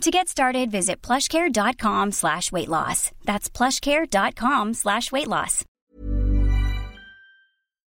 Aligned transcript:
To 0.00 0.10
get 0.10 0.28
started, 0.28 0.70
visit 0.70 1.00
plushcare.com 1.02 2.12
slash 2.12 2.52
weight 2.52 2.68
loss. 2.68 3.10
That's 3.24 3.48
plushcare.com 3.48 4.74
slash 4.74 5.10
weight 5.12 5.28
loss. 5.28 5.64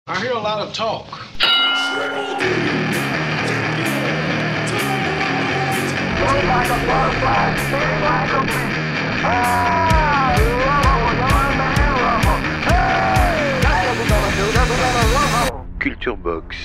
I 0.08 0.20
hear 0.20 0.32
a 0.32 0.38
lot 0.38 0.60
of 0.60 0.72
talk. 0.72 1.08
Culture 15.78 16.16
Box. 16.16 16.56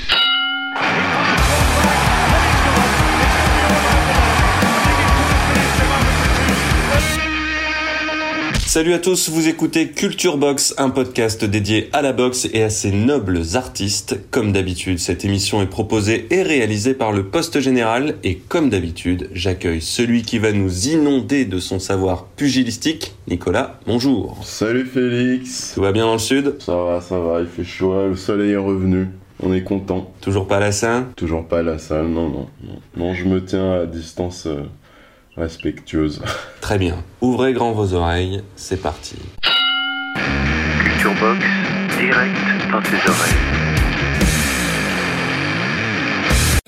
Salut 8.71 8.93
à 8.93 8.99
tous, 8.99 9.27
vous 9.27 9.49
écoutez 9.49 9.89
Culture 9.89 10.37
Box, 10.37 10.73
un 10.77 10.91
podcast 10.91 11.43
dédié 11.43 11.89
à 11.91 12.01
la 12.01 12.13
boxe 12.13 12.47
et 12.53 12.63
à 12.63 12.69
ses 12.69 12.93
nobles 12.93 13.41
artistes. 13.55 14.17
Comme 14.31 14.53
d'habitude, 14.53 14.97
cette 14.97 15.25
émission 15.25 15.61
est 15.61 15.67
proposée 15.67 16.25
et 16.29 16.41
réalisée 16.41 16.93
par 16.93 17.11
le 17.11 17.25
Poste 17.25 17.59
Général 17.59 18.15
et 18.23 18.37
comme 18.37 18.69
d'habitude, 18.69 19.29
j'accueille 19.33 19.81
celui 19.81 20.21
qui 20.21 20.39
va 20.39 20.53
nous 20.53 20.87
inonder 20.87 21.43
de 21.43 21.59
son 21.59 21.79
savoir 21.79 22.27
pugilistique. 22.37 23.13
Nicolas, 23.27 23.77
bonjour. 23.87 24.37
Salut 24.45 24.85
Félix. 24.85 25.73
Tout 25.75 25.81
va 25.81 25.91
bien 25.91 26.05
dans 26.05 26.13
le 26.13 26.19
sud? 26.19 26.55
Ça 26.59 26.81
va, 26.81 27.01
ça 27.01 27.19
va, 27.19 27.41
il 27.41 27.47
fait 27.47 27.65
chaud, 27.65 28.07
le 28.07 28.15
soleil 28.15 28.51
est 28.51 28.55
revenu. 28.55 29.09
On 29.43 29.53
est 29.53 29.63
content. 29.63 30.13
Toujours 30.21 30.47
pas 30.47 30.57
à 30.57 30.59
la 30.61 30.71
Saint 30.71 31.07
Toujours 31.17 31.45
pas 31.45 31.59
à 31.59 31.63
la 31.63 31.77
salle, 31.77 32.07
non, 32.07 32.29
non. 32.29 32.47
Non, 32.63 32.79
non 32.95 33.13
je 33.13 33.25
me 33.25 33.43
tiens 33.43 33.81
à 33.81 33.85
distance 33.85 34.45
euh, 34.47 34.61
respectueuse. 35.41 36.21
Très 36.61 36.77
bien. 36.77 37.03
Ouvrez 37.19 37.53
grand 37.53 37.71
vos 37.71 37.93
oreilles, 37.93 38.43
c'est 38.55 38.81
parti. 38.81 39.15
Culture 40.83 41.13
Box, 41.19 41.43
direct 41.99 42.37
dans 42.71 42.81
tes 42.81 43.09
oreilles. 43.09 43.33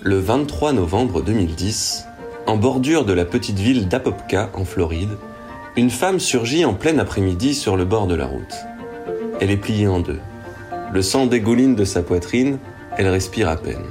Le 0.02 0.20
23 0.20 0.74
novembre 0.74 1.22
2010, 1.22 2.06
en 2.48 2.58
bordure 2.58 3.06
de 3.06 3.14
la 3.14 3.26
petite 3.26 3.60
ville 3.60 3.88
d'Apopka, 3.88 4.50
en 4.54 4.66
Floride, 4.66 5.18
une 5.78 5.90
femme 5.90 6.20
surgit 6.20 6.66
en 6.66 6.74
plein 6.74 6.98
après-midi 6.98 7.54
sur 7.54 7.78
le 7.78 7.86
bord 7.86 8.08
de 8.08 8.16
la 8.16 8.26
route. 8.26 8.56
Elle 9.40 9.52
est 9.52 9.58
pliée 9.58 9.88
en 9.88 10.00
deux. 10.00 10.20
Le 10.92 11.02
sang 11.02 11.28
dégouline 11.28 11.76
de 11.76 11.86
sa 11.86 12.04
poitrine, 12.04 12.58
elle 12.98 13.08
respire 13.08 13.50
à 13.50 13.56
peine. 13.56 13.86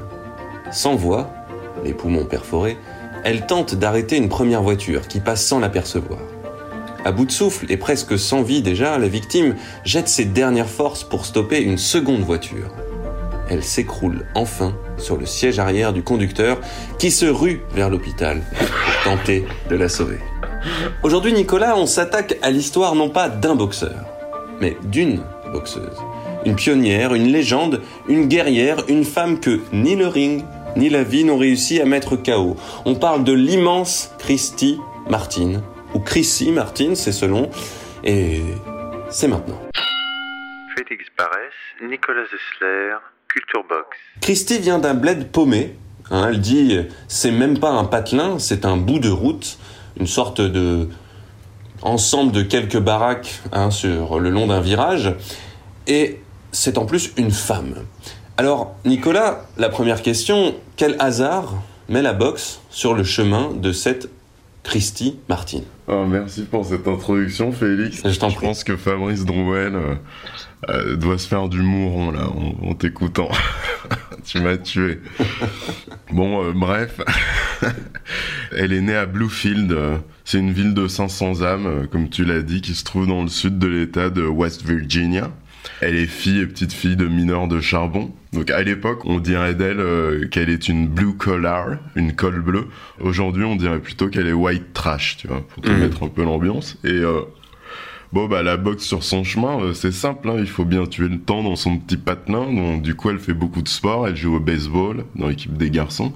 Sans 0.71 0.97
voix, 0.97 1.33
les 1.85 1.95
poumons 1.95 2.25
perforés, 2.25 2.77
elle 3.25 3.47
tente 3.47 3.75
d'arrêter 3.75 4.17
une 4.17 4.29
première 4.29 4.63
voiture 4.63 5.09
qui 5.09 5.21
passe 5.21 5.45
sans 5.45 5.61
l'apercevoir. 5.61 6.21
À 7.05 7.13
bout 7.13 7.25
de 7.25 7.33
souffle 7.33 7.67
et 7.69 7.77
presque 7.77 8.19
sans 8.19 8.43
vie 8.43 8.63
déjà, 8.63 8.99
la 8.99 9.09
victime 9.09 9.57
jette 9.85 10.09
ses 10.09 10.25
dernières 10.25 10.69
forces 10.69 11.03
pour 11.03 11.27
stopper 11.27 11.61
une 11.61 11.79
seconde 11.79 12.23
voiture. 12.23 12.73
Elle 13.49 13.65
s'écroule 13.65 14.25
enfin 14.35 14.75
sur 14.99 15.17
le 15.17 15.27
siège 15.27 15.59
arrière 15.59 15.93
du 15.93 16.03
conducteur 16.03 16.61
qui 16.99 17.11
se 17.11 17.27
rue 17.27 17.63
vers 17.75 17.91
l'hôpital 17.91 18.41
pour 18.57 19.13
tenter 19.13 19.45
de 19.69 19.77
la 19.77 19.89
sauver. 19.89 20.21
Aujourd'hui, 21.03 21.33
Nicolas, 21.33 21.77
on 21.77 21.87
s'attaque 21.87 22.39
à 22.41 22.51
l'histoire 22.51 22.95
non 22.95 23.11
pas 23.11 23.29
d'un 23.29 23.57
boxeur, 23.57 24.07
mais 24.61 24.77
d'une 24.85 25.23
boxeuse. 25.53 25.99
Une 26.45 26.55
pionnière, 26.55 27.15
une 27.15 27.33
légende, 27.33 27.83
une 28.09 28.27
guerrière, 28.27 28.85
une 28.89 29.05
femme 29.05 29.41
que 29.41 29.61
ni 29.73 29.97
le 29.97 30.07
ring, 30.07 30.45
ni 30.77 30.89
la 30.89 31.03
vie 31.03 31.25
n'ont 31.25 31.39
réussi 31.39 31.81
à 31.81 31.85
mettre 31.85 32.17
KO. 32.17 32.57
On 32.85 32.95
parle 32.95 33.25
de 33.25 33.33
l'immense 33.33 34.13
Christy 34.19 34.79
Martin, 35.09 35.63
ou 35.95 36.01
Chrissy 36.01 36.51
Martin, 36.53 36.95
c'est 36.95 37.13
selon, 37.13 37.51
et 38.05 38.41
c'est 39.11 39.29
maintenant. 39.29 39.61
Félix 40.77 41.05
Barès, 41.17 41.53
Nicolas 41.83 42.25
Zessler, 42.25 42.95
Culture 43.29 43.65
Box. 43.69 43.97
Christy 44.21 44.59
vient 44.59 44.79
d'un 44.79 44.95
bled 44.95 45.31
paumé. 45.31 45.77
hein, 46.11 46.27
elle 46.29 46.41
dit 46.41 46.79
c'est 47.09 47.31
même 47.31 47.59
pas 47.59 47.71
un 47.71 47.85
patelin, 47.85 48.39
c'est 48.39 48.65
un 48.65 48.77
bout 48.77 48.99
de 48.99 49.11
route, 49.11 49.59
une 49.99 50.07
sorte 50.07 50.41
de 50.41 50.89
ensemble 51.83 52.33
de 52.33 52.43
quelques 52.43 52.79
baraques 52.79 53.41
hein, 53.53 53.71
sur 53.71 54.21
le 54.21 54.31
long 54.31 54.47
d'un 54.47 54.61
virage. 54.61 55.15
Et 55.87 56.21
c'est 56.53 56.79
en 56.79 56.87
plus 56.87 57.13
une 57.17 57.33
femme. 57.33 57.75
Alors, 58.39 58.75
Nicolas, 58.87 59.45
la 59.59 59.69
première 59.69 60.01
question 60.01 60.55
quel 60.77 60.97
hasard 60.99 61.63
met 61.89 62.01
la 62.01 62.15
boxe 62.15 62.61
sur 62.71 62.95
le 62.95 63.05
chemin 63.05 63.51
de 63.53 63.73
cette 63.73 64.09
Christy 64.63 65.19
Martin? 65.29 65.61
Oh, 65.87 66.07
merci 66.07 66.45
pour 66.45 66.65
cette 66.65 66.89
introduction 66.89 67.53
Félix. 67.53 68.03
Je 68.09 68.41
pense 68.41 68.65
que 68.65 68.77
Fabrice 68.77 69.27
Drouel 69.27 69.75
euh, 69.75 69.95
euh, 70.71 70.97
doit 70.97 71.19
se 71.19 71.29
faire 71.29 71.49
du 71.51 71.61
mouron 71.61 72.11
là 72.11 72.29
en, 72.29 72.71
en 72.71 72.75
t'écoutant. 72.75 73.29
tu 74.25 74.41
m'as 74.41 74.57
tué. 74.57 75.01
bon, 76.13 76.43
euh, 76.43 76.53
bref. 76.55 77.01
Elle 78.57 78.73
est 78.73 78.81
née 78.81 78.97
à 78.97 79.05
Bluefield. 79.05 79.77
C'est 80.25 80.39
une 80.39 80.53
ville 80.53 80.73
de 80.73 80.89
500 80.89 81.43
âmes, 81.43 81.87
comme 81.91 82.09
tu 82.09 82.25
l'as 82.25 82.43
dit, 82.43 82.63
qui 82.63 82.75
se 82.75 82.85
trouve 82.85 83.07
dans 83.07 83.23
le 83.23 83.29
sud 83.29 83.59
de 83.59 83.67
l'état 83.67 84.09
de 84.09 84.23
West 84.23 84.65
Virginia. 84.65 85.31
Elle 85.81 85.97
est 85.97 86.07
fille 86.07 86.41
et 86.41 86.47
petite 86.47 86.73
fille 86.73 86.97
de 86.97 87.07
mineurs 87.07 87.49
de 87.49 87.61
charbon. 87.61 88.11
Donc 88.33 88.51
à 88.51 88.63
l'époque, 88.63 89.05
on 89.05 89.19
dirait 89.21 89.55
d'elle 89.55 89.81
euh, 89.81 90.27
qu'elle 90.29 90.49
est 90.51 90.69
une 90.69 90.89
blue 90.89 91.15
collar, 91.15 91.77
une 91.97 92.15
colle 92.15 92.41
bleue. 92.41 92.67
Aujourd'hui, 93.01 93.45
on 93.45 93.57
dirait 93.57 93.79
plutôt 93.81 94.09
qu'elle 94.09 94.27
est 94.27 94.33
white 94.33 94.73
trash, 94.73 95.17
tu 95.19 95.29
vois, 95.29 95.47
pour 95.47 95.63
te 95.63 95.69
Mhm. 95.71 95.79
mettre 95.81 96.03
un 96.03 96.09
peu 96.09 96.25
l'ambiance. 96.25 96.79
Et 96.85 96.89
euh, 96.93 97.21
bon, 98.13 98.27
bah 98.27 98.43
la 98.43 98.57
boxe 98.57 98.85
sur 98.85 99.03
son 99.05 99.23
chemin, 99.25 99.61
euh, 99.61 99.73
c'est 99.75 99.93
simple. 99.93 100.31
hein, 100.31 100.37
il 100.39 100.47
faut 100.49 100.65
bien 100.65 100.87
tuer 100.87 101.09
le 101.09 101.19
temps 101.21 101.43
dans 101.43 101.57
son 101.57 101.77
petit 101.79 101.97
patelin. 101.97 102.53
Donc 102.53 102.83
du 102.83 102.95
coup, 102.95 103.11
elle 103.11 103.19
fait 103.19 103.35
beaucoup 103.35 103.63
de 103.63 103.69
sport. 103.69 104.09
Elle 104.09 104.17
joue 104.17 104.35
au 104.37 104.41
baseball 104.41 105.05
dans 105.15 105.29
l'équipe 105.29 105.57
des 105.57 105.71
garçons, 105.71 106.13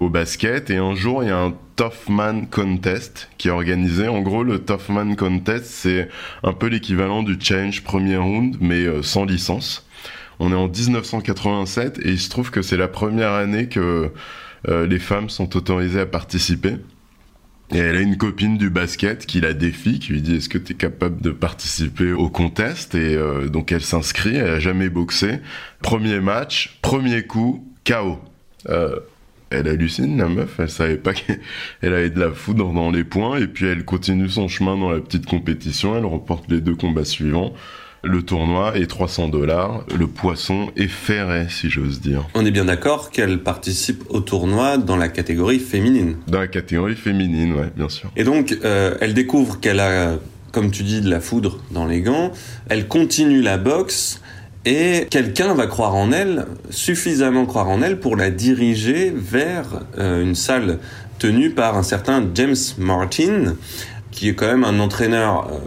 au 0.00 0.08
basket. 0.08 0.70
Et 0.70 0.76
un 0.76 0.94
jour, 0.94 1.22
il 1.22 1.28
y 1.28 1.32
a 1.32 1.38
un 1.38 1.54
Tough 1.76 2.08
Man 2.08 2.46
Contest 2.48 3.28
qui 3.38 3.48
est 3.48 3.52
organisé. 3.52 4.08
En 4.08 4.20
gros, 4.20 4.42
le 4.42 4.58
Tough 4.58 4.88
Man 4.88 5.16
Contest, 5.16 5.66
c'est 5.66 6.08
un 6.42 6.52
peu 6.52 6.66
l'équivalent 6.66 7.22
du 7.22 7.36
Challenge 7.40 7.82
Premier 7.82 8.16
Round, 8.16 8.56
mais 8.60 8.84
euh, 8.84 9.02
sans 9.02 9.24
licence. 9.24 9.86
On 10.40 10.52
est 10.52 10.56
en 10.56 10.68
1987 10.68 12.00
et 12.04 12.10
il 12.10 12.20
se 12.20 12.30
trouve 12.30 12.50
que 12.50 12.62
c'est 12.62 12.76
la 12.76 12.88
première 12.88 13.32
année 13.32 13.68
que 13.68 14.12
euh, 14.68 14.86
les 14.86 14.98
femmes 14.98 15.30
sont 15.30 15.56
autorisées 15.56 16.00
à 16.00 16.06
participer. 16.06 16.76
Et 17.70 17.78
elle 17.78 17.96
a 17.96 18.00
une 18.00 18.16
copine 18.16 18.56
du 18.56 18.70
basket 18.70 19.26
qui 19.26 19.40
la 19.40 19.52
défie, 19.52 19.98
qui 19.98 20.12
lui 20.12 20.22
dit 20.22 20.36
est-ce 20.36 20.48
que 20.48 20.56
tu 20.56 20.72
es 20.72 20.76
capable 20.76 21.20
de 21.20 21.30
participer 21.30 22.12
au 22.12 22.30
contest? 22.30 22.94
Et 22.94 23.14
euh, 23.14 23.48
donc 23.48 23.72
elle 23.72 23.82
s'inscrit, 23.82 24.36
elle 24.36 24.50
a 24.50 24.58
jamais 24.58 24.88
boxé. 24.88 25.40
Premier 25.82 26.20
match, 26.20 26.78
premier 26.82 27.24
coup, 27.24 27.66
KO. 27.84 28.18
Elle 29.50 29.68
hallucine 29.68 30.18
la 30.18 30.28
meuf, 30.28 30.56
elle 30.58 30.70
savait 30.70 30.96
pas 30.96 31.12
qu'elle 31.12 31.38
avait 31.82 32.10
de 32.10 32.20
la 32.20 32.30
foudre 32.30 32.72
dans 32.72 32.90
les 32.90 33.04
points 33.04 33.38
et 33.38 33.46
puis 33.46 33.66
elle 33.66 33.84
continue 33.84 34.28
son 34.28 34.48
chemin 34.48 34.76
dans 34.76 34.90
la 34.90 35.00
petite 35.00 35.26
compétition, 35.26 35.96
elle 35.96 36.04
remporte 36.04 36.44
les 36.50 36.60
deux 36.60 36.74
combats 36.74 37.04
suivants. 37.04 37.52
Le 38.04 38.22
tournoi 38.22 38.78
est 38.78 38.86
300 38.86 39.28
dollars, 39.28 39.84
le 39.96 40.06
poisson 40.06 40.70
est 40.76 40.86
ferré 40.86 41.46
si 41.50 41.68
j'ose 41.68 42.00
dire. 42.00 42.28
On 42.34 42.46
est 42.46 42.52
bien 42.52 42.66
d'accord 42.66 43.10
qu'elle 43.10 43.42
participe 43.42 44.04
au 44.08 44.20
tournoi 44.20 44.78
dans 44.78 44.96
la 44.96 45.08
catégorie 45.08 45.58
féminine. 45.58 46.16
Dans 46.28 46.38
la 46.38 46.46
catégorie 46.46 46.94
féminine, 46.94 47.54
ouais, 47.54 47.72
bien 47.76 47.88
sûr. 47.88 48.12
Et 48.16 48.22
donc, 48.22 48.56
euh, 48.64 48.96
elle 49.00 49.14
découvre 49.14 49.58
qu'elle 49.58 49.80
a, 49.80 50.16
comme 50.52 50.70
tu 50.70 50.84
dis, 50.84 51.00
de 51.00 51.10
la 51.10 51.20
foudre 51.20 51.58
dans 51.72 51.86
les 51.86 52.00
gants. 52.00 52.30
Elle 52.68 52.86
continue 52.86 53.42
la 53.42 53.58
boxe 53.58 54.20
et 54.64 55.06
quelqu'un 55.10 55.54
va 55.54 55.66
croire 55.66 55.94
en 55.94 56.12
elle, 56.12 56.46
suffisamment 56.70 57.46
croire 57.46 57.68
en 57.68 57.82
elle 57.82 58.00
pour 58.00 58.16
la 58.16 58.30
diriger 58.30 59.12
vers 59.14 59.82
euh, 59.98 60.22
une 60.22 60.34
salle 60.34 60.78
tenue 61.18 61.50
par 61.50 61.76
un 61.76 61.82
certain 61.82 62.24
James 62.34 62.56
Martin, 62.78 63.54
qui 64.10 64.28
est 64.28 64.34
quand 64.34 64.46
même 64.46 64.64
un 64.64 64.78
entraîneur, 64.80 65.48
euh, 65.48 65.58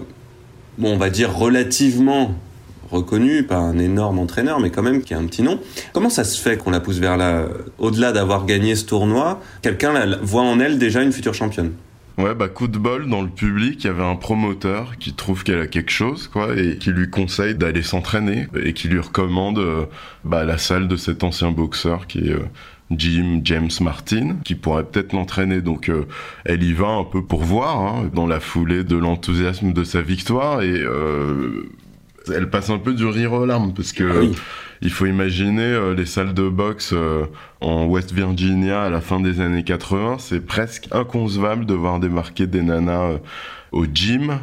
bon, 0.77 0.93
on 0.93 0.97
va 0.97 1.09
dire 1.09 1.35
relativement 1.35 2.35
reconnu, 2.91 3.43
pas 3.43 3.57
un 3.57 3.79
énorme 3.79 4.19
entraîneur, 4.19 4.59
mais 4.59 4.69
quand 4.69 4.83
même 4.83 5.01
qui 5.01 5.13
a 5.13 5.17
un 5.17 5.25
petit 5.25 5.43
nom. 5.43 5.59
Comment 5.93 6.09
ça 6.09 6.25
se 6.25 6.39
fait 6.39 6.57
qu'on 6.57 6.71
la 6.71 6.81
pousse 6.81 6.99
vers 6.99 7.15
là 7.15 7.45
Au-delà 7.79 8.11
d'avoir 8.11 8.45
gagné 8.45 8.75
ce 8.75 8.85
tournoi, 8.85 9.41
quelqu'un 9.61 10.17
voit 10.21 10.41
en 10.41 10.59
elle 10.59 10.77
déjà 10.77 11.01
une 11.01 11.13
future 11.13 11.33
championne? 11.33 11.71
Ouais, 12.17 12.35
bah 12.35 12.49
coup 12.49 12.67
de 12.67 12.77
bol 12.77 13.07
dans 13.07 13.21
le 13.21 13.29
public, 13.29 13.83
il 13.83 13.87
y 13.87 13.89
avait 13.89 14.03
un 14.03 14.15
promoteur 14.15 14.97
qui 14.97 15.13
trouve 15.13 15.43
qu'elle 15.43 15.61
a 15.61 15.67
quelque 15.67 15.91
chose, 15.91 16.27
quoi, 16.27 16.55
et 16.57 16.77
qui 16.77 16.91
lui 16.91 17.09
conseille 17.09 17.55
d'aller 17.55 17.83
s'entraîner 17.83 18.47
et 18.63 18.73
qui 18.73 18.89
lui 18.89 18.99
recommande 18.99 19.59
euh, 19.59 19.85
bah, 20.23 20.43
la 20.43 20.57
salle 20.57 20.87
de 20.87 20.97
cet 20.97 21.23
ancien 21.23 21.51
boxeur 21.51 22.07
qui 22.07 22.19
est 22.19 22.33
euh, 22.33 22.45
Jim 22.91 23.39
James 23.45 23.69
Martin, 23.79 24.35
qui 24.43 24.55
pourrait 24.55 24.83
peut-être 24.83 25.13
l'entraîner. 25.13 25.61
Donc 25.61 25.89
euh, 25.89 26.05
elle 26.43 26.63
y 26.63 26.73
va 26.73 26.87
un 26.87 27.05
peu 27.05 27.23
pour 27.23 27.43
voir, 27.43 27.79
hein, 27.79 28.09
dans 28.13 28.27
la 28.27 28.41
foulée 28.41 28.83
de 28.83 28.97
l'enthousiasme 28.97 29.71
de 29.71 29.83
sa 29.83 30.01
victoire, 30.01 30.61
et 30.61 30.83
elle 32.27 32.49
passe 32.49 32.69
un 32.69 32.77
peu 32.77 32.93
du 32.93 33.05
rire 33.05 33.33
aux 33.33 33.45
larmes 33.45 33.73
parce 33.73 33.93
que. 33.93 34.19
Oui. 34.19 34.35
Il 34.83 34.89
faut 34.89 35.05
imaginer 35.05 35.61
euh, 35.61 35.93
les 35.93 36.07
salles 36.07 36.33
de 36.33 36.49
boxe 36.49 36.91
euh, 36.93 37.25
en 37.61 37.85
West 37.85 38.13
Virginia 38.13 38.81
à 38.81 38.89
la 38.89 38.99
fin 38.99 39.19
des 39.19 39.39
années 39.39 39.63
80. 39.63 40.17
C'est 40.17 40.43
presque 40.43 40.87
inconcevable 40.91 41.67
de 41.67 41.75
voir 41.75 41.99
démarquer 41.99 42.47
des 42.47 42.63
nanas 42.63 43.11
euh, 43.11 43.17
au 43.71 43.85
gym. 43.85 44.39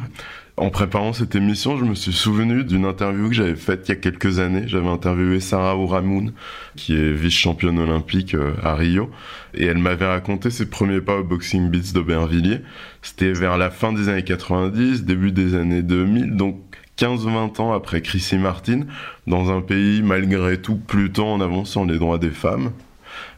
En 0.55 0.69
préparant 0.69 1.11
cette 1.11 1.35
émission, 1.35 1.77
je 1.77 1.83
me 1.83 1.93
suis 1.93 2.13
souvenu 2.13 2.63
d'une 2.63 2.85
interview 2.85 3.27
que 3.27 3.35
j'avais 3.35 3.55
faite 3.55 3.87
il 3.87 3.89
y 3.89 3.91
a 3.91 3.95
quelques 3.97 4.39
années. 4.39 4.63
J'avais 4.67 4.87
interviewé 4.87 5.41
Sarah 5.41 5.77
Ouramoun, 5.77 6.31
qui 6.75 6.95
est 6.95 7.11
vice-championne 7.11 7.79
olympique 7.79 8.35
à 8.61 8.75
Rio, 8.75 9.09
et 9.53 9.65
elle 9.65 9.77
m'avait 9.77 10.07
raconté 10.07 10.49
ses 10.49 10.69
premiers 10.69 10.99
pas 10.99 11.15
au 11.15 11.23
Boxing 11.23 11.69
Beats 11.69 11.93
d'Aubervilliers. 11.93 12.59
C'était 13.01 13.31
vers 13.31 13.57
la 13.57 13.69
fin 13.69 13.93
des 13.93 14.09
années 14.09 14.25
90, 14.25 15.05
début 15.05 15.31
des 15.31 15.55
années 15.55 15.81
2000, 15.81 16.35
donc 16.35 16.68
15-20 16.99 17.61
ans 17.61 17.73
après 17.73 18.01
Chrissy 18.01 18.37
Martin, 18.37 18.81
dans 19.25 19.55
un 19.55 19.61
pays 19.61 20.01
malgré 20.01 20.61
tout 20.61 20.75
plutôt 20.75 21.25
en 21.25 21.39
avance 21.39 21.71
sur 21.71 21.85
les 21.85 21.97
droits 21.97 22.17
des 22.17 22.29
femmes. 22.29 22.71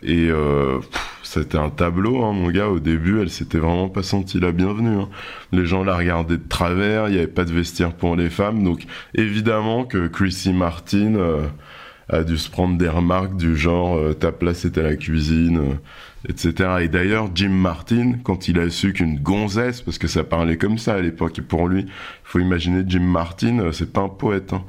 Et 0.03 0.29
euh, 0.29 0.79
c'était 1.21 1.57
un 1.57 1.69
tableau, 1.69 2.23
hein, 2.23 2.33
mon 2.33 2.49
gars. 2.49 2.69
Au 2.69 2.79
début, 2.79 3.21
elle 3.21 3.29
s'était 3.29 3.59
vraiment 3.59 3.87
pas 3.87 4.03
sentie 4.03 4.39
la 4.39 4.51
bienvenue. 4.51 4.99
hein. 5.01 5.09
Les 5.51 5.65
gens 5.65 5.83
la 5.83 5.95
regardaient 5.95 6.37
de 6.37 6.47
travers, 6.47 7.07
il 7.07 7.11
n'y 7.11 7.17
avait 7.19 7.27
pas 7.27 7.45
de 7.45 7.51
vestiaire 7.51 7.93
pour 7.93 8.15
les 8.15 8.29
femmes. 8.29 8.63
Donc 8.63 8.85
évidemment 9.13 9.85
que 9.85 10.07
Chrissy 10.07 10.53
Martin 10.53 11.15
euh, 11.15 11.45
a 12.09 12.23
dû 12.23 12.37
se 12.37 12.49
prendre 12.49 12.77
des 12.77 12.89
remarques 12.89 13.37
du 13.37 13.55
genre 13.55 13.95
euh, 13.95 14.13
ta 14.13 14.31
place 14.31 14.65
est 14.65 14.77
à 14.77 14.81
la 14.81 14.95
cuisine, 14.95 15.77
etc. 16.27 16.69
Et 16.81 16.87
d'ailleurs, 16.87 17.29
Jim 17.33 17.49
Martin, 17.49 18.13
quand 18.23 18.47
il 18.47 18.59
a 18.59 18.69
su 18.69 18.93
qu'une 18.93 19.19
gonzesse, 19.19 19.81
parce 19.81 19.97
que 19.97 20.07
ça 20.07 20.23
parlait 20.23 20.57
comme 20.57 20.77
ça 20.77 20.93
à 20.95 21.01
l'époque, 21.01 21.39
et 21.39 21.41
pour 21.41 21.67
lui, 21.67 21.85
faut 22.23 22.39
imaginer 22.39 22.83
Jim 22.87 23.01
Martin, 23.01 23.59
euh, 23.59 23.71
c'est 23.71 23.91
pas 23.91 24.01
un 24.01 24.09
poète. 24.09 24.53
hein. 24.53 24.63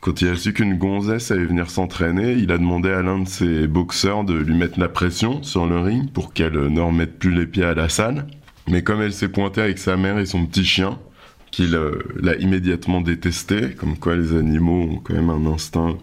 Quand 0.00 0.20
il 0.20 0.28
a 0.28 0.36
su 0.36 0.52
qu'une 0.52 0.76
gonzesse 0.78 1.30
allait 1.30 1.46
venir 1.46 1.70
s'entraîner, 1.70 2.32
il 2.34 2.52
a 2.52 2.58
demandé 2.58 2.90
à 2.90 3.02
l'un 3.02 3.20
de 3.20 3.28
ses 3.28 3.66
boxeurs 3.66 4.24
de 4.24 4.34
lui 4.34 4.54
mettre 4.54 4.78
la 4.78 4.88
pression 4.88 5.42
sur 5.42 5.66
le 5.66 5.80
ring 5.80 6.10
pour 6.12 6.32
qu'elle 6.32 6.56
euh, 6.56 6.68
ne 6.68 6.80
remette 6.80 7.18
plus 7.18 7.32
les 7.32 7.46
pieds 7.46 7.64
à 7.64 7.74
la 7.74 7.88
salle. 7.88 8.26
Mais 8.68 8.82
comme 8.82 9.00
elle 9.00 9.12
s'est 9.12 9.28
pointée 9.28 9.62
avec 9.62 9.78
sa 9.78 9.96
mère 9.96 10.18
et 10.18 10.26
son 10.26 10.44
petit 10.46 10.64
chien, 10.64 10.98
qu'il 11.50 11.74
euh, 11.74 12.02
l'a 12.20 12.36
immédiatement 12.36 13.00
détesté, 13.00 13.70
comme 13.76 13.96
quoi 13.96 14.16
les 14.16 14.36
animaux 14.36 14.82
ont 14.82 14.96
quand 14.98 15.14
même 15.14 15.30
un 15.30 15.46
instinct 15.46 15.96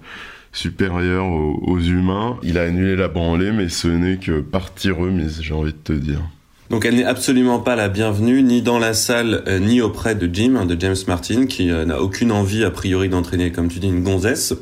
supérieur 0.54 1.26
aux, 1.26 1.60
aux 1.66 1.80
humains, 1.80 2.38
il 2.44 2.58
a 2.58 2.64
annulé 2.64 2.96
la 2.96 3.10
branlée, 3.10 3.52
mais 3.52 3.68
ce 3.68 3.90
n'est 3.90 4.18
que 4.18 4.40
partie 4.40 4.92
remise, 4.92 5.42
j'ai 5.42 5.54
envie 5.54 5.74
de 5.74 5.78
te 5.78 5.94
dire. 5.94 6.22
Donc 6.70 6.86
elle 6.86 6.96
n'est 6.96 7.06
absolument 7.06 7.60
pas 7.60 7.76
la 7.76 7.90
bienvenue, 7.90 8.42
ni 8.42 8.62
dans 8.62 8.80
la 8.80 8.94
salle, 8.94 9.44
euh, 9.48 9.60
ni 9.60 9.82
auprès 9.82 10.16
de 10.16 10.34
Jim, 10.34 10.56
hein, 10.56 10.66
de 10.66 10.80
James 10.80 10.96
Martin, 11.08 11.46
qui 11.46 11.70
euh, 11.70 11.86
n'a 11.86 12.02
aucune 12.02 12.32
envie, 12.32 12.64
a 12.64 12.72
priori, 12.72 13.10
d'entraîner, 13.10 13.52
comme 13.52 13.68
tu 13.68 13.80
dis, 13.80 13.88
une 13.88 14.02
gonzesse. 14.04 14.56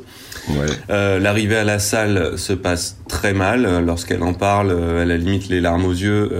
Ouais. 0.48 0.66
Euh, 0.90 1.18
L'arrivée 1.18 1.56
à 1.56 1.64
la 1.64 1.78
salle 1.78 2.36
se 2.36 2.52
passe 2.52 2.98
très 3.08 3.32
mal. 3.32 3.84
Lorsqu'elle 3.86 4.22
en 4.22 4.34
parle, 4.34 4.76
elle 5.00 5.10
a 5.10 5.16
limite 5.16 5.48
les 5.48 5.60
larmes 5.60 5.84
aux 5.84 5.92
yeux. 5.92 6.30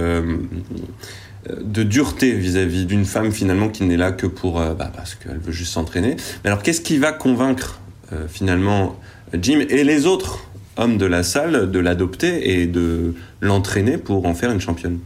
de 1.49 1.83
dureté 1.83 2.33
vis-à-vis 2.33 2.85
d'une 2.85 3.05
femme 3.05 3.31
finalement 3.31 3.69
qui 3.69 3.83
n'est 3.85 3.97
là 3.97 4.11
que 4.11 4.27
pour 4.27 4.59
bah, 4.59 4.91
parce 4.93 5.15
qu'elle 5.15 5.39
veut 5.39 5.53
juste 5.53 5.71
s'entraîner. 5.71 6.17
Mais 6.43 6.49
alors 6.49 6.61
qu'est-ce 6.61 6.81
qui 6.81 6.97
va 6.97 7.13
convaincre 7.13 7.79
finalement 8.27 8.99
Jim 9.41 9.65
et 9.67 9.83
les 9.83 10.05
autres 10.05 10.47
hommes 10.77 10.97
de 10.97 11.05
la 11.05 11.23
salle 11.23 11.71
de 11.71 11.79
l'adopter 11.79 12.61
et 12.61 12.67
de 12.67 13.15
l'entraîner 13.41 13.97
pour 13.97 14.25
en 14.27 14.35
faire 14.35 14.51
une 14.51 14.61
championne 14.61 14.99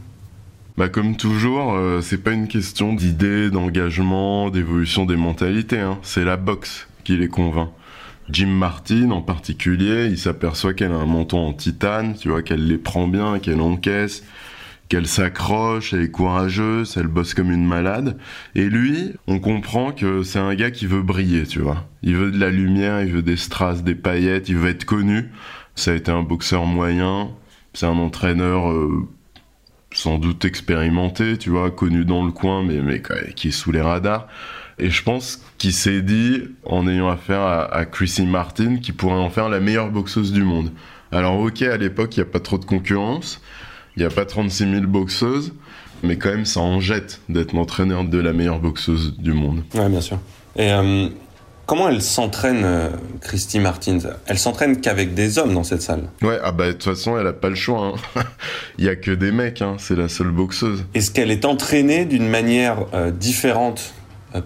Bah 0.76 0.88
comme 0.88 1.16
toujours, 1.16 1.74
euh, 1.74 2.00
c'est 2.02 2.18
pas 2.18 2.32
une 2.32 2.46
question 2.46 2.92
d'idée, 2.92 3.50
d'engagement, 3.50 4.50
d'évolution 4.50 5.06
des 5.06 5.16
mentalités. 5.16 5.78
Hein. 5.78 5.98
C'est 6.02 6.24
la 6.24 6.36
boxe 6.36 6.88
qui 7.04 7.16
les 7.16 7.28
convainc. 7.28 7.70
Jim 8.30 8.48
Martin 8.48 9.10
en 9.10 9.22
particulier, 9.22 10.08
il 10.10 10.18
s'aperçoit 10.18 10.74
qu'elle 10.74 10.92
a 10.92 10.96
un 10.96 11.06
menton 11.06 11.38
en 11.38 11.52
titane, 11.54 12.14
tu 12.14 12.28
vois, 12.28 12.42
qu'elle 12.42 12.66
les 12.66 12.76
prend 12.76 13.08
bien, 13.08 13.38
qu'elle 13.38 13.62
encaisse, 13.62 14.22
qu'elle 14.88 15.06
s'accroche, 15.06 15.92
elle 15.92 16.02
est 16.02 16.10
courageuse, 16.10 16.96
elle 16.96 17.08
bosse 17.08 17.34
comme 17.34 17.50
une 17.50 17.66
malade. 17.66 18.16
Et 18.54 18.64
lui, 18.64 19.12
on 19.26 19.38
comprend 19.38 19.92
que 19.92 20.22
c'est 20.22 20.38
un 20.38 20.54
gars 20.54 20.70
qui 20.70 20.86
veut 20.86 21.02
briller, 21.02 21.44
tu 21.44 21.60
vois. 21.60 21.86
Il 22.02 22.16
veut 22.16 22.30
de 22.30 22.38
la 22.38 22.50
lumière, 22.50 23.02
il 23.02 23.12
veut 23.12 23.22
des 23.22 23.36
strass, 23.36 23.82
des 23.82 23.94
paillettes, 23.94 24.48
il 24.48 24.56
veut 24.56 24.70
être 24.70 24.84
connu. 24.84 25.30
Ça 25.74 25.92
a 25.92 25.94
été 25.94 26.10
un 26.10 26.22
boxeur 26.22 26.64
moyen, 26.64 27.30
c'est 27.74 27.86
un 27.86 27.98
entraîneur 27.98 28.70
euh, 28.70 29.06
sans 29.92 30.18
doute 30.18 30.44
expérimenté, 30.44 31.36
tu 31.36 31.50
vois, 31.50 31.70
connu 31.70 32.04
dans 32.04 32.24
le 32.24 32.32
coin, 32.32 32.64
mais, 32.64 32.80
mais 32.80 33.02
qui 33.36 33.48
est 33.48 33.52
sous 33.52 33.72
les 33.72 33.82
radars. 33.82 34.26
Et 34.78 34.90
je 34.90 35.02
pense 35.02 35.42
qu'il 35.58 35.72
s'est 35.72 36.02
dit, 36.02 36.42
en 36.64 36.88
ayant 36.88 37.08
affaire 37.08 37.40
à, 37.40 37.64
à 37.74 37.84
Chrissy 37.84 38.26
Martin, 38.26 38.76
qu'il 38.76 38.94
pourrait 38.94 39.14
en 39.14 39.28
faire 39.28 39.48
la 39.48 39.60
meilleure 39.60 39.90
boxeuse 39.90 40.32
du 40.32 40.44
monde. 40.44 40.72
Alors 41.10 41.38
ok, 41.40 41.62
à 41.62 41.76
l'époque, 41.76 42.16
il 42.16 42.20
n'y 42.20 42.28
a 42.28 42.30
pas 42.30 42.40
trop 42.40 42.58
de 42.58 42.64
concurrence, 42.64 43.42
il 43.98 44.02
n'y 44.02 44.06
a 44.06 44.10
pas 44.10 44.24
36 44.24 44.70
000 44.70 44.86
boxeuses, 44.86 45.52
mais 46.04 46.16
quand 46.18 46.28
même, 46.28 46.44
ça 46.44 46.60
en 46.60 46.78
jette 46.78 47.20
d'être 47.28 47.52
l'entraîneur 47.52 48.04
de 48.04 48.18
la 48.18 48.32
meilleure 48.32 48.60
boxeuse 48.60 49.16
du 49.18 49.32
monde. 49.32 49.64
Ouais, 49.74 49.88
bien 49.88 50.00
sûr. 50.00 50.20
Et 50.54 50.70
euh, 50.70 51.08
comment 51.66 51.88
elle 51.88 52.00
s'entraîne, 52.00 52.62
euh, 52.62 52.90
Christy 53.20 53.58
Martin 53.58 53.98
Elle 54.26 54.38
s'entraîne 54.38 54.80
qu'avec 54.80 55.14
des 55.14 55.38
hommes 55.38 55.52
dans 55.52 55.64
cette 55.64 55.82
salle? 55.82 56.04
Ouais, 56.22 56.38
ah 56.44 56.52
bah 56.52 56.68
de 56.68 56.72
toute 56.74 56.84
façon, 56.84 57.18
elle 57.18 57.26
a 57.26 57.32
pas 57.32 57.48
le 57.48 57.56
choix. 57.56 57.94
hein. 58.16 58.22
Il 58.78 58.84
y 58.84 58.88
a 58.88 58.94
que 58.94 59.10
des 59.10 59.32
mecs, 59.32 59.62
hein. 59.62 59.74
c'est 59.78 59.96
la 59.96 60.08
seule 60.08 60.30
boxeuse. 60.30 60.84
Est-ce 60.94 61.10
qu'elle 61.10 61.32
est 61.32 61.44
entraînée 61.44 62.04
d'une 62.04 62.28
manière 62.28 62.86
euh, 62.94 63.10
différente 63.10 63.94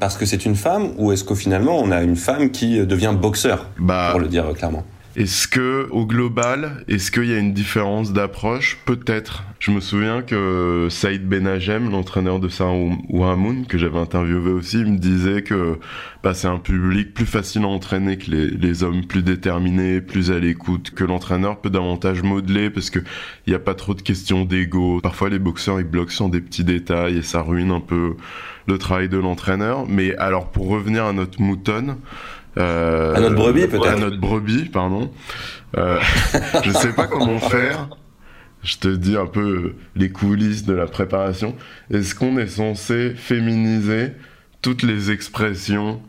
parce 0.01 0.17
que 0.17 0.25
c'est 0.25 0.47
une 0.47 0.55
femme 0.55 0.93
ou 0.97 1.13
est-ce 1.13 1.25
qu'au 1.25 1.35
finalement 1.35 1.77
on 1.79 1.91
a 1.91 2.03
une 2.03 2.15
femme 2.17 2.53
qui 2.53 2.79
devient 2.87 3.13
boxeur? 3.21 3.67
Bah, 3.79 4.11
pour 4.13 4.21
le 4.21 4.29
dire 4.29 4.51
clairement 4.55 4.85
Est-ce 5.15 5.47
que, 5.47 5.89
au 5.91 6.07
global, 6.07 6.85
est-ce 6.89 7.11
qu'il 7.11 7.27
y 7.27 7.35
a 7.35 7.39
une 7.39 7.53
différence 7.53 8.15
d'approche 8.15 8.79
Peut-être. 8.87 9.45
Je 9.59 9.71
me 9.71 9.81
souviens 9.81 10.23
que 10.23 10.89
Saïd 10.89 11.29
Benhajem, 11.29 11.91
l'entraîneur 11.91 12.41
de 12.41 12.49
Sarah 12.49 12.73
Ouhamoun, 13.11 13.67
que 13.67 13.77
j'avais 13.77 13.99
interviewé 13.99 14.51
aussi, 14.51 14.79
me 14.79 14.97
disait 14.97 15.43
que 15.43 15.79
bah, 16.23 16.33
c'est 16.33 16.49
un 16.49 16.59
public 16.59 17.13
plus 17.13 17.27
facile 17.27 17.65
à 17.65 17.69
entraîner 17.69 18.17
que 18.17 18.31
les, 18.31 18.49
les 18.49 18.85
hommes, 18.85 19.05
plus 19.05 19.23
déterminés, 19.23 20.01
plus 20.01 20.31
à 20.31 20.39
l'écoute, 20.39 20.93
que 20.93 21.05
l'entraîneur 21.05 21.61
peut 21.61 21.71
davantage 21.71 22.23
modeler 22.23 22.71
parce 22.71 22.89
que 22.89 23.01
il 23.47 23.51
n'y 23.51 23.55
a 23.55 23.61
pas 23.61 23.75
trop 23.75 23.93
de 23.93 24.01
questions 24.01 24.47
d'ego. 24.47 25.01
Parfois, 25.03 25.29
les 25.29 25.39
boxeurs, 25.39 25.79
ils 25.79 25.87
bloquent 25.87 26.11
sur 26.11 26.31
des 26.31 26.41
petits 26.41 26.65
détails 26.65 27.19
et 27.19 27.23
ça 27.23 27.43
ruine 27.43 27.71
un 27.71 27.81
peu 27.81 28.17
le 28.67 28.79
travail 28.79 29.11
de 29.11 29.19
l'entraîneur. 29.19 29.87
Mais 29.87 30.17
alors, 30.17 30.51
pour 30.51 30.69
revenir 30.69 31.05
à 31.05 31.13
notre 31.13 31.43
mouton, 31.43 31.99
euh, 32.59 33.15
À 33.15 33.21
notre 33.21 33.35
brebis, 33.37 33.67
peut-être. 33.67 33.89
À 33.89 33.97
notre 33.97 34.19
brebis, 34.19 34.67
pardon. 34.67 35.11
Euh, 35.77 35.99
je 36.65 36.71
sais 36.71 36.93
pas 36.93 37.07
comment 37.07 37.39
faire. 37.39 37.89
Je 38.63 38.77
te 38.77 38.89
dis 38.89 39.17
un 39.17 39.27
peu 39.27 39.75
les 39.97 40.11
coulisses 40.11 40.65
de 40.65 40.73
la 40.73 40.87
préparation. 40.87 41.57
Est-ce 41.93 42.15
qu'on 42.15 42.39
est 42.39 42.47
censé 42.47 43.15
féminiser 43.17 44.13
toutes 44.61 44.83
les 44.83 45.11
expressions 45.11 46.01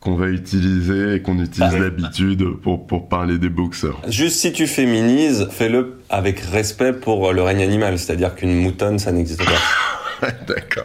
qu'on 0.00 0.16
va 0.16 0.28
utiliser 0.28 1.14
et 1.14 1.22
qu'on 1.22 1.38
utilise 1.38 1.72
d'habitude 1.72 2.56
pour, 2.62 2.86
pour 2.86 3.08
parler 3.08 3.38
des 3.38 3.50
boxeurs? 3.50 4.00
Juste 4.08 4.40
si 4.40 4.52
tu 4.52 4.66
féminises, 4.66 5.48
fais-le 5.50 6.00
avec 6.08 6.40
respect 6.40 6.94
pour 6.94 7.32
le 7.32 7.42
règne 7.42 7.62
animal, 7.62 7.98
c'est-à-dire 7.98 8.34
qu'une 8.34 8.54
moutonne, 8.54 8.98
ça 8.98 9.12
n'existe 9.12 9.44
pas. 9.44 10.30
D'accord. 10.48 10.84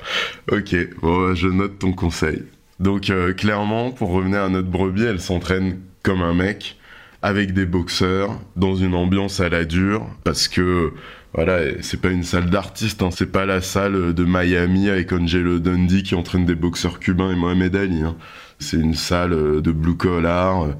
Ok, 0.52 0.76
bon, 1.02 1.34
je 1.34 1.48
note 1.48 1.80
ton 1.80 1.94
conseil. 1.94 2.44
Donc 2.80 3.10
euh, 3.10 3.34
clairement, 3.34 3.92
pour 3.92 4.12
revenir 4.12 4.42
à 4.42 4.50
notre 4.50 4.70
brebis, 4.70 5.04
elle 5.04 5.22
s'entraîne 5.22 5.80
comme 6.04 6.22
un 6.22 6.34
mec, 6.34 6.78
avec 7.22 7.54
des 7.54 7.66
boxeurs, 7.66 8.40
dans 8.56 8.76
une 8.76 8.94
ambiance 8.94 9.40
à 9.40 9.50
la 9.50 9.66
dure, 9.66 10.06
parce 10.24 10.48
que 10.48 10.94
voilà, 11.34 11.60
c'est 11.82 12.00
pas 12.00 12.12
une 12.12 12.24
salle 12.24 12.50
d'artistes, 12.50 13.02
hein, 13.02 13.10
c'est 13.12 13.32
pas 13.32 13.46
la 13.46 13.62
salle 13.62 14.14
de 14.14 14.26
Miami 14.26 14.90
avec 14.90 15.12
Angelo 15.12 15.60
Dundee 15.60 16.04
qui 16.04 16.16
entraîne 16.16 16.46
des 16.46 16.56
boxeurs 16.56 17.00
cubains 17.00 17.32
et 17.32 17.36
Mohamed 17.36 17.76
Ali. 17.76 18.04
hein. 18.04 18.16
C'est 18.60 18.78
une 18.78 18.94
salle 18.94 19.34
euh, 19.34 19.62
de 19.62 19.72
blue 19.72 19.96
collar, 19.96 20.64
euh, 20.64 20.74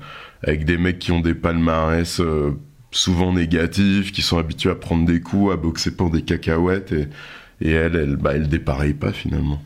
avec 0.44 0.66
des 0.66 0.78
mecs 0.78 1.00
qui 1.00 1.12
ont 1.12 1.22
des 1.22 1.34
palmarès 1.34 2.22
souvent 2.92 3.34
négatifs, 3.34 4.12
qui 4.12 4.22
sont 4.22 4.38
habitués 4.38 4.70
à 4.70 4.76
prendre 4.76 5.06
des 5.06 5.20
coups, 5.20 5.54
à 5.54 5.58
boxer 5.58 5.96
pour 5.96 6.10
des 6.12 6.22
cacahuètes, 6.22 6.92
et, 6.92 7.08
et 7.62 7.72
elle, 7.72 7.96
elle, 7.96 8.16
bah, 8.18 8.32
elle 8.36 8.48
dépareille 8.48 8.94
pas 8.94 9.12
finalement. 9.12 9.62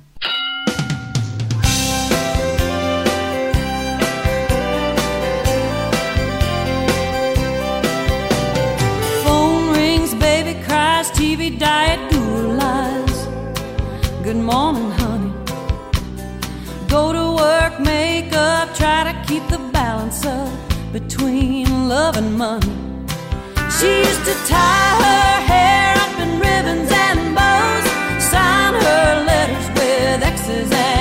baby 11.40 11.58
diet 11.58 12.00
doulas. 12.12 13.16
Good 14.24 14.42
morning, 14.52 14.92
honey. 14.92 15.34
Go 16.90 17.14
to 17.14 17.26
work, 17.44 17.80
make 17.80 18.34
up, 18.34 18.76
try 18.76 19.00
to 19.10 19.16
keep 19.28 19.48
the 19.48 19.60
balance 19.72 20.26
up 20.26 20.52
between 20.92 21.88
love 21.88 22.18
and 22.18 22.38
money. 22.38 22.76
She 23.78 23.90
used 24.10 24.26
to 24.30 24.36
tie 24.54 24.92
her 25.06 25.32
hair 25.52 25.96
up 26.06 26.16
in 26.24 26.32
ribbons 26.48 26.92
and 27.08 27.36
bows, 27.38 27.86
sign 28.32 28.74
her 28.86 29.06
letters 29.30 29.68
with 29.78 30.24
X's 30.36 30.72
and 30.72 30.99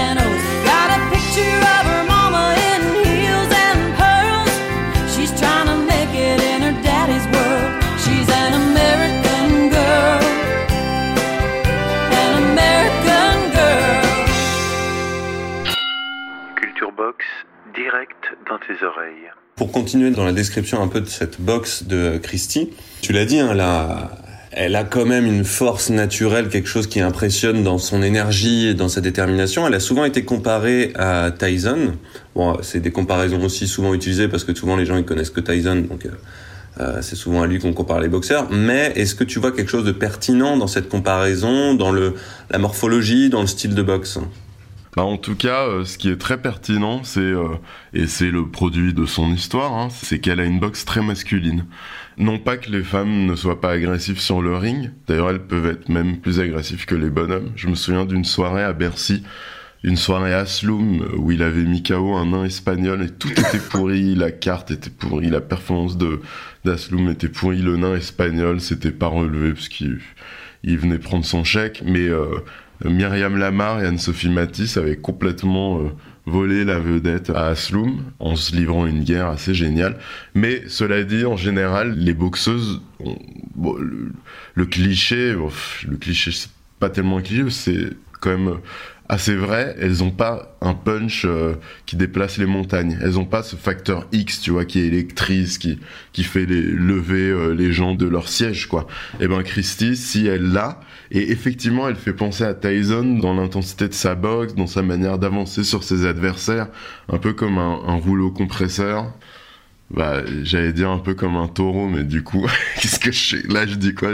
direct 17.88 18.36
dans 18.48 18.58
tes 18.58 18.84
oreilles. 18.84 19.30
Pour 19.56 19.72
continuer 19.72 20.10
dans 20.10 20.24
la 20.24 20.32
description 20.32 20.82
un 20.82 20.88
peu 20.88 21.00
de 21.00 21.06
cette 21.06 21.40
box 21.40 21.84
de 21.84 22.18
Christie, 22.18 22.70
tu 23.00 23.12
l'as 23.12 23.24
dit, 23.24 23.40
hein, 23.40 23.56
elle 24.52 24.76
a 24.76 24.84
quand 24.84 25.06
même 25.06 25.24
une 25.24 25.44
force 25.44 25.88
naturelle, 25.90 26.48
quelque 26.48 26.68
chose 26.68 26.86
qui 26.86 27.00
impressionne 27.00 27.62
dans 27.62 27.78
son 27.78 28.02
énergie 28.02 28.68
et 28.68 28.74
dans 28.74 28.88
sa 28.88 29.00
détermination. 29.00 29.66
Elle 29.66 29.74
a 29.74 29.80
souvent 29.80 30.04
été 30.04 30.24
comparée 30.24 30.92
à 30.96 31.30
Tyson. 31.30 31.94
Bon, 32.34 32.58
c'est 32.62 32.80
des 32.80 32.92
comparaisons 32.92 33.42
aussi 33.42 33.66
souvent 33.66 33.94
utilisées 33.94 34.28
parce 34.28 34.44
que 34.44 34.54
souvent 34.54 34.76
les 34.76 34.84
gens 34.84 34.96
ils 34.96 35.04
connaissent 35.04 35.30
que 35.30 35.40
Tyson, 35.40 35.86
donc 35.88 36.04
euh, 36.04 36.10
euh, 36.80 36.98
c'est 37.00 37.16
souvent 37.16 37.42
à 37.42 37.46
lui 37.46 37.58
qu'on 37.58 37.72
compare 37.72 38.00
les 38.00 38.08
boxeurs. 38.08 38.48
Mais 38.50 38.92
est-ce 38.96 39.14
que 39.14 39.24
tu 39.24 39.38
vois 39.38 39.52
quelque 39.52 39.70
chose 39.70 39.84
de 39.84 39.92
pertinent 39.92 40.56
dans 40.58 40.68
cette 40.68 40.88
comparaison, 40.88 41.74
dans 41.74 41.92
la 41.92 42.58
morphologie, 42.58 43.30
dans 43.30 43.40
le 43.40 43.46
style 43.46 43.74
de 43.74 43.82
boxe? 43.82 44.18
Bah, 44.98 45.04
en 45.04 45.16
tout 45.16 45.36
cas, 45.36 45.68
euh, 45.68 45.84
ce 45.84 45.96
qui 45.96 46.08
est 46.08 46.16
très 46.16 46.42
pertinent, 46.42 47.04
c'est 47.04 47.20
euh, 47.20 47.54
et 47.94 48.08
c'est 48.08 48.32
le 48.32 48.48
produit 48.48 48.92
de 48.94 49.06
son 49.06 49.32
histoire, 49.32 49.72
hein, 49.72 49.90
c'est 49.90 50.18
qu'elle 50.18 50.40
a 50.40 50.44
une 50.44 50.58
boxe 50.58 50.84
très 50.84 51.00
masculine. 51.02 51.66
Non 52.16 52.40
pas 52.40 52.56
que 52.56 52.68
les 52.68 52.82
femmes 52.82 53.26
ne 53.26 53.36
soient 53.36 53.60
pas 53.60 53.70
agressives 53.70 54.18
sur 54.18 54.42
le 54.42 54.56
ring, 54.56 54.90
d'ailleurs 55.06 55.30
elles 55.30 55.46
peuvent 55.46 55.68
être 55.68 55.88
même 55.88 56.16
plus 56.18 56.40
agressives 56.40 56.84
que 56.84 56.96
les 56.96 57.10
bonhommes. 57.10 57.52
Je 57.54 57.68
me 57.68 57.76
souviens 57.76 58.06
d'une 58.06 58.24
soirée 58.24 58.64
à 58.64 58.72
Bercy, 58.72 59.22
une 59.84 59.96
soirée 59.96 60.34
à 60.34 60.46
Sloum 60.46 61.08
où 61.16 61.30
il 61.30 61.44
avait 61.44 61.62
mis 61.62 61.84
KO 61.84 62.16
un 62.16 62.26
nain 62.26 62.42
espagnol 62.42 63.00
et 63.04 63.10
tout 63.10 63.30
était 63.30 63.60
pourri, 63.70 64.14
la 64.16 64.32
carte 64.32 64.72
était 64.72 64.90
pourrie, 64.90 65.30
la 65.30 65.40
performance 65.40 65.96
de 65.96 66.20
était 67.08 67.28
pourrie, 67.28 67.62
le 67.62 67.76
nain 67.76 67.94
espagnol 67.94 68.60
s'était 68.60 68.90
pas 68.90 69.06
relevé 69.06 69.52
parce 69.52 69.68
qu'il 69.68 70.00
il 70.64 70.76
venait 70.76 70.98
prendre 70.98 71.24
son 71.24 71.44
chèque, 71.44 71.82
mais 71.86 72.08
euh, 72.08 72.40
Myriam 72.84 73.36
Lamar 73.36 73.82
et 73.82 73.86
Anne-Sophie 73.86 74.28
Matisse 74.28 74.76
avaient 74.76 74.96
complètement 74.96 75.80
euh, 75.80 75.88
volé 76.26 76.64
la 76.64 76.78
vedette 76.78 77.30
à 77.30 77.46
Asloum 77.48 78.02
en 78.18 78.36
se 78.36 78.54
livrant 78.54 78.86
une 78.86 79.02
guerre 79.02 79.26
assez 79.28 79.54
géniale. 79.54 79.96
Mais 80.34 80.62
cela 80.68 81.02
dit, 81.02 81.24
en 81.24 81.36
général, 81.36 81.96
les 81.98 82.14
boxeuses, 82.14 82.80
ont- 83.00 83.18
bon, 83.56 83.76
le, 84.54 84.66
cliché, 84.66 85.34
le 85.88 85.96
cliché, 85.96 86.30
c'est 86.32 86.50
pas 86.78 86.90
tellement 86.90 87.18
un 87.18 87.22
cliché, 87.22 87.44
c'est 87.50 87.90
quand 88.20 88.30
même 88.30 88.58
assez 89.08 89.34
vrai. 89.34 89.74
Elles 89.80 90.02
ont 90.04 90.10
pas 90.10 90.56
un 90.60 90.74
punch 90.74 91.24
euh, 91.24 91.54
qui 91.86 91.96
déplace 91.96 92.36
les 92.38 92.46
montagnes. 92.46 92.98
Elles 93.02 93.18
ont 93.18 93.24
pas 93.24 93.42
ce 93.42 93.56
facteur 93.56 94.06
X, 94.12 94.40
tu 94.40 94.50
vois, 94.50 94.64
qui 94.66 94.80
électrise, 94.80 95.58
qui 95.58 95.78
qui 96.12 96.22
fait 96.24 96.44
les, 96.46 96.60
lever 96.62 97.30
euh, 97.30 97.54
les 97.54 97.72
gens 97.72 97.94
de 97.94 98.06
leur 98.06 98.28
siège, 98.28 98.66
quoi. 98.66 98.86
Et 99.18 99.26
ben 99.26 99.42
Christie, 99.42 99.96
si 99.96 100.26
elle 100.26 100.52
l'a, 100.52 100.78
et 101.10 101.30
effectivement, 101.30 101.88
elle 101.88 101.96
fait 101.96 102.12
penser 102.12 102.44
à 102.44 102.54
Tyson 102.54 103.18
dans 103.20 103.34
l'intensité 103.34 103.88
de 103.88 103.94
sa 103.94 104.14
boxe, 104.14 104.54
dans 104.54 104.66
sa 104.66 104.82
manière 104.82 105.18
d'avancer 105.18 105.64
sur 105.64 105.82
ses 105.84 106.06
adversaires, 106.06 106.68
un 107.08 107.18
peu 107.18 107.32
comme 107.32 107.58
un, 107.58 107.96
rouleau 107.96 108.30
compresseur. 108.30 109.12
Bah, 109.90 110.20
j'allais 110.42 110.74
dire 110.74 110.90
un 110.90 110.98
peu 110.98 111.14
comme 111.14 111.36
un 111.36 111.48
taureau, 111.48 111.88
mais 111.88 112.04
du 112.04 112.22
coup, 112.22 112.46
qu'est-ce 112.80 113.00
que 113.00 113.10
je 113.10 113.36
Là, 113.50 113.66
je 113.66 113.74
dis 113.74 113.94
quoi? 113.94 114.10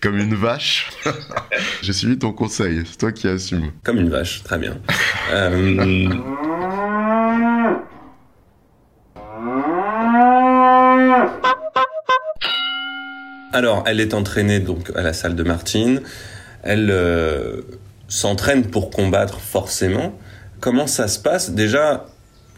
Comme 0.00 0.18
une 0.18 0.34
vache? 0.34 0.90
J'ai 1.82 1.92
suivi 1.92 2.16
ton 2.18 2.32
conseil, 2.32 2.82
c'est 2.86 2.96
toi 2.96 3.12
qui 3.12 3.28
assumes. 3.28 3.72
Comme 3.84 3.98
une 3.98 4.08
vache, 4.08 4.42
très 4.42 4.58
bien. 4.58 4.78
Euh, 5.30 6.08
Alors, 13.52 13.82
elle 13.86 14.00
est 14.00 14.14
entraînée 14.14 14.60
donc 14.60 14.92
à 14.94 15.02
la 15.02 15.12
salle 15.12 15.34
de 15.34 15.42
Martine. 15.42 16.02
Elle 16.62 16.88
euh, 16.90 17.60
s'entraîne 18.08 18.64
pour 18.66 18.90
combattre 18.90 19.40
forcément. 19.40 20.18
Comment 20.60 20.86
ça 20.86 21.08
se 21.08 21.18
passe? 21.18 21.50
Déjà, 21.52 22.06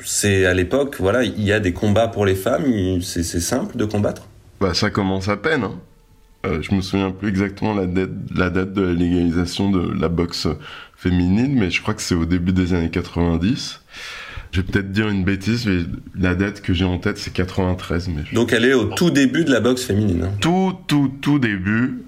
c'est 0.04 0.46
à 0.46 0.54
l'époque, 0.54 0.96
voilà, 1.00 1.22
il 1.22 1.42
y 1.42 1.52
a 1.52 1.60
des 1.60 1.72
combats 1.72 2.08
pour 2.08 2.24
les 2.24 2.34
femmes. 2.34 2.64
C'est 3.02 3.22
c'est 3.22 3.40
simple 3.40 3.76
de 3.76 3.84
combattre? 3.84 4.26
Bah, 4.60 4.74
ça 4.74 4.90
commence 4.90 5.28
à 5.28 5.36
peine. 5.36 5.64
Hein. 5.64 5.74
Euh, 6.46 6.62
je 6.62 6.74
me 6.74 6.80
souviens 6.80 7.10
plus 7.10 7.28
exactement 7.28 7.74
la 7.74 7.84
date, 7.86 8.10
la 8.34 8.48
date 8.48 8.72
de 8.72 8.80
la 8.82 8.92
légalisation 8.94 9.70
de 9.70 9.92
la 10.00 10.08
boxe 10.08 10.48
féminine, 10.96 11.54
mais 11.58 11.70
je 11.70 11.82
crois 11.82 11.92
que 11.92 12.00
c'est 12.00 12.14
au 12.14 12.24
début 12.24 12.52
des 12.52 12.72
années 12.72 12.88
90. 12.90 13.80
Je 14.52 14.60
vais 14.62 14.66
peut-être 14.66 14.90
dire 14.90 15.08
une 15.08 15.22
bêtise, 15.22 15.66
mais 15.66 15.82
la 16.18 16.34
date 16.34 16.62
que 16.62 16.72
j'ai 16.72 16.84
en 16.86 16.98
tête, 16.98 17.18
c'est 17.18 17.32
93. 17.32 18.08
Mais 18.08 18.22
je- 18.24 18.34
Donc, 18.34 18.52
elle 18.54 18.64
est 18.64 18.72
au 18.72 18.86
tout 18.86 19.10
début 19.10 19.44
de 19.44 19.52
la 19.52 19.60
boxe 19.60 19.82
féminine. 19.84 20.24
hein. 20.24 20.36
tout, 20.40 20.74
tout, 20.86 21.12
tout 21.20 21.38
début. 21.38 22.02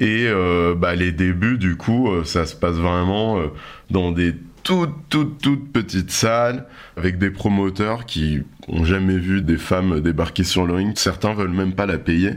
Et 0.00 0.26
euh, 0.26 0.74
bah, 0.74 0.94
les 0.94 1.12
débuts, 1.12 1.58
du 1.58 1.76
coup, 1.76 2.10
euh, 2.10 2.24
ça 2.24 2.46
se 2.46 2.54
passe 2.54 2.76
vraiment 2.76 3.38
euh, 3.38 3.48
dans 3.90 4.12
des 4.12 4.34
toutes, 4.62 4.94
toutes, 5.08 5.40
toutes 5.40 5.72
petites 5.72 6.10
salles 6.10 6.66
avec 6.96 7.18
des 7.18 7.30
promoteurs 7.30 8.06
qui 8.06 8.42
ont 8.68 8.84
jamais 8.84 9.16
vu 9.16 9.40
des 9.40 9.56
femmes 9.56 10.00
débarquer 10.00 10.44
sur 10.44 10.66
le 10.66 10.74
ring. 10.74 10.92
Certains 10.96 11.34
veulent 11.34 11.48
même 11.48 11.72
pas 11.72 11.86
la 11.86 11.98
payer. 11.98 12.34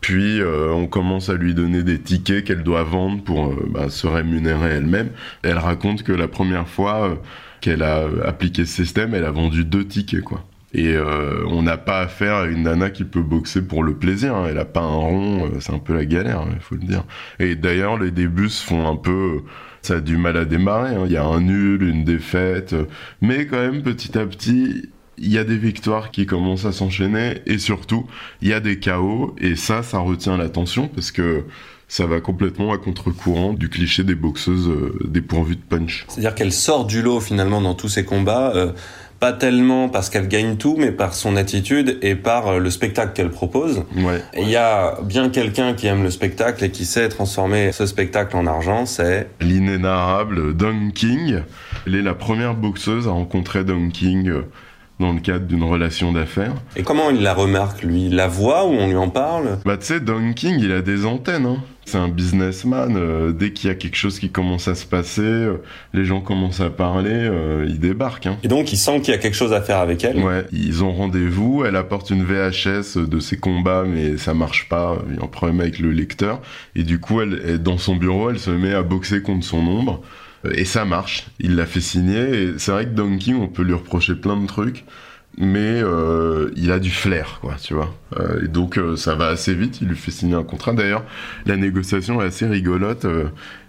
Puis 0.00 0.40
euh, 0.40 0.72
on 0.72 0.86
commence 0.86 1.28
à 1.28 1.34
lui 1.34 1.54
donner 1.54 1.82
des 1.82 2.00
tickets 2.00 2.44
qu'elle 2.44 2.62
doit 2.62 2.84
vendre 2.84 3.22
pour 3.22 3.48
euh, 3.48 3.68
bah, 3.70 3.90
se 3.90 4.06
rémunérer 4.06 4.70
elle-même. 4.70 5.10
Elle 5.42 5.58
raconte 5.58 6.02
que 6.02 6.12
la 6.12 6.28
première 6.28 6.68
fois 6.68 7.20
qu'elle 7.60 7.82
a 7.82 8.06
appliqué 8.24 8.64
ce 8.64 8.74
système, 8.84 9.14
elle 9.14 9.24
a 9.24 9.30
vendu 9.30 9.64
deux 9.64 9.86
tickets, 9.86 10.22
quoi. 10.22 10.44
Et 10.74 10.88
euh, 10.88 11.44
on 11.48 11.62
n'a 11.62 11.78
pas 11.78 12.00
affaire 12.00 12.34
à 12.36 12.46
une 12.46 12.64
nana 12.64 12.90
qui 12.90 13.04
peut 13.04 13.22
boxer 13.22 13.62
pour 13.62 13.82
le 13.82 13.94
plaisir. 13.94 14.34
hein. 14.34 14.46
Elle 14.50 14.58
a 14.58 14.66
pas 14.66 14.82
un 14.82 14.96
rond, 14.96 15.46
euh, 15.46 15.60
c'est 15.60 15.72
un 15.72 15.78
peu 15.78 15.94
la 15.94 16.04
galère, 16.04 16.44
il 16.52 16.60
faut 16.60 16.74
le 16.74 16.82
dire. 16.82 17.04
Et 17.38 17.54
d'ailleurs, 17.56 17.98
les 17.98 18.10
débuts 18.10 18.50
se 18.50 18.64
font 18.66 18.86
un 18.86 18.96
peu, 18.96 19.40
ça 19.80 19.94
a 19.94 20.00
du 20.00 20.18
mal 20.18 20.36
à 20.36 20.44
démarrer. 20.44 20.94
hein. 20.94 21.04
Il 21.06 21.12
y 21.12 21.16
a 21.16 21.24
un 21.24 21.40
nul, 21.40 21.82
une 21.82 22.04
défaite, 22.04 22.74
euh, 22.74 22.84
mais 23.22 23.46
quand 23.46 23.56
même 23.58 23.82
petit 23.82 24.18
à 24.18 24.26
petit, 24.26 24.90
il 25.16 25.32
y 25.32 25.38
a 25.38 25.44
des 25.44 25.56
victoires 25.56 26.10
qui 26.10 26.26
commencent 26.26 26.66
à 26.66 26.72
s'enchaîner 26.72 27.38
et 27.46 27.58
surtout, 27.58 28.06
il 28.42 28.48
y 28.48 28.52
a 28.52 28.60
des 28.60 28.78
chaos 28.78 29.34
et 29.38 29.56
ça, 29.56 29.82
ça 29.82 29.98
retient 30.00 30.36
l'attention 30.36 30.86
parce 30.86 31.10
que 31.12 31.44
ça 31.88 32.04
va 32.06 32.20
complètement 32.20 32.72
à 32.72 32.76
contre-courant 32.78 33.54
du 33.54 33.70
cliché 33.70 34.04
des 34.04 34.14
boxeuses 34.14 34.70
dépourvues 35.06 35.56
de 35.56 35.62
punch. 35.62 36.04
C'est-à-dire 36.08 36.34
qu'elle 36.34 36.52
sort 36.52 36.84
du 36.84 37.00
lot 37.00 37.18
finalement 37.20 37.62
dans 37.62 37.74
tous 37.74 37.88
ces 37.88 38.04
combats, 38.04 38.52
pas 39.20 39.32
tellement 39.32 39.88
parce 39.88 40.10
qu'elle 40.10 40.28
gagne 40.28 40.56
tout, 40.56 40.76
mais 40.78 40.92
par 40.92 41.14
son 41.14 41.36
attitude 41.36 41.98
et 42.02 42.14
par 42.14 42.48
euh, 42.48 42.58
le 42.58 42.70
spectacle 42.70 43.12
qu'elle 43.14 43.30
propose. 43.30 43.82
Ouais. 43.96 44.22
Il 44.36 44.48
y 44.48 44.56
a 44.56 44.98
bien 45.02 45.28
quelqu'un 45.28 45.74
qui 45.74 45.86
aime 45.86 46.02
le 46.02 46.10
spectacle 46.10 46.64
et 46.64 46.70
qui 46.70 46.84
sait 46.84 47.08
transformer 47.08 47.72
ce 47.72 47.86
spectacle 47.86 48.36
en 48.36 48.46
argent, 48.46 48.86
c'est 48.86 49.28
l'inénarrable 49.40 50.54
Dong 50.54 50.92
King. 50.92 51.42
Elle 51.86 51.96
est 51.96 52.02
la 52.02 52.14
première 52.14 52.54
boxeuse 52.54 53.08
à 53.08 53.10
rencontrer 53.10 53.64
Dong 53.64 53.90
King 53.90 54.28
euh, 54.28 54.42
dans 55.00 55.12
le 55.12 55.20
cadre 55.20 55.46
d'une 55.46 55.62
relation 55.62 56.12
d'affaires. 56.12 56.54
Et 56.76 56.82
comment 56.82 57.10
il 57.10 57.22
la 57.22 57.34
remarque, 57.34 57.82
lui? 57.82 58.06
Il 58.06 58.16
la 58.16 58.26
voit 58.28 58.66
ou 58.66 58.70
on 58.72 58.88
lui 58.88 58.96
en 58.96 59.08
parle? 59.10 59.58
Bah 59.64 59.76
tu 59.76 59.86
sais, 59.86 60.00
Dong 60.00 60.34
King, 60.34 60.56
il 60.58 60.72
a 60.72 60.82
des 60.82 61.06
antennes. 61.06 61.46
Hein. 61.46 61.58
C'est 61.84 61.96
un 61.98 62.08
businessman. 62.08 62.96
euh, 62.96 63.32
dès 63.32 63.52
qu'il 63.52 63.68
y 63.68 63.70
a 63.70 63.74
quelque 63.74 63.96
chose 63.96 64.18
qui 64.18 64.28
commence 64.30 64.68
à 64.68 64.74
se 64.74 64.84
passer, 64.84 65.22
euh, 65.22 65.62
les 65.94 66.04
gens 66.04 66.20
commencent 66.20 66.60
à 66.60 66.68
parler, 66.68 67.10
euh, 67.12 67.64
il 67.66 67.78
débarque. 67.80 68.26
Hein. 68.26 68.36
Et 68.42 68.48
donc 68.48 68.72
il 68.72 68.76
sent 68.76 69.00
qu'il 69.00 69.14
y 69.14 69.16
a 69.16 69.18
quelque 69.20 69.36
chose 69.36 69.52
à 69.54 69.62
faire 69.62 69.78
avec 69.78 70.04
elle? 70.04 70.18
Ouais, 70.22 70.44
ils 70.52 70.84
ont 70.84 70.92
rendez-vous, 70.92 71.64
elle 71.64 71.76
apporte 71.76 72.10
une 72.10 72.24
VHS 72.24 72.98
de 72.98 73.20
ses 73.20 73.38
combats, 73.38 73.84
mais 73.86 74.18
ça 74.18 74.34
marche 74.34 74.68
pas, 74.68 74.98
il 75.08 75.16
y 75.16 75.18
a 75.18 75.22
un 75.24 75.28
problème 75.28 75.60
avec 75.60 75.78
le 75.78 75.90
lecteur, 75.92 76.42
et 76.76 76.82
du 76.82 76.98
coup, 77.00 77.22
elle, 77.22 77.40
elle- 77.46 77.62
dans 77.62 77.78
son 77.78 77.96
bureau, 77.96 78.28
elle 78.30 78.38
se 78.38 78.50
met 78.50 78.74
à 78.74 78.82
boxer 78.82 79.22
contre 79.22 79.46
son 79.46 79.66
ombre, 79.66 80.02
et 80.54 80.64
ça 80.64 80.84
marche, 80.84 81.26
il 81.38 81.56
l'a 81.56 81.66
fait 81.66 81.80
signer, 81.80 82.42
et 82.42 82.58
c'est 82.58 82.72
vrai 82.72 82.84
que 82.84 82.90
Donkey, 82.90 83.34
on 83.34 83.48
peut 83.48 83.62
lui 83.62 83.74
reprocher 83.74 84.14
plein 84.14 84.36
de 84.40 84.46
trucs, 84.46 84.84
mais 85.38 85.80
euh, 85.82 86.50
il 86.56 86.72
a 86.72 86.80
du 86.80 86.90
flair, 86.90 87.38
quoi, 87.40 87.54
tu 87.62 87.72
vois. 87.74 87.94
Euh, 88.18 88.44
et 88.44 88.48
donc, 88.48 88.76
euh, 88.76 88.96
ça 88.96 89.14
va 89.14 89.28
assez 89.28 89.54
vite, 89.54 89.80
il 89.80 89.88
lui 89.88 89.96
fait 89.96 90.10
signer 90.10 90.34
un 90.34 90.42
contrat. 90.42 90.72
D'ailleurs, 90.72 91.04
la 91.46 91.56
négociation 91.56 92.20
est 92.20 92.26
assez 92.26 92.46
rigolote, 92.46 93.06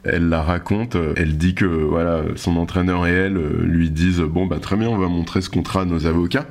elle 0.04 0.30
la 0.30 0.42
raconte, 0.42 0.98
elle 1.16 1.38
dit 1.38 1.54
que 1.54 1.66
voilà, 1.66 2.24
son 2.36 2.58
entraîneur 2.58 3.06
et 3.06 3.12
elle 3.12 3.38
lui 3.64 3.92
disent 3.92 4.22
bon 4.22 4.48
bah 4.48 4.58
très 4.60 4.78
bien, 4.78 4.90
on 4.90 4.98
va 4.98 5.08
montrer 5.08 5.42
ce 5.42 5.50
contrat 5.50 5.82
à 5.82 5.86
nos 5.86 6.08
avocats. 6.08 6.48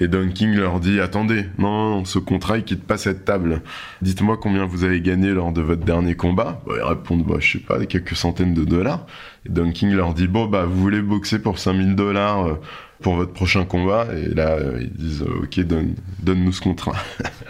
Et 0.00 0.06
Don 0.06 0.28
King 0.28 0.54
leur 0.54 0.78
dit 0.78 1.00
attendez, 1.00 1.46
non, 1.58 2.04
ce 2.04 2.20
contrat 2.20 2.58
il 2.58 2.64
quitte 2.64 2.84
pas 2.84 2.96
cette 2.96 3.24
table. 3.24 3.62
Dites-moi 4.00 4.36
combien 4.36 4.64
vous 4.64 4.84
avez 4.84 5.00
gagné 5.00 5.30
lors 5.30 5.52
de 5.52 5.60
votre 5.60 5.84
dernier 5.84 6.14
combat. 6.14 6.62
Bah, 6.66 6.74
ils 6.76 6.82
répondent 6.82 7.24
bah, 7.26 7.36
je 7.40 7.52
sais 7.52 7.58
pas, 7.58 7.84
quelques 7.84 8.14
centaines 8.14 8.54
de 8.54 8.64
dollars. 8.64 9.06
Et 9.44 9.48
Don 9.48 9.72
King 9.72 9.92
leur 9.92 10.14
dit 10.14 10.28
bon 10.28 10.46
bah 10.46 10.64
vous 10.66 10.80
voulez 10.80 11.02
boxer 11.02 11.40
pour 11.40 11.58
5000 11.58 11.96
dollars 11.96 12.46
euh, 12.46 12.54
pour 13.00 13.14
votre 13.14 13.32
prochain 13.32 13.64
combat 13.64 14.08
et 14.12 14.34
là 14.34 14.56
euh, 14.56 14.78
ils 14.80 14.92
disent 14.92 15.22
euh, 15.22 15.42
ok 15.44 15.60
donne 15.60 15.94
donne 16.20 16.42
nous 16.44 16.52
ce 16.52 16.60
contrat 16.60 16.96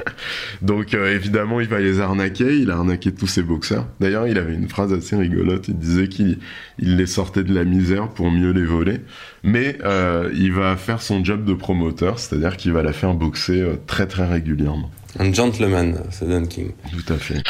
donc 0.62 0.92
euh, 0.92 1.14
évidemment 1.14 1.60
il 1.60 1.68
va 1.68 1.78
les 1.78 2.00
arnaquer 2.00 2.58
il 2.58 2.70
a 2.70 2.74
arnaqué 2.76 3.12
tous 3.12 3.26
ses 3.26 3.42
boxeurs 3.42 3.86
d'ailleurs 3.98 4.26
il 4.26 4.36
avait 4.36 4.52
une 4.54 4.68
phrase 4.68 4.92
assez 4.92 5.16
rigolote 5.16 5.68
il 5.68 5.78
disait 5.78 6.08
qu'il 6.08 6.38
il 6.78 6.96
les 6.96 7.06
sortait 7.06 7.44
de 7.44 7.54
la 7.54 7.64
misère 7.64 8.08
pour 8.08 8.30
mieux 8.30 8.50
les 8.50 8.64
voler 8.64 9.00
mais 9.42 9.78
euh, 9.84 10.30
il 10.34 10.52
va 10.52 10.76
faire 10.76 11.00
son 11.00 11.24
job 11.24 11.44
de 11.44 11.54
promoteur 11.54 12.18
c'est 12.18 12.34
à 12.36 12.38
dire 12.38 12.56
qu'il 12.58 12.72
va 12.72 12.82
la 12.82 12.92
faire 12.92 13.14
boxer 13.14 13.62
euh, 13.62 13.76
très 13.86 14.06
très 14.06 14.26
régulièrement 14.26 14.90
Un 15.18 15.32
gentleman, 15.32 16.02
c'est 16.10 16.28
Don 16.28 16.44
King. 16.44 16.72
tout 16.92 17.12
à 17.12 17.16
fait 17.16 17.42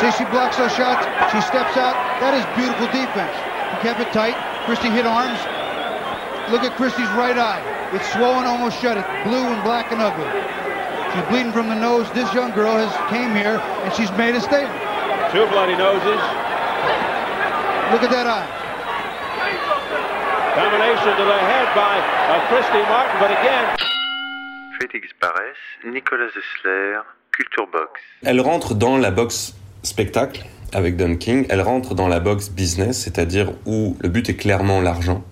See, 0.00 0.10
she 0.18 0.24
blocks 0.30 0.56
those 0.56 0.72
shots. 0.74 1.06
She 1.32 1.40
steps 1.40 1.76
out. 1.78 1.94
That 2.20 2.34
is 2.36 2.44
beautiful 2.56 2.86
defense. 2.88 3.30
He 3.72 3.86
kept 3.86 4.00
it 4.00 4.10
tight. 4.12 4.34
Christie 4.66 4.90
hit 4.90 5.06
arms. 5.06 5.38
Look 6.50 6.62
at 6.62 6.76
Christie's 6.76 7.08
right 7.16 7.38
eye. 7.38 7.62
It's 7.94 8.04
swollen 8.12 8.44
almost 8.44 8.80
shut. 8.80 8.98
It's 8.98 9.08
blue 9.24 9.48
and 9.48 9.62
black 9.64 9.92
and 9.92 10.02
ugly. 10.02 10.28
She's 11.12 11.24
bleeding 11.32 11.52
from 11.52 11.68
the 11.68 11.74
nose. 11.74 12.10
This 12.12 12.32
young 12.34 12.52
girl 12.52 12.76
has 12.76 12.92
came 13.08 13.32
here 13.32 13.56
and 13.56 13.92
she's 13.94 14.12
made 14.12 14.34
a 14.34 14.40
statement. 14.40 14.76
Two 15.32 15.46
bloody 15.48 15.76
noses. 15.76 16.20
Look 17.92 18.02
at 18.04 18.12
that 18.12 18.26
eye. 18.28 18.50
Combination 20.52 21.16
to 21.16 21.24
the 21.24 21.40
head 21.48 21.68
by 21.74 21.96
uh, 22.28 22.46
Christy 22.52 22.82
Martin, 22.92 23.16
but 23.18 23.30
again, 23.30 23.64
Félix 24.78 25.10
Barès, 25.20 25.58
Nicolas 25.84 26.28
Zessler, 26.28 27.02
Culture 27.32 27.66
Box. 27.72 28.00
Elle 28.22 28.40
rentre 28.40 28.74
dans 28.74 28.98
la 28.98 29.10
boxe 29.10 29.54
spectacle 29.82 30.44
avec 30.72 30.96
Don 30.96 31.16
King. 31.16 31.46
Elle 31.48 31.62
rentre 31.62 31.94
dans 31.94 32.08
la 32.08 32.20
boxe 32.20 32.50
business, 32.50 33.02
c'est-à-dire 33.02 33.52
où 33.66 33.96
le 34.00 34.08
but 34.08 34.28
est 34.28 34.36
clairement 34.36 34.80
l'argent. 34.80 35.24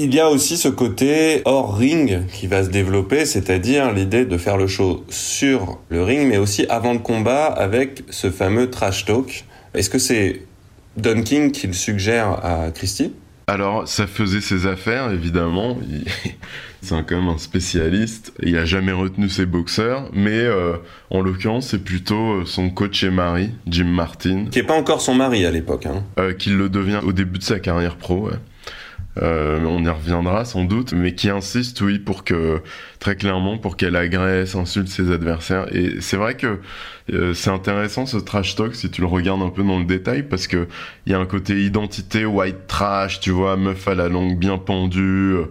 Il 0.00 0.14
y 0.14 0.20
a 0.20 0.28
aussi 0.30 0.56
ce 0.56 0.68
côté 0.68 1.42
hors 1.44 1.76
ring 1.76 2.24
qui 2.28 2.46
va 2.46 2.62
se 2.62 2.68
développer, 2.68 3.24
c'est-à-dire 3.24 3.92
l'idée 3.92 4.24
de 4.26 4.38
faire 4.38 4.56
le 4.56 4.68
show 4.68 5.04
sur 5.08 5.78
le 5.88 6.02
ring, 6.04 6.28
mais 6.28 6.36
aussi 6.38 6.66
avant 6.68 6.92
le 6.92 7.00
combat 7.00 7.46
avec 7.46 8.04
ce 8.10 8.30
fameux 8.30 8.70
trash 8.70 9.04
talk. 9.06 9.44
Est-ce 9.74 9.90
que 9.90 9.98
c'est 9.98 10.42
Don 10.96 11.22
King 11.22 11.50
qui 11.50 11.66
le 11.66 11.72
suggère 11.72 12.44
à 12.44 12.70
Christie 12.70 13.12
Alors, 13.48 13.88
ça 13.88 14.06
faisait 14.06 14.40
ses 14.40 14.66
affaires, 14.66 15.10
évidemment. 15.10 15.78
Il- 15.90 16.04
C'est 16.80 16.94
quand 17.06 17.16
même 17.18 17.28
un 17.28 17.38
spécialiste. 17.38 18.32
Il 18.40 18.56
a 18.56 18.64
jamais 18.64 18.92
retenu 18.92 19.28
ses 19.28 19.46
boxeurs, 19.46 20.08
mais 20.12 20.30
euh, 20.38 20.76
en 21.10 21.20
l'occurrence, 21.22 21.70
c'est 21.70 21.82
plutôt 21.82 22.34
euh, 22.34 22.44
son 22.46 22.70
coach 22.70 23.02
et 23.02 23.10
mari, 23.10 23.50
Jim 23.66 23.86
Martin, 23.86 24.44
Qui 24.52 24.60
est 24.60 24.62
pas 24.62 24.78
encore 24.78 25.00
son 25.00 25.14
mari 25.16 25.44
à 25.44 25.50
l'époque. 25.50 25.86
Hein. 25.86 26.04
euh, 26.20 26.32
qui 26.34 26.50
le 26.50 26.68
devient 26.68 27.00
au 27.04 27.12
début 27.12 27.40
de 27.40 27.44
sa 27.44 27.58
carrière 27.58 27.96
pro. 27.96 28.28
ouais. 28.28 28.36
Euh, 29.22 29.60
on 29.64 29.84
y 29.84 29.88
reviendra 29.88 30.44
sans 30.44 30.64
doute, 30.64 30.92
mais 30.92 31.14
qui 31.14 31.28
insiste, 31.30 31.80
oui, 31.80 31.98
pour 31.98 32.24
que 32.24 32.62
très 33.00 33.16
clairement, 33.16 33.58
pour 33.58 33.76
qu'elle 33.76 33.96
agresse, 33.96 34.54
insulte 34.54 34.88
ses 34.88 35.10
adversaires. 35.10 35.66
Et 35.74 36.00
c'est 36.00 36.16
vrai 36.16 36.36
que 36.36 36.60
euh, 37.12 37.34
c'est 37.34 37.50
intéressant 37.50 38.06
ce 38.06 38.18
trash 38.18 38.54
talk 38.54 38.74
si 38.74 38.90
tu 38.90 39.00
le 39.00 39.06
regardes 39.06 39.42
un 39.42 39.50
peu 39.50 39.62
dans 39.62 39.78
le 39.78 39.84
détail, 39.84 40.22
parce 40.22 40.46
que 40.46 40.68
il 41.06 41.12
y 41.12 41.14
a 41.14 41.18
un 41.18 41.26
côté 41.26 41.64
identité 41.64 42.24
white 42.26 42.66
trash, 42.68 43.20
tu 43.20 43.30
vois, 43.30 43.56
meuf 43.56 43.88
à 43.88 43.94
la 43.94 44.08
langue 44.08 44.38
bien 44.38 44.58
pendue. 44.58 45.34
euh, 45.34 45.44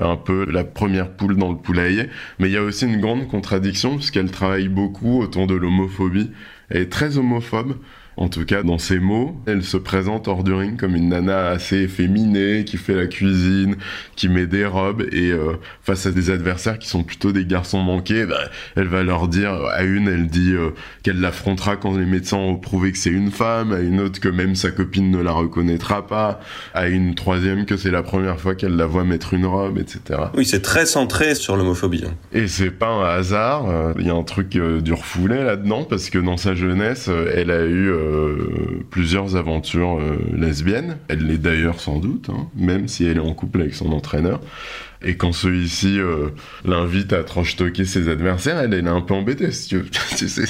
un 0.00 0.16
peu 0.16 0.50
la 0.50 0.64
première 0.64 1.10
poule 1.10 1.36
dans 1.36 1.50
le 1.52 1.56
poulailler, 1.58 2.08
mais 2.38 2.48
il 2.48 2.52
y 2.52 2.56
a 2.56 2.62
aussi 2.62 2.84
une 2.84 3.00
grande 3.00 3.28
contradiction 3.28 3.96
puisqu'elle 3.96 4.30
travaille 4.30 4.68
beaucoup 4.68 5.20
autour 5.22 5.46
de 5.46 5.54
l'homophobie. 5.54 6.30
Elle 6.70 6.82
est 6.82 6.92
très 6.92 7.18
homophobe, 7.18 7.76
en 8.16 8.28
tout 8.28 8.44
cas 8.44 8.62
dans 8.62 8.78
ses 8.78 8.98
mots. 8.98 9.36
Elle 9.46 9.62
se 9.62 9.76
présente 9.76 10.28
hors 10.28 10.44
du 10.44 10.52
ring 10.52 10.78
comme 10.78 10.94
une 10.96 11.08
nana 11.08 11.48
assez 11.48 11.78
efféminée, 11.78 12.64
qui 12.64 12.76
fait 12.76 12.94
la 12.94 13.06
cuisine, 13.06 13.76
qui 14.16 14.28
met 14.28 14.46
des 14.46 14.64
robes, 14.66 15.02
et 15.12 15.30
euh, 15.32 15.54
face 15.82 16.06
à 16.06 16.10
des 16.10 16.30
adversaires 16.30 16.78
qui 16.78 16.88
sont 16.88 17.02
plutôt 17.02 17.32
des 17.32 17.44
garçons 17.44 17.80
manqués, 17.80 18.26
bah, 18.26 18.36
elle 18.76 18.88
va 18.88 19.02
leur 19.02 19.28
dire, 19.28 19.52
à 19.72 19.82
une, 19.82 20.08
elle 20.08 20.26
dit 20.28 20.52
euh, 20.52 20.70
qu'elle 21.02 21.20
l'affrontera 21.20 21.76
quand 21.76 21.96
les 21.96 22.06
médecins 22.06 22.36
ont 22.36 22.56
prouvé 22.56 22.92
que 22.92 22.98
c'est 22.98 23.10
une 23.10 23.30
femme, 23.30 23.72
à 23.72 23.80
une 23.80 24.00
autre 24.00 24.20
que 24.20 24.28
même 24.28 24.54
sa 24.54 24.70
copine 24.70 25.10
ne 25.10 25.22
la 25.22 25.32
reconnaîtra 25.32 26.06
pas, 26.06 26.40
à 26.74 26.88
une 26.88 27.14
troisième 27.14 27.66
que 27.66 27.76
c'est 27.76 27.90
la 27.90 28.02
première 28.02 28.40
fois 28.40 28.54
qu'elle 28.54 28.76
la 28.76 28.86
voit 28.86 29.04
mettre 29.04 29.34
une 29.34 29.46
robe, 29.46 29.78
etc. 29.78 30.20
Oui, 30.36 30.44
c'est 30.44 30.62
très 30.62 30.86
centré 30.86 31.34
sur 31.34 31.56
l'homophobie. 31.56 32.04
hein. 32.06 32.14
Et 32.32 32.46
c'est 32.48 32.70
pas 32.70 32.88
un 32.88 33.04
hasard, 33.04 33.68
euh, 33.68 33.92
il 33.98 34.06
y 34.06 34.10
a 34.10 34.14
un 34.14 34.22
truc 34.22 34.50
du 34.50 34.92
refoulé 34.92 35.42
là-dedans, 35.42 35.84
parce 35.84 36.10
que 36.10 36.18
dans 36.18 36.36
sa 36.36 36.54
jeunesse, 36.54 37.10
elle 37.34 37.50
a 37.50 37.64
eu 37.64 37.92
plusieurs 38.90 39.36
aventures 39.36 39.98
euh, 39.98 40.16
lesbiennes. 40.36 40.98
Elle 41.08 41.26
l'est 41.26 41.38
d'ailleurs 41.38 41.80
sans 41.80 41.98
doute, 41.98 42.30
hein, 42.30 42.48
même 42.56 42.88
si 42.88 43.04
elle 43.04 43.16
est 43.16 43.20
en 43.20 43.34
couple 43.34 43.60
avec 43.62 43.74
son 43.74 43.92
entraîneur. 43.92 44.40
Et 45.04 45.16
quand 45.16 45.32
celui-ci 45.32 45.98
euh, 46.00 46.30
l'invite 46.64 47.12
à 47.12 47.22
trash-talker 47.22 47.84
ses 47.84 48.08
adversaires, 48.08 48.58
elle, 48.58 48.72
elle 48.72 48.86
est 48.86 48.90
un 48.90 49.02
peu 49.02 49.14
embêtée. 49.14 49.52
Si 49.52 49.68
tu 49.68 49.76
veux. 49.78 49.84
Tu 50.16 50.28
sais, 50.28 50.44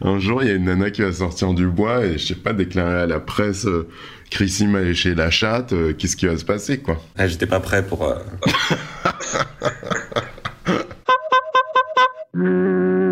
un 0.00 0.18
jour, 0.18 0.42
il 0.42 0.48
y 0.48 0.52
a 0.52 0.54
une 0.54 0.64
nana 0.64 0.90
qui 0.90 1.02
va 1.02 1.12
sortir 1.12 1.52
du 1.52 1.66
bois 1.66 2.06
et, 2.06 2.18
je 2.18 2.28
sais 2.28 2.34
pas, 2.34 2.52
déclarer 2.52 3.00
à 3.02 3.06
la 3.06 3.20
presse 3.20 3.66
euh, 3.66 3.88
Chrissy 4.30 4.66
m'a 4.66 4.80
léché 4.80 5.14
la 5.14 5.30
chatte, 5.30 5.72
euh, 5.72 5.92
qu'est-ce 5.92 6.16
qui 6.16 6.26
va 6.26 6.36
se 6.38 6.44
passer, 6.44 6.78
quoi 6.78 7.02
Ah, 7.16 7.26
J'étais 7.26 7.46
pas 7.46 7.60
prêt 7.60 7.84
pour. 7.84 8.06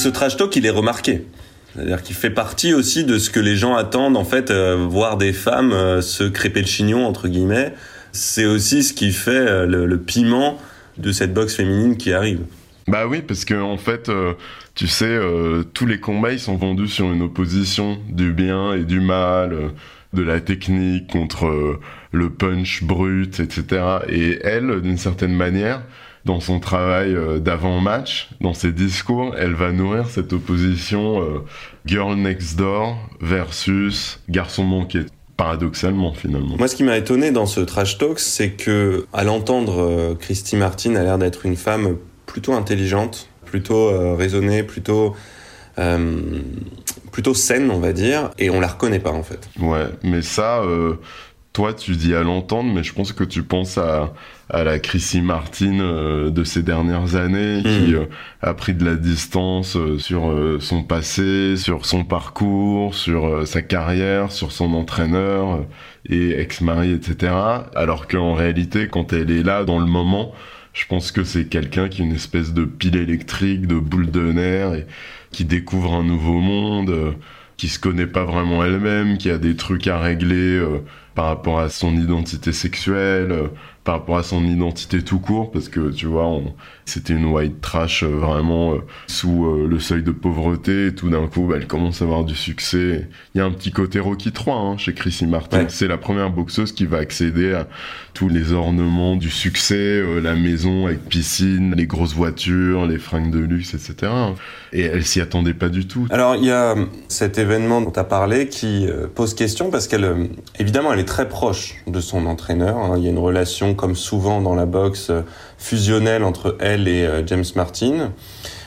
Ce 0.00 0.08
trash 0.08 0.38
talk, 0.38 0.56
il 0.56 0.64
est 0.64 0.70
remarqué. 0.70 1.26
C'est-à-dire 1.74 2.02
qu'il 2.02 2.16
fait 2.16 2.30
partie 2.30 2.72
aussi 2.72 3.04
de 3.04 3.18
ce 3.18 3.28
que 3.28 3.38
les 3.38 3.54
gens 3.54 3.76
attendent, 3.76 4.16
en 4.16 4.24
fait, 4.24 4.50
euh, 4.50 4.86
voir 4.88 5.18
des 5.18 5.34
femmes 5.34 5.72
euh, 5.72 6.00
se 6.00 6.24
crêper 6.24 6.62
le 6.62 6.66
chignon, 6.66 7.04
entre 7.04 7.28
guillemets. 7.28 7.74
C'est 8.10 8.46
aussi 8.46 8.82
ce 8.82 8.94
qui 8.94 9.12
fait 9.12 9.30
euh, 9.30 9.66
le, 9.66 9.98
piment 9.98 10.56
de 10.96 11.12
cette 11.12 11.34
boxe 11.34 11.54
féminine 11.54 11.98
qui 11.98 12.14
arrive. 12.14 12.40
Bah 12.88 13.06
oui, 13.06 13.20
parce 13.20 13.44
que 13.44 13.52
en 13.52 13.76
fait, 13.76 14.10
tu 14.74 14.88
sais, 14.88 15.18
tous 15.74 15.84
les 15.84 16.00
combats 16.00 16.32
ils 16.32 16.40
sont 16.40 16.56
vendus 16.56 16.88
sur 16.88 17.12
une 17.12 17.20
opposition 17.20 17.98
du 18.08 18.32
bien 18.32 18.72
et 18.72 18.84
du 18.84 19.00
mal, 19.00 19.54
de 20.14 20.22
la 20.22 20.40
technique 20.40 21.08
contre 21.08 21.78
le 22.10 22.30
punch 22.30 22.82
brut, 22.82 23.38
etc. 23.38 23.82
Et 24.08 24.40
elle, 24.42 24.80
d'une 24.80 24.96
certaine 24.96 25.34
manière, 25.34 25.82
dans 26.24 26.40
son 26.40 26.60
travail 26.60 27.14
euh, 27.14 27.38
d'avant-match, 27.38 28.28
dans 28.40 28.54
ses 28.54 28.72
discours, 28.72 29.34
elle 29.38 29.54
va 29.54 29.72
nourrir 29.72 30.08
cette 30.08 30.32
opposition 30.32 31.22
euh, 31.22 31.38
girl 31.86 32.16
next 32.16 32.58
door 32.58 32.96
versus 33.20 34.20
garçon 34.28 34.64
manqué. 34.64 35.00
Paradoxalement, 35.36 36.12
finalement. 36.12 36.56
Moi, 36.58 36.68
ce 36.68 36.76
qui 36.76 36.84
m'a 36.84 36.98
étonné 36.98 37.30
dans 37.30 37.46
ce 37.46 37.60
trash 37.60 37.96
talk, 37.96 38.18
c'est 38.18 38.50
que, 38.50 39.06
à 39.14 39.24
l'entendre, 39.24 39.80
euh, 39.80 40.14
Christy 40.14 40.56
Martin 40.56 40.96
a 40.96 41.02
l'air 41.02 41.16
d'être 41.16 41.46
une 41.46 41.56
femme 41.56 41.96
plutôt 42.26 42.52
intelligente, 42.52 43.28
plutôt 43.46 43.88
euh, 43.88 44.14
raisonnée, 44.14 44.62
plutôt 44.62 45.16
euh, 45.78 46.20
plutôt 47.10 47.34
saine, 47.34 47.70
on 47.70 47.80
va 47.80 47.92
dire, 47.92 48.30
et 48.38 48.50
on 48.50 48.60
la 48.60 48.68
reconnaît 48.68 49.00
pas 49.00 49.12
en 49.12 49.22
fait. 49.22 49.48
Ouais, 49.60 49.86
mais 50.02 50.22
ça, 50.22 50.60
euh, 50.60 50.94
toi, 51.52 51.74
tu 51.74 51.96
dis 51.96 52.14
à 52.14 52.22
l'entendre, 52.22 52.72
mais 52.72 52.82
je 52.82 52.92
pense 52.92 53.12
que 53.12 53.24
tu 53.24 53.42
penses 53.42 53.78
à, 53.78 54.12
à 54.52 54.64
la 54.64 54.78
Chrissy 54.78 55.22
Martin 55.22 55.80
euh, 55.80 56.30
de 56.30 56.44
ces 56.44 56.62
dernières 56.62 57.14
années, 57.16 57.62
qui 57.62 57.92
Mhm. 57.92 57.94
euh, 57.94 58.04
a 58.42 58.54
pris 58.54 58.74
de 58.74 58.84
la 58.84 58.94
distance 58.96 59.76
euh, 59.76 59.98
sur 59.98 60.32
son 60.60 60.82
passé, 60.82 61.56
sur 61.56 61.86
son 61.86 62.04
parcours, 62.04 62.94
sur 62.94 63.46
sa 63.46 63.62
carrière, 63.62 64.32
sur 64.32 64.52
son 64.52 64.72
entraîneur 64.74 65.64
et 66.08 66.38
ex-mari, 66.40 66.92
etc. 66.92 67.32
Alors 67.74 68.06
qu'en 68.08 68.34
réalité, 68.34 68.88
quand 68.88 69.12
elle 69.12 69.30
est 69.30 69.42
là 69.42 69.64
dans 69.64 69.78
le 69.78 69.86
moment, 69.86 70.32
je 70.72 70.84
pense 70.86 71.10
que 71.12 71.24
c'est 71.24 71.46
quelqu'un 71.46 71.88
qui 71.88 72.02
est 72.02 72.04
une 72.04 72.14
espèce 72.14 72.52
de 72.54 72.64
pile 72.64 72.96
électrique, 72.96 73.66
de 73.66 73.74
boule 73.76 74.10
de 74.10 74.32
nerfs, 74.32 74.74
et 74.74 74.86
qui 75.32 75.44
découvre 75.44 75.94
un 75.94 76.04
nouveau 76.04 76.38
monde. 76.40 76.90
euh, 76.90 77.10
qui 77.56 77.68
se 77.68 77.78
connaît 77.78 78.06
pas 78.06 78.24
vraiment 78.24 78.64
elle-même, 78.64 79.18
qui 79.18 79.30
a 79.30 79.36
des 79.36 79.54
trucs 79.54 79.86
à 79.86 79.98
régler 79.98 80.56
euh, 80.56 80.78
par 81.14 81.26
rapport 81.26 81.60
à 81.60 81.68
son 81.68 81.94
identité 81.94 82.52
sexuelle, 82.52 83.32
euh, 83.32 83.48
par 83.90 83.98
rapport 83.98 84.18
à 84.18 84.22
son 84.22 84.44
identité 84.44 85.02
tout 85.02 85.18
court, 85.18 85.50
parce 85.50 85.68
que 85.68 85.90
tu 85.90 86.06
vois, 86.06 86.24
on- 86.28 86.52
c'était 86.84 87.12
une 87.12 87.24
white 87.26 87.60
trash 87.60 88.04
euh, 88.04 88.06
vraiment 88.06 88.74
euh, 88.74 88.78
sous 89.08 89.46
euh, 89.46 89.66
le 89.68 89.80
seuil 89.80 90.04
de 90.04 90.12
pauvreté, 90.12 90.86
et 90.86 90.94
tout 90.94 91.10
d'un 91.10 91.26
coup, 91.26 91.48
bah, 91.48 91.56
elle 91.56 91.66
commence 91.66 92.00
à 92.00 92.04
avoir 92.04 92.22
du 92.22 92.36
succès. 92.36 93.08
Il 93.34 93.38
y 93.38 93.40
a 93.40 93.44
un 93.44 93.50
petit 93.50 93.72
côté 93.72 93.98
Rocky 93.98 94.30
3 94.30 94.54
hein, 94.56 94.76
chez 94.78 94.94
Chrissy 94.94 95.26
Martin. 95.26 95.62
Ouais. 95.62 95.66
C'est 95.70 95.88
la 95.88 95.98
première 95.98 96.30
boxeuse 96.30 96.70
qui 96.70 96.86
va 96.86 96.98
accéder 96.98 97.52
à 97.52 97.66
tous 98.14 98.28
les 98.28 98.52
ornements 98.52 99.16
du 99.16 99.28
succès, 99.30 100.02
la 100.22 100.36
maison 100.36 100.86
avec 100.86 101.08
piscine, 101.08 101.74
les 101.76 101.86
grosses 101.86 102.14
voitures, 102.14 102.86
les 102.86 102.98
fringues 102.98 103.30
de 103.32 103.38
luxe, 103.40 103.74
etc. 103.74 104.12
Et 104.72 104.82
elle 104.82 105.04
s'y 105.04 105.20
attendait 105.20 105.54
pas 105.54 105.68
du 105.68 105.86
tout. 105.88 106.06
Alors, 106.10 106.36
il 106.36 106.44
y 106.44 106.50
a 106.52 106.76
cet 107.08 107.38
événement 107.38 107.80
dont 107.80 107.90
tu 107.90 107.98
as 107.98 108.04
parlé 108.04 108.46
qui 108.48 108.86
pose 109.16 109.34
question 109.34 109.70
parce 109.70 109.88
qu'elle, 109.88 110.28
évidemment, 110.60 110.92
elle 110.92 111.00
elle 111.00 111.04
est 111.06 111.08
très 111.08 111.28
proche 111.30 111.76
de 111.86 111.98
son 112.00 112.26
entraîneur. 112.26 112.76
hein. 112.76 112.94
Il 112.98 113.04
y 113.04 113.06
a 113.06 113.10
une 113.10 113.18
relation, 113.18 113.74
comme 113.80 113.96
souvent 113.96 114.42
dans 114.42 114.54
la 114.54 114.66
boxe, 114.66 115.08
euh, 115.08 115.22
fusionnelle 115.56 116.22
entre 116.22 116.56
elle 116.60 116.86
et 116.86 117.06
euh, 117.06 117.26
James 117.26 117.46
Martin. 117.56 118.12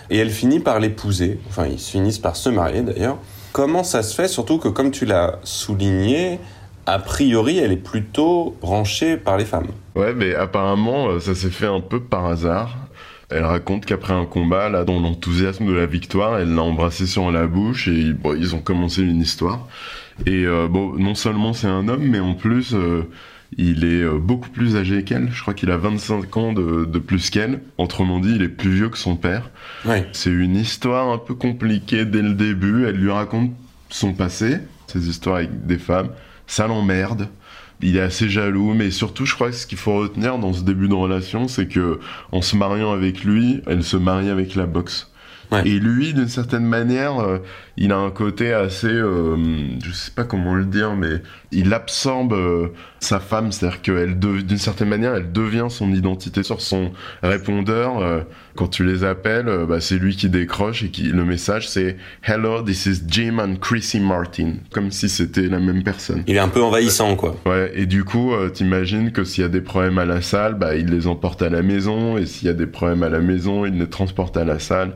Et 0.09 0.17
elle 0.17 0.31
finit 0.31 0.59
par 0.59 0.79
l'épouser. 0.79 1.39
Enfin, 1.47 1.67
ils 1.67 1.77
finissent 1.77 2.19
par 2.19 2.35
se 2.35 2.49
marier 2.49 2.81
d'ailleurs. 2.81 3.19
Comment 3.51 3.83
ça 3.83 4.01
se 4.01 4.15
fait? 4.15 4.27
Surtout 4.27 4.57
que, 4.57 4.67
comme 4.67 4.89
tu 4.89 5.05
l'as 5.05 5.39
souligné, 5.43 6.39
a 6.87 6.97
priori, 6.97 7.59
elle 7.59 7.71
est 7.71 7.77
plutôt 7.77 8.57
branchée 8.59 9.15
par 9.15 9.37
les 9.37 9.45
femmes. 9.45 9.67
Ouais, 9.95 10.15
mais 10.15 10.33
apparemment, 10.33 11.09
euh, 11.09 11.19
ça 11.19 11.35
s'est 11.35 11.51
fait 11.51 11.67
un 11.67 11.79
peu 11.79 12.01
par 12.01 12.25
hasard. 12.25 12.75
Elle 13.29 13.45
raconte 13.45 13.85
qu'après 13.85 14.13
un 14.13 14.25
combat, 14.25 14.69
là, 14.69 14.83
dans 14.83 14.99
l'enthousiasme 14.99 15.67
de 15.67 15.73
la 15.73 15.85
victoire, 15.85 16.39
elle 16.39 16.55
l'a 16.55 16.63
embrassé 16.63 17.05
sur 17.05 17.31
la 17.31 17.45
bouche 17.45 17.87
et 17.87 18.13
ils 18.37 18.55
ont 18.55 18.61
commencé 18.61 19.01
une 19.01 19.21
histoire. 19.21 19.67
Et 20.27 20.45
bon, 20.69 20.93
non 20.97 21.15
seulement 21.15 21.53
c'est 21.53 21.67
un 21.67 21.87
homme, 21.87 22.03
mais 22.03 22.19
en 22.19 22.35
plus, 22.35 22.75
il 23.57 23.83
est 23.85 24.01
euh, 24.01 24.17
beaucoup 24.17 24.49
plus 24.49 24.75
âgé 24.75 25.03
qu'elle. 25.03 25.29
Je 25.31 25.41
crois 25.41 25.53
qu'il 25.53 25.71
a 25.71 25.77
25 25.77 26.37
ans 26.37 26.53
de, 26.53 26.85
de 26.85 26.99
plus 26.99 27.29
qu'elle. 27.29 27.61
Autrement 27.77 28.19
dit, 28.19 28.35
il 28.35 28.41
est 28.41 28.49
plus 28.49 28.71
vieux 28.71 28.89
que 28.89 28.97
son 28.97 29.15
père. 29.15 29.49
Ouais. 29.85 30.07
C'est 30.11 30.31
une 30.31 30.55
histoire 30.55 31.09
un 31.09 31.17
peu 31.17 31.33
compliquée 31.33 32.05
dès 32.05 32.21
le 32.21 32.33
début. 32.33 32.85
Elle 32.85 32.97
lui 32.97 33.11
raconte 33.11 33.51
son 33.89 34.13
passé, 34.13 34.59
ses 34.87 35.07
histoires 35.09 35.37
avec 35.37 35.65
des 35.65 35.77
femmes. 35.77 36.09
Ça 36.47 36.67
l'emmerde. 36.67 37.29
Il 37.81 37.97
est 37.97 38.01
assez 38.01 38.29
jaloux, 38.29 38.73
mais 38.73 38.91
surtout, 38.91 39.25
je 39.25 39.35
crois 39.35 39.49
que 39.49 39.55
ce 39.55 39.67
qu'il 39.67 39.77
faut 39.77 39.95
retenir 39.97 40.37
dans 40.37 40.53
ce 40.53 40.63
début 40.63 40.87
de 40.87 40.93
relation, 40.93 41.47
c'est 41.47 41.67
que 41.67 41.99
en 42.31 42.41
se 42.41 42.55
mariant 42.55 42.93
avec 42.93 43.23
lui, 43.23 43.61
elle 43.67 43.83
se 43.83 43.97
marie 43.97 44.29
avec 44.29 44.55
la 44.55 44.65
boxe. 44.65 45.11
Ouais. 45.51 45.67
Et 45.67 45.79
lui, 45.79 46.13
d'une 46.13 46.27
certaine 46.27 46.65
manière, 46.65 47.19
euh, 47.19 47.37
il 47.77 47.91
a 47.91 47.97
un 47.97 48.11
côté 48.11 48.53
assez, 48.53 48.87
euh, 48.87 49.35
je 49.83 49.91
sais 49.91 50.11
pas 50.11 50.23
comment 50.23 50.55
le 50.55 50.65
dire, 50.65 50.95
mais 50.95 51.21
il 51.51 51.73
absorbe 51.73 52.33
euh, 52.33 52.67
sa 52.99 53.19
femme, 53.19 53.51
c'est-à-dire 53.51 53.81
qu'elle, 53.81 54.17
d'une 54.19 54.57
certaine 54.57 54.89
manière, 54.89 55.15
elle 55.15 55.31
devient 55.31 55.67
son 55.69 55.91
identité 55.91 56.43
sur 56.43 56.61
son 56.61 56.91
répondeur. 57.21 57.99
euh, 57.99 58.21
quand 58.55 58.67
tu 58.67 58.85
les 58.85 59.03
appelles, 59.03 59.49
bah, 59.67 59.81
c'est 59.81 59.97
lui 59.97 60.15
qui 60.15 60.29
décroche 60.29 60.83
et 60.83 60.89
qui 60.89 61.03
le 61.05 61.25
message 61.25 61.67
c'est 61.67 61.97
Hello, 62.21 62.61
this 62.61 62.85
is 62.85 63.01
Jim 63.07 63.39
and 63.39 63.55
Chrissy 63.59 63.99
Martin, 63.99 64.57
comme 64.71 64.91
si 64.91 65.09
c'était 65.09 65.47
la 65.47 65.59
même 65.59 65.81
personne. 65.81 66.23
Il 66.27 66.35
est 66.35 66.39
un 66.39 66.49
peu 66.49 66.61
envahissant, 66.61 67.15
quoi. 67.15 67.35
Ouais, 67.47 67.71
et 67.73 67.87
du 67.87 68.03
coup, 68.03 68.31
t'imagines 68.53 69.11
que 69.11 69.23
s'il 69.23 69.41
y 69.41 69.45
a 69.45 69.49
des 69.49 69.61
problèmes 69.61 69.97
à 69.97 70.05
la 70.05 70.21
salle, 70.21 70.53
bah, 70.53 70.75
il 70.75 70.85
les 70.85 71.07
emporte 71.07 71.41
à 71.41 71.49
la 71.49 71.63
maison, 71.63 72.15
et 72.17 72.27
s'il 72.27 72.47
y 72.47 72.51
a 72.51 72.53
des 72.53 72.67
problèmes 72.67 73.01
à 73.01 73.09
la 73.09 73.21
maison, 73.21 73.65
il 73.65 73.79
les 73.79 73.89
transporte 73.89 74.37
à 74.37 74.45
la 74.45 74.59
salle. 74.59 74.93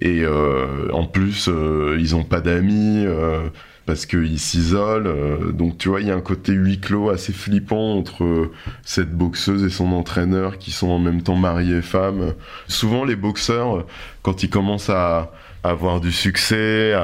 Et 0.00 0.22
euh, 0.22 0.88
en 0.92 1.06
plus, 1.06 1.48
euh, 1.48 1.96
ils 1.98 2.14
ont 2.14 2.24
pas 2.24 2.40
d'amis, 2.40 3.04
euh, 3.06 3.48
parce 3.86 4.06
qu'ils 4.06 4.38
s'isolent. 4.38 5.52
donc 5.52 5.78
tu 5.78 5.88
vois, 5.88 6.00
il 6.00 6.08
y 6.08 6.10
a 6.10 6.16
un 6.16 6.20
côté 6.20 6.52
huis 6.52 6.80
clos 6.80 7.10
assez 7.10 7.32
flippant 7.32 7.94
entre 7.96 8.50
cette 8.82 9.12
boxeuse 9.12 9.62
et 9.62 9.70
son 9.70 9.92
entraîneur 9.92 10.58
qui 10.58 10.72
sont 10.72 10.88
en 10.88 10.98
même 10.98 11.22
temps 11.22 11.36
mariés 11.36 11.76
et 11.76 11.82
femmes. 11.82 12.34
Souvent, 12.66 13.04
les 13.04 13.14
boxeurs, 13.14 13.86
quand 14.22 14.42
ils 14.42 14.50
commencent 14.50 14.90
à 14.90 15.32
avoir 15.70 16.00
du 16.00 16.12
succès, 16.12 16.94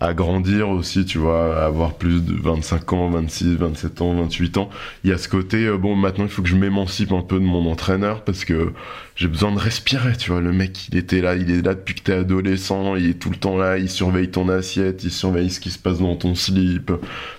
à, 0.00 0.14
grandir 0.14 0.68
aussi, 0.68 1.04
tu 1.04 1.18
vois, 1.18 1.64
avoir 1.64 1.94
plus 1.94 2.22
de 2.24 2.34
25 2.40 2.92
ans, 2.92 3.10
26, 3.10 3.56
27 3.56 4.00
ans, 4.02 4.14
28 4.14 4.56
ans. 4.58 4.70
Il 5.04 5.10
y 5.10 5.12
a 5.12 5.18
ce 5.18 5.28
côté, 5.28 5.66
euh, 5.66 5.76
bon, 5.78 5.94
maintenant 5.96 6.24
il 6.24 6.30
faut 6.30 6.42
que 6.42 6.48
je 6.48 6.56
m'émancipe 6.56 7.12
un 7.12 7.22
peu 7.22 7.36
de 7.38 7.44
mon 7.44 7.70
entraîneur 7.70 8.22
parce 8.24 8.44
que 8.44 8.72
j'ai 9.16 9.28
besoin 9.28 9.52
de 9.52 9.58
respirer, 9.58 10.16
tu 10.16 10.30
vois. 10.30 10.40
Le 10.40 10.52
mec, 10.52 10.88
il 10.88 10.96
était 10.96 11.20
là, 11.20 11.34
il 11.36 11.50
est 11.50 11.62
là 11.62 11.74
depuis 11.74 11.94
que 11.94 12.02
t'es 12.02 12.12
adolescent, 12.12 12.96
il 12.96 13.10
est 13.10 13.14
tout 13.14 13.30
le 13.30 13.36
temps 13.36 13.56
là, 13.56 13.78
il 13.78 13.90
surveille 13.90 14.30
ton 14.30 14.48
assiette, 14.48 15.04
il 15.04 15.10
surveille 15.12 15.50
ce 15.50 15.60
qui 15.60 15.70
se 15.70 15.78
passe 15.78 15.98
dans 15.98 16.16
ton 16.16 16.34
slip. 16.34 16.92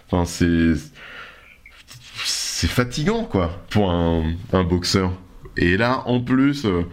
Enfin, 0.09 0.25
c'est. 0.25 0.73
C'est 2.25 2.67
fatigant, 2.67 3.23
quoi, 3.23 3.51
pour 3.69 3.91
un, 3.91 4.33
un 4.51 4.63
boxeur. 4.63 5.11
Et 5.57 5.77
là, 5.77 6.03
en 6.07 6.19
plus. 6.19 6.65
euh, 6.65 6.83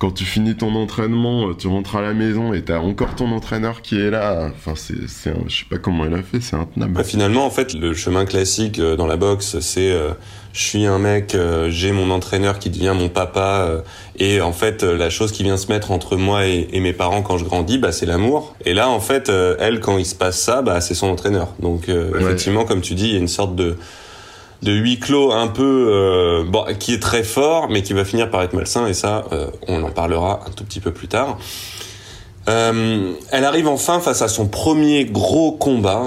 quand 0.00 0.10
tu 0.12 0.24
finis 0.24 0.56
ton 0.56 0.74
entraînement, 0.74 1.50
euh, 1.50 1.54
tu 1.56 1.68
rentres 1.68 1.94
à 1.96 2.00
la 2.02 2.14
maison 2.14 2.52
et 2.54 2.62
t'as 2.62 2.78
encore 2.78 3.14
ton 3.14 3.30
entraîneur 3.32 3.82
qui 3.82 4.00
est 4.00 4.10
là. 4.10 4.50
Enfin, 4.56 4.72
c'est, 4.74 5.06
c'est 5.08 5.30
un- 5.30 5.44
je 5.46 5.58
sais 5.58 5.64
pas 5.70 5.76
comment 5.78 6.06
il 6.06 6.14
a 6.14 6.22
fait, 6.22 6.40
c'est 6.40 6.56
intenable. 6.56 6.94
Bah, 6.94 7.04
finalement, 7.04 7.44
en 7.44 7.50
fait, 7.50 7.74
le 7.74 7.92
chemin 7.94 8.24
classique 8.24 8.78
euh, 8.78 8.96
dans 8.96 9.06
la 9.06 9.16
boxe, 9.18 9.60
c'est 9.60 9.92
euh, 9.92 10.12
je 10.54 10.62
suis 10.62 10.86
un 10.86 10.98
mec, 10.98 11.34
euh, 11.34 11.68
j'ai 11.70 11.92
mon 11.92 12.10
entraîneur 12.10 12.58
qui 12.58 12.70
devient 12.70 12.94
mon 12.96 13.10
papa, 13.10 13.66
euh, 13.68 13.80
et 14.18 14.40
en 14.40 14.52
fait, 14.52 14.82
la 14.82 15.10
chose 15.10 15.32
qui 15.32 15.42
vient 15.42 15.58
se 15.58 15.68
mettre 15.68 15.90
entre 15.92 16.16
moi 16.16 16.46
et, 16.46 16.66
et 16.72 16.80
mes 16.80 16.92
parents 16.94 17.20
quand 17.22 17.36
je 17.38 17.44
grandis, 17.44 17.76
bah, 17.78 17.92
c'est 17.92 18.06
l'amour. 18.06 18.56
Et 18.64 18.72
là, 18.74 18.88
en 18.88 19.00
fait, 19.00 19.30
elle, 19.58 19.80
quand 19.80 19.98
il 19.98 20.06
se 20.06 20.14
passe 20.14 20.40
ça, 20.40 20.62
bah, 20.62 20.80
c'est 20.80 20.94
son 20.94 21.08
entraîneur. 21.08 21.48
Donc, 21.60 21.88
euh, 21.90 22.10
Ouais. 22.12 22.22
effectivement, 22.22 22.64
comme 22.64 22.80
tu 22.80 22.94
dis, 22.94 23.08
il 23.08 23.12
y 23.12 23.16
a 23.16 23.20
une 23.20 23.28
sorte 23.28 23.54
de 23.54 23.76
de 24.62 24.72
huis 24.72 24.98
clos 24.98 25.32
un 25.32 25.48
peu 25.48 25.88
euh, 25.90 26.44
bon 26.44 26.64
qui 26.78 26.92
est 26.92 27.00
très 27.00 27.22
fort 27.22 27.68
mais 27.70 27.82
qui 27.82 27.92
va 27.92 28.04
finir 28.04 28.30
par 28.30 28.42
être 28.42 28.52
malsain 28.52 28.86
et 28.86 28.94
ça 28.94 29.24
euh, 29.32 29.46
on 29.68 29.82
en 29.82 29.90
parlera 29.90 30.40
un 30.46 30.50
tout 30.50 30.64
petit 30.64 30.80
peu 30.80 30.92
plus 30.92 31.08
tard. 31.08 31.38
Euh, 32.48 33.12
elle 33.30 33.44
arrive 33.44 33.68
enfin 33.68 34.00
face 34.00 34.22
à 34.22 34.28
son 34.28 34.48
premier 34.48 35.04
gros 35.04 35.52
combat, 35.52 36.02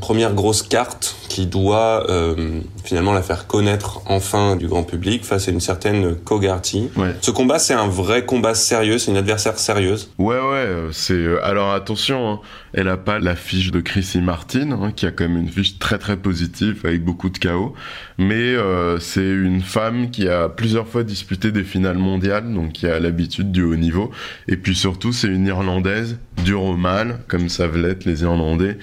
première 0.00 0.34
grosse 0.34 0.62
carte 0.62 1.16
qui 1.32 1.46
doit 1.46 2.10
euh, 2.10 2.60
finalement 2.84 3.14
la 3.14 3.22
faire 3.22 3.46
connaître 3.46 4.02
enfin 4.04 4.54
du 4.54 4.66
grand 4.66 4.82
public 4.82 5.24
face 5.24 5.48
à 5.48 5.50
une 5.50 5.60
certaine 5.60 6.14
Kogarty. 6.14 6.90
Ouais. 6.94 7.14
Ce 7.22 7.30
combat, 7.30 7.58
c'est 7.58 7.72
un 7.72 7.88
vrai 7.88 8.26
combat 8.26 8.54
sérieux, 8.54 8.98
c'est 8.98 9.10
une 9.12 9.16
adversaire 9.16 9.58
sérieuse. 9.58 10.10
Ouais, 10.18 10.36
ouais, 10.36 10.40
euh, 10.42 10.92
c'est. 10.92 11.14
euh, 11.14 11.42
Alors 11.42 11.72
attention, 11.72 12.30
hein, 12.32 12.40
elle 12.74 12.88
a 12.88 12.98
pas 12.98 13.18
la 13.18 13.34
fiche 13.34 13.70
de 13.70 13.80
Chrissy 13.80 14.20
Martin, 14.20 14.72
hein, 14.72 14.92
qui 14.94 15.06
a 15.06 15.10
quand 15.10 15.26
même 15.26 15.38
une 15.38 15.48
fiche 15.48 15.78
très 15.78 15.96
très 15.96 16.18
positive 16.18 16.80
avec 16.84 17.02
beaucoup 17.02 17.30
de 17.30 17.38
chaos. 17.38 17.72
Mais 18.18 18.34
euh, 18.34 18.98
c'est 18.98 19.26
une 19.26 19.62
femme 19.62 20.10
qui 20.10 20.28
a 20.28 20.50
plusieurs 20.50 20.86
fois 20.86 21.02
disputé 21.02 21.50
des 21.50 21.64
finales 21.64 21.96
mondiales, 21.96 22.52
donc 22.52 22.72
qui 22.72 22.86
a 22.86 23.00
l'habitude 23.00 23.52
du 23.52 23.62
haut 23.62 23.76
niveau. 23.76 24.10
Et 24.48 24.58
puis 24.58 24.74
surtout, 24.74 25.12
c'est 25.14 25.28
une 25.28 25.46
Irlandaise, 25.46 26.18
dure 26.44 26.62
au 26.62 26.76
mal, 26.76 27.20
comme 27.26 27.48
savent 27.48 27.78
l'être 27.78 28.04
les 28.04 28.22
Irlandais. 28.22 28.76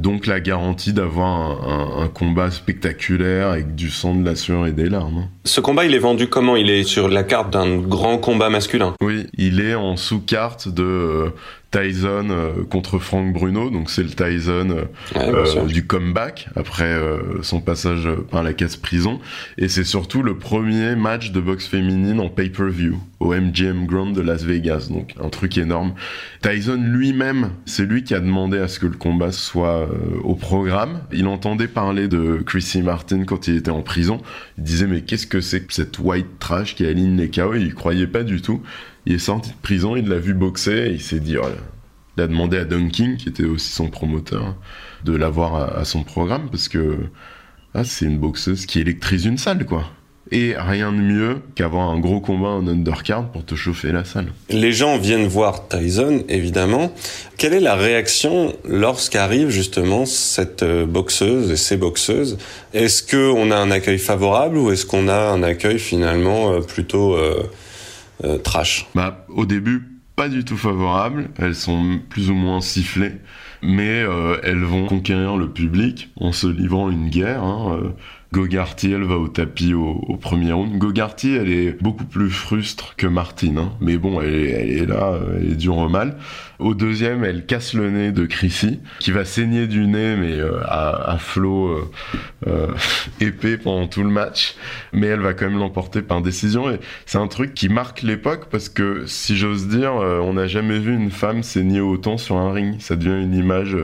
Donc 0.00 0.26
la 0.26 0.40
garantie 0.40 0.92
d'avoir 0.94 1.28
un, 1.28 2.00
un- 2.00 2.02
un 2.04 2.08
combat 2.08 2.50
spectaculaire 2.50 3.48
avec 3.48 3.74
du 3.74 3.90
sang, 3.90 4.14
de 4.14 4.24
la 4.24 4.34
sueur 4.34 4.66
et 4.66 4.72
des 4.72 4.88
larmes. 4.88 5.18
hein. 5.18 5.28
Ce 5.44 5.60
combat, 5.60 5.84
il 5.84 5.94
est 5.94 5.98
vendu 5.98 6.26
comment? 6.28 6.56
Il 6.56 6.70
est 6.70 6.84
sur 6.84 7.08
la 7.08 7.22
carte 7.22 7.52
d'un 7.52 7.76
grand 7.76 8.16
combat 8.18 8.48
masculin? 8.48 8.94
Oui, 9.02 9.26
il 9.36 9.60
est 9.60 9.74
en 9.74 9.96
sous-carte 9.96 10.68
de 10.68 10.82
euh, 10.82 11.30
Tyson 11.70 12.28
euh, 12.30 12.64
contre 12.68 12.98
Frank 12.98 13.32
Bruno, 13.32 13.70
donc 13.70 13.90
c'est 13.90 14.02
le 14.02 14.10
Tyson 14.10 14.70
euh, 14.70 14.84
Ouais, 15.14 15.56
euh, 15.56 15.66
du 15.66 15.86
comeback 15.86 16.48
après 16.56 16.84
euh, 16.84 17.42
son 17.42 17.60
passage 17.60 18.08
par 18.30 18.42
la 18.42 18.52
case 18.52 18.76
prison, 18.76 19.20
et 19.56 19.68
c'est 19.68 19.84
surtout 19.84 20.22
le 20.22 20.36
premier 20.36 20.96
match 20.96 21.30
de 21.30 21.40
boxe 21.40 21.66
féminine 21.66 22.20
en 22.20 22.28
pay-per-view 22.28 22.98
au 23.20 23.34
MGM 23.34 23.86
Grand 23.86 24.10
de 24.10 24.22
Las 24.22 24.42
Vegas, 24.44 24.88
donc 24.90 25.14
un 25.22 25.28
truc 25.28 25.58
énorme. 25.58 25.92
Tyson 26.40 26.80
lui-même, 26.82 27.50
c'est 27.66 27.84
lui 27.84 28.02
qui 28.02 28.14
a 28.14 28.20
demandé 28.20 28.58
à 28.58 28.66
ce 28.66 28.80
que 28.80 28.86
le 28.86 28.96
combat 28.96 29.30
soit 29.30 29.80
euh, 29.80 29.88
au 30.24 30.34
programme. 30.34 31.02
Il 31.12 31.26
entendait 31.26 31.68
parler 31.68 32.08
de 32.08 32.42
Chrissy 32.44 32.82
Martin 32.82 33.24
quand 33.24 33.46
il 33.46 33.56
était 33.56 33.70
en 33.70 33.82
prison. 33.82 34.22
Il 34.56 34.64
disait 34.64 34.86
mais 34.86 35.02
qu'est-ce 35.02 35.26
que 35.26 35.42
c'est 35.42 35.60
que 35.60 35.74
cette 35.74 35.98
white 35.98 36.38
trash 36.38 36.74
qui 36.74 36.86
aligne 36.86 37.16
les 37.18 37.30
KO 37.30 37.54
Il 37.54 37.66
y 37.66 37.70
croyait 37.70 38.06
pas 38.06 38.22
du 38.22 38.40
tout. 38.40 38.62
Il 39.06 39.14
est 39.14 39.18
sorti 39.18 39.50
de 39.50 39.56
prison, 39.62 39.96
il 39.96 40.08
l'a 40.08 40.18
vu 40.18 40.34
boxer 40.34 40.90
il 40.92 41.00
s'est 41.00 41.20
dit 41.20 41.36
oh. 41.38 41.46
Il 42.16 42.22
a 42.22 42.26
demandé 42.26 42.58
à 42.58 42.64
Dunking, 42.64 43.16
qui 43.16 43.28
était 43.28 43.44
aussi 43.44 43.72
son 43.72 43.88
promoteur, 43.88 44.56
de 45.04 45.16
l'avoir 45.16 45.78
à, 45.78 45.84
son 45.84 46.02
programme 46.02 46.48
parce 46.50 46.68
que 46.68 46.96
ah, 47.74 47.84
c'est 47.84 48.04
une 48.04 48.18
boxeuse 48.18 48.66
qui 48.66 48.80
électrise 48.80 49.24
une 49.24 49.38
salle 49.38 49.64
quoi. 49.64 49.86
Et 50.32 50.54
rien 50.56 50.92
de 50.92 50.98
mieux 50.98 51.38
qu'avoir 51.56 51.90
un 51.90 51.98
gros 51.98 52.20
combat 52.20 52.50
en 52.50 52.68
undercard 52.68 53.32
pour 53.32 53.44
te 53.44 53.56
chauffer 53.56 53.90
la 53.90 54.04
salle. 54.04 54.26
Les 54.48 54.72
gens 54.72 54.96
viennent 54.96 55.26
voir 55.26 55.66
Tyson, 55.66 56.22
évidemment. 56.28 56.92
Quelle 57.36 57.52
est 57.52 57.60
la 57.60 57.74
réaction 57.74 58.54
lorsqu'arrive 58.64 59.48
justement 59.48 60.06
cette 60.06 60.62
euh, 60.62 60.86
boxeuse 60.86 61.50
et 61.50 61.56
ces 61.56 61.76
boxeuses? 61.76 62.38
Est-ce 62.74 63.02
qu'on 63.02 63.50
a 63.50 63.56
un 63.56 63.72
accueil 63.72 63.98
favorable 63.98 64.56
ou 64.56 64.70
est-ce 64.70 64.86
qu'on 64.86 65.08
a 65.08 65.18
un 65.18 65.42
accueil 65.42 65.80
finalement 65.80 66.52
euh, 66.52 66.60
plutôt 66.60 67.16
euh, 67.16 67.42
trash 68.42 68.86
Bah, 68.94 69.24
au 69.28 69.46
début, 69.46 70.00
pas 70.20 70.28
du 70.28 70.44
tout 70.44 70.58
favorable. 70.58 71.30
Elles 71.38 71.54
sont 71.54 71.98
plus 72.10 72.28
ou 72.28 72.34
moins 72.34 72.60
sifflées, 72.60 73.14
mais 73.62 74.02
euh, 74.02 74.38
elles 74.42 74.62
vont 74.62 74.84
conquérir 74.84 75.38
le 75.38 75.48
public 75.48 76.10
en 76.16 76.32
se 76.32 76.46
livrant 76.46 76.90
une 76.90 77.08
guerre. 77.08 77.42
Hein. 77.42 77.78
Euh, 77.82 77.88
Gogarty, 78.32 78.92
elle 78.92 79.02
va 79.02 79.16
au 79.16 79.26
tapis 79.26 79.74
au, 79.74 80.16
premier 80.20 80.52
round. 80.52 80.78
Gogarty, 80.78 81.34
elle 81.34 81.50
est 81.50 81.82
beaucoup 81.82 82.04
plus 82.04 82.30
frustre 82.30 82.94
que 82.96 83.08
Martine, 83.08 83.58
hein. 83.58 83.72
mais 83.80 83.96
bon, 83.96 84.20
elle 84.20 84.34
est, 84.34 84.86
là, 84.86 85.18
elle 85.36 85.52
est 85.52 85.56
dure 85.56 85.78
au 85.78 85.88
mal. 85.88 86.16
Au 86.60 86.74
deuxième, 86.74 87.24
elle 87.24 87.44
casse 87.44 87.74
le 87.74 87.90
nez 87.90 88.12
de 88.12 88.26
Chrissy, 88.26 88.78
qui 89.00 89.10
va 89.10 89.24
saigner 89.24 89.66
du 89.66 89.86
nez, 89.86 90.14
mais 90.16 90.38
euh, 90.38 90.60
à, 90.64 91.12
à 91.12 91.18
flot 91.18 91.68
euh, 91.68 91.90
euh, 92.46 92.68
épais 93.20 93.56
pendant 93.56 93.88
tout 93.88 94.04
le 94.04 94.10
match. 94.10 94.54
Mais 94.92 95.08
elle 95.08 95.20
va 95.20 95.34
quand 95.34 95.46
même 95.46 95.58
l'emporter 95.58 96.02
par 96.02 96.22
décision. 96.22 96.70
Et 96.70 96.78
c'est 97.06 97.18
un 97.18 97.26
truc 97.26 97.54
qui 97.54 97.68
marque 97.68 98.02
l'époque 98.02 98.46
parce 98.50 98.68
que, 98.68 99.04
si 99.06 99.36
j'ose 99.36 99.66
dire, 99.66 99.96
euh, 99.96 100.20
on 100.20 100.34
n'a 100.34 100.46
jamais 100.46 100.78
vu 100.78 100.94
une 100.94 101.10
femme 101.10 101.42
saigner 101.42 101.80
autant 101.80 102.16
sur 102.16 102.36
un 102.36 102.52
ring. 102.52 102.80
Ça 102.80 102.94
devient 102.94 103.24
une 103.24 103.34
image 103.34 103.76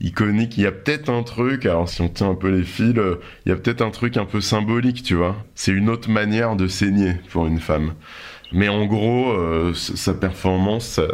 iconique. 0.00 0.56
Il 0.56 0.64
y 0.64 0.66
a 0.66 0.72
peut-être 0.72 1.10
un 1.10 1.22
truc, 1.22 1.66
alors 1.66 1.88
si 1.88 2.00
on 2.00 2.08
tient 2.08 2.30
un 2.30 2.34
peu 2.34 2.48
les 2.48 2.62
fils, 2.62 2.96
euh, 2.98 3.20
il 3.44 3.50
y 3.50 3.52
a 3.52 3.56
peut-être 3.56 3.82
un 3.82 3.90
truc 3.90 4.16
un 4.16 4.24
peu 4.24 4.40
symbolique, 4.40 5.02
tu 5.02 5.14
vois. 5.14 5.36
C'est 5.54 5.72
une 5.72 5.88
autre 5.88 6.10
manière 6.10 6.56
de 6.56 6.68
saigner 6.68 7.14
pour 7.30 7.46
une 7.46 7.60
femme. 7.60 7.94
Mais 8.52 8.68
en 8.68 8.86
gros, 8.86 9.30
euh, 9.32 9.74
sa 9.74 10.14
performance, 10.14 10.86
ça, 10.86 11.06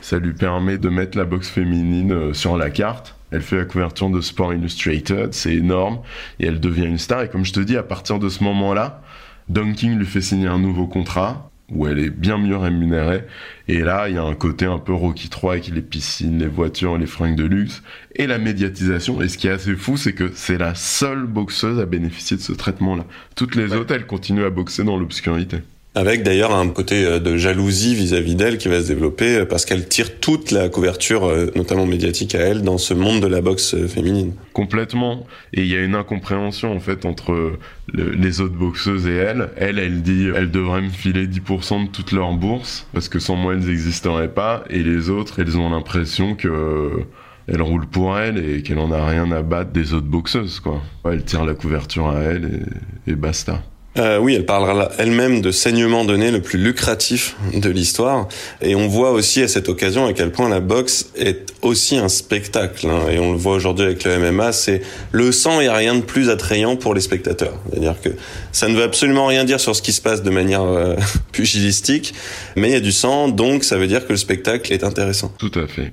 ça 0.00 0.18
lui 0.18 0.32
permet 0.32 0.78
de 0.78 0.88
mettre 0.88 1.18
la 1.18 1.24
boxe 1.24 1.48
féminine 1.48 2.12
euh, 2.12 2.32
sur 2.32 2.56
la 2.56 2.70
carte. 2.70 3.16
Elle 3.30 3.42
fait 3.42 3.56
la 3.56 3.64
couverture 3.64 4.08
de 4.10 4.20
Sport 4.20 4.54
Illustrated, 4.54 5.34
c'est 5.34 5.54
énorme, 5.54 6.00
et 6.40 6.46
elle 6.46 6.60
devient 6.60 6.86
une 6.86 6.98
star. 6.98 7.22
Et 7.22 7.28
comme 7.28 7.44
je 7.44 7.52
te 7.52 7.60
dis, 7.60 7.76
à 7.76 7.82
partir 7.82 8.18
de 8.18 8.28
ce 8.28 8.42
moment-là, 8.44 9.02
Don 9.48 9.72
King 9.72 9.98
lui 9.98 10.06
fait 10.06 10.20
signer 10.20 10.46
un 10.46 10.58
nouveau 10.58 10.86
contrat 10.86 11.50
où 11.70 11.86
elle 11.86 11.98
est 11.98 12.10
bien 12.10 12.38
mieux 12.38 12.56
rémunérée. 12.56 13.24
Et 13.68 13.80
là, 13.80 14.08
il 14.08 14.14
y 14.14 14.18
a 14.18 14.22
un 14.22 14.34
côté 14.34 14.64
un 14.64 14.78
peu 14.78 14.92
Rocky 14.94 15.28
3 15.28 15.52
avec 15.52 15.68
les 15.68 15.82
piscines, 15.82 16.38
les 16.38 16.46
voitures, 16.46 16.96
les 16.96 17.06
fringues 17.06 17.36
de 17.36 17.44
luxe 17.44 17.82
et 18.14 18.26
la 18.26 18.38
médiatisation. 18.38 19.20
Et 19.20 19.28
ce 19.28 19.36
qui 19.36 19.48
est 19.48 19.52
assez 19.52 19.76
fou, 19.76 19.96
c'est 19.96 20.14
que 20.14 20.30
c'est 20.34 20.58
la 20.58 20.74
seule 20.74 21.26
boxeuse 21.26 21.78
à 21.78 21.86
bénéficier 21.86 22.36
de 22.36 22.42
ce 22.42 22.52
traitement-là. 22.52 23.04
Toutes 23.36 23.54
les 23.54 23.74
autres, 23.74 23.94
elles 23.94 24.06
continuent 24.06 24.46
à 24.46 24.50
boxer 24.50 24.84
dans 24.84 24.96
l'obscurité. 24.96 25.58
Avec 25.98 26.22
d'ailleurs 26.22 26.54
un 26.54 26.68
côté 26.68 27.04
euh, 27.04 27.18
de 27.18 27.36
jalousie 27.36 27.96
vis-à-vis 27.96 28.36
d'elle 28.36 28.56
qui 28.58 28.68
va 28.68 28.80
se 28.80 28.86
développer 28.86 29.38
euh, 29.38 29.44
parce 29.46 29.64
qu'elle 29.64 29.88
tire 29.88 30.20
toute 30.20 30.52
la 30.52 30.68
couverture, 30.68 31.24
euh, 31.26 31.50
notamment 31.56 31.86
médiatique 31.86 32.36
à 32.36 32.38
elle, 32.38 32.62
dans 32.62 32.78
ce 32.78 32.94
monde 32.94 33.20
de 33.20 33.26
la 33.26 33.40
boxe 33.40 33.74
féminine. 33.88 34.32
Complètement. 34.52 35.26
Et 35.52 35.62
il 35.62 35.66
y 35.66 35.74
a 35.76 35.80
une 35.82 35.96
incompréhension 35.96 36.72
en 36.72 36.78
fait 36.78 37.04
entre 37.04 37.58
le- 37.92 38.10
les 38.12 38.40
autres 38.40 38.54
boxeuses 38.54 39.08
et 39.08 39.16
elle. 39.16 39.48
Elle, 39.56 39.80
elle 39.80 40.02
dit, 40.02 40.28
elle 40.36 40.52
devrait 40.52 40.82
me 40.82 40.88
filer 40.90 41.26
10% 41.26 41.86
de 41.86 41.90
toute 41.90 42.12
leur 42.12 42.32
bourse 42.32 42.86
parce 42.92 43.08
que 43.08 43.18
sans 43.18 43.34
moi 43.34 43.54
elles 43.54 43.66
n'existeraient 43.66 44.32
pas. 44.32 44.62
Et 44.70 44.84
les 44.84 45.10
autres, 45.10 45.40
elles 45.40 45.56
ont 45.58 45.68
l'impression 45.70 46.36
que 46.36 46.92
elle 47.48 47.62
roule 47.62 47.86
pour 47.86 48.16
elle 48.18 48.38
et 48.38 48.62
qu'elle 48.62 48.78
en 48.78 48.92
a 48.92 49.04
rien 49.04 49.32
à 49.32 49.42
battre 49.42 49.72
des 49.72 49.94
autres 49.94 50.06
boxeuses 50.06 50.60
quoi. 50.60 50.80
Elle 51.10 51.24
tire 51.24 51.44
la 51.44 51.54
couverture 51.54 52.08
à 52.08 52.20
elle 52.20 52.60
et 53.08 53.16
basta. 53.16 53.62
Euh, 53.98 54.18
oui, 54.18 54.34
elle 54.34 54.46
parlera 54.46 54.90
elle-même 54.98 55.40
de 55.40 55.50
saignement 55.50 56.04
donné 56.04 56.30
le 56.30 56.40
plus 56.40 56.58
lucratif 56.58 57.36
de 57.52 57.68
l'histoire. 57.68 58.28
Et 58.62 58.74
on 58.74 58.86
voit 58.86 59.10
aussi 59.10 59.42
à 59.42 59.48
cette 59.48 59.68
occasion 59.68 60.06
à 60.06 60.12
quel 60.12 60.30
point 60.30 60.48
la 60.48 60.60
boxe 60.60 61.10
est 61.16 61.46
aussi 61.62 61.96
un 61.96 62.08
spectacle. 62.08 62.86
hein. 62.86 63.10
Et 63.10 63.18
on 63.18 63.32
le 63.32 63.38
voit 63.38 63.54
aujourd'hui 63.54 63.86
avec 63.86 64.04
le 64.04 64.18
MMA, 64.18 64.52
c'est 64.52 64.82
le 65.10 65.32
sang 65.32 65.60
et 65.60 65.68
rien 65.68 65.94
de 65.96 66.02
plus 66.02 66.30
attrayant 66.30 66.76
pour 66.76 66.94
les 66.94 67.00
spectateurs. 67.00 67.54
C'est-à-dire 67.70 67.96
que 68.00 68.10
ça 68.52 68.68
ne 68.68 68.74
veut 68.76 68.84
absolument 68.84 69.26
rien 69.26 69.44
dire 69.44 69.58
sur 69.60 69.74
ce 69.74 69.82
qui 69.82 69.92
se 69.92 70.00
passe 70.00 70.22
de 70.22 70.30
manière 70.30 70.62
euh, 70.62 70.94
pugilistique, 71.32 72.14
mais 72.56 72.68
il 72.68 72.72
y 72.72 72.76
a 72.76 72.80
du 72.80 72.92
sang, 72.92 73.28
donc 73.28 73.64
ça 73.64 73.76
veut 73.78 73.86
dire 73.88 74.06
que 74.06 74.12
le 74.12 74.18
spectacle 74.18 74.72
est 74.72 74.84
intéressant. 74.84 75.32
Tout 75.38 75.52
à 75.56 75.66
fait. 75.66 75.92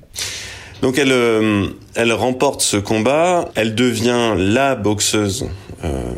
Donc 0.81 0.97
elle, 0.99 1.11
euh, 1.11 1.67
elle 1.95 2.11
remporte 2.13 2.61
ce 2.61 2.77
combat, 2.77 3.49
elle 3.55 3.73
devient 3.75 4.35
la 4.37 4.75
boxeuse, 4.75 5.47
euh, 5.83 6.11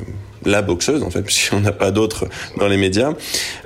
la 0.47 0.61
boxeuse 0.61 1.03
en 1.03 1.11
fait, 1.11 1.21
puisqu'on 1.23 1.59
n'a 1.59 1.71
pas 1.71 1.91
d'autre 1.91 2.25
dans 2.57 2.67
les 2.67 2.77
médias, 2.77 3.13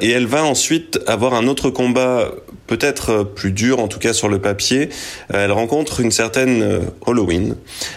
et 0.02 0.10
elle 0.10 0.26
va 0.26 0.44
ensuite 0.44 1.00
avoir 1.08 1.34
un 1.34 1.48
autre 1.48 1.70
combat 1.70 2.32
peut-être 2.67 3.24
plus 3.24 3.52
dur, 3.52 3.80
en 3.80 3.88
tout 3.88 4.00
cas 4.00 4.13
sur 4.13 4.30
le 4.30 4.39
papier. 4.39 4.89
Euh, 5.34 5.46
Elle 5.46 5.52
rencontre 5.52 6.00
une 6.00 6.12
certaine 6.12 6.62
euh, 6.62 6.80
Halloween, 7.06 7.56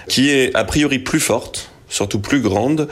qui 0.09 0.31
est 0.31 0.55
a 0.55 0.65
priori 0.65 0.99
plus 0.99 1.21
forte, 1.21 1.71
surtout 1.89 2.21
plus 2.21 2.41
grande, 2.41 2.89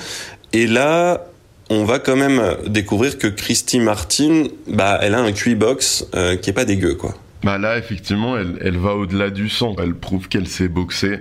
et 0.52 0.66
là, 0.66 1.26
on 1.70 1.84
va 1.84 1.98
quand 1.98 2.16
même 2.16 2.42
découvrir 2.66 3.18
que 3.18 3.26
Christy 3.26 3.80
Martin, 3.80 4.44
bah, 4.68 4.98
elle 5.00 5.14
a 5.14 5.20
un 5.20 5.32
QI 5.32 5.54
box 5.54 6.06
euh, 6.14 6.36
qui 6.36 6.50
est 6.50 6.52
pas 6.52 6.64
dégueu, 6.66 6.94
quoi. 6.94 7.14
Bah 7.42 7.58
là, 7.58 7.76
effectivement, 7.76 8.36
elle, 8.36 8.58
elle 8.60 8.76
va 8.76 8.94
au-delà 8.94 9.30
du 9.30 9.48
sang. 9.48 9.74
Elle 9.82 9.94
prouve 9.94 10.28
qu'elle 10.28 10.46
sait 10.46 10.68
boxer. 10.68 11.20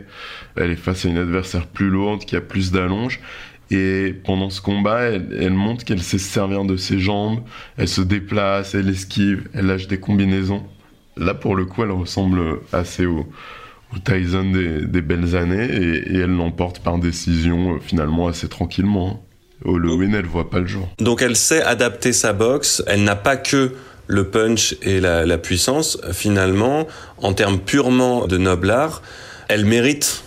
Elle 0.56 0.72
est 0.72 0.76
face 0.76 1.06
à 1.06 1.10
une 1.10 1.18
adversaire 1.18 1.66
plus 1.66 1.90
lourde, 1.90 2.26
qui 2.26 2.36
a 2.36 2.42
plus 2.42 2.72
d'allonge. 2.72 3.20
Et 3.72 4.14
pendant 4.26 4.50
ce 4.50 4.62
combat, 4.62 5.04
elle, 5.04 5.54
montre 5.54 5.86
qu'elle 5.86 6.02
sait 6.02 6.18
se 6.18 6.28
servir 6.28 6.66
de 6.66 6.76
ses 6.76 7.00
jambes. 7.00 7.40
Elle 7.78 7.88
se 7.88 8.02
déplace, 8.02 8.76
elle 8.76 8.90
esquive, 8.90 9.48
elle 9.54 9.68
lâche 9.68 9.88
des 9.88 9.98
combinaisons. 9.98 10.64
Là, 11.16 11.34
pour 11.34 11.56
le 11.56 11.66
coup, 11.66 11.84
elle 11.84 11.92
ressemble 11.92 12.60
assez 12.74 13.06
au, 13.06 13.26
Tyson 14.04 14.52
des, 14.52 15.02
belles 15.02 15.38
années. 15.38 15.64
Et, 15.64 16.18
elle 16.18 16.36
l'emporte 16.36 16.80
par 16.80 16.98
décision, 16.98 17.76
euh, 17.76 17.80
finalement, 17.80 18.28
assez 18.28 18.50
tranquillement. 18.50 19.22
hein. 19.24 19.28
Halloween, 19.66 20.16
elle 20.16 20.26
voit 20.26 20.50
pas 20.50 20.60
le 20.60 20.68
jour. 20.68 20.90
Donc 21.00 21.22
elle 21.22 21.36
sait 21.36 21.62
adapter 21.62 22.14
sa 22.14 22.34
boxe. 22.34 22.84
Elle 22.88 23.04
n'a 23.04 23.16
pas 23.16 23.38
que 23.38 23.74
le 24.08 24.28
punch 24.28 24.76
et 24.82 25.00
la, 25.00 25.26
la 25.26 25.38
puissance. 25.38 26.00
Finalement, 26.12 26.88
en 27.20 27.34
termes 27.34 27.60
purement 27.60 28.28
de 28.28 28.38
noble 28.38 28.72
art, 28.72 29.02
elle 29.48 29.66
mérite, 29.66 30.24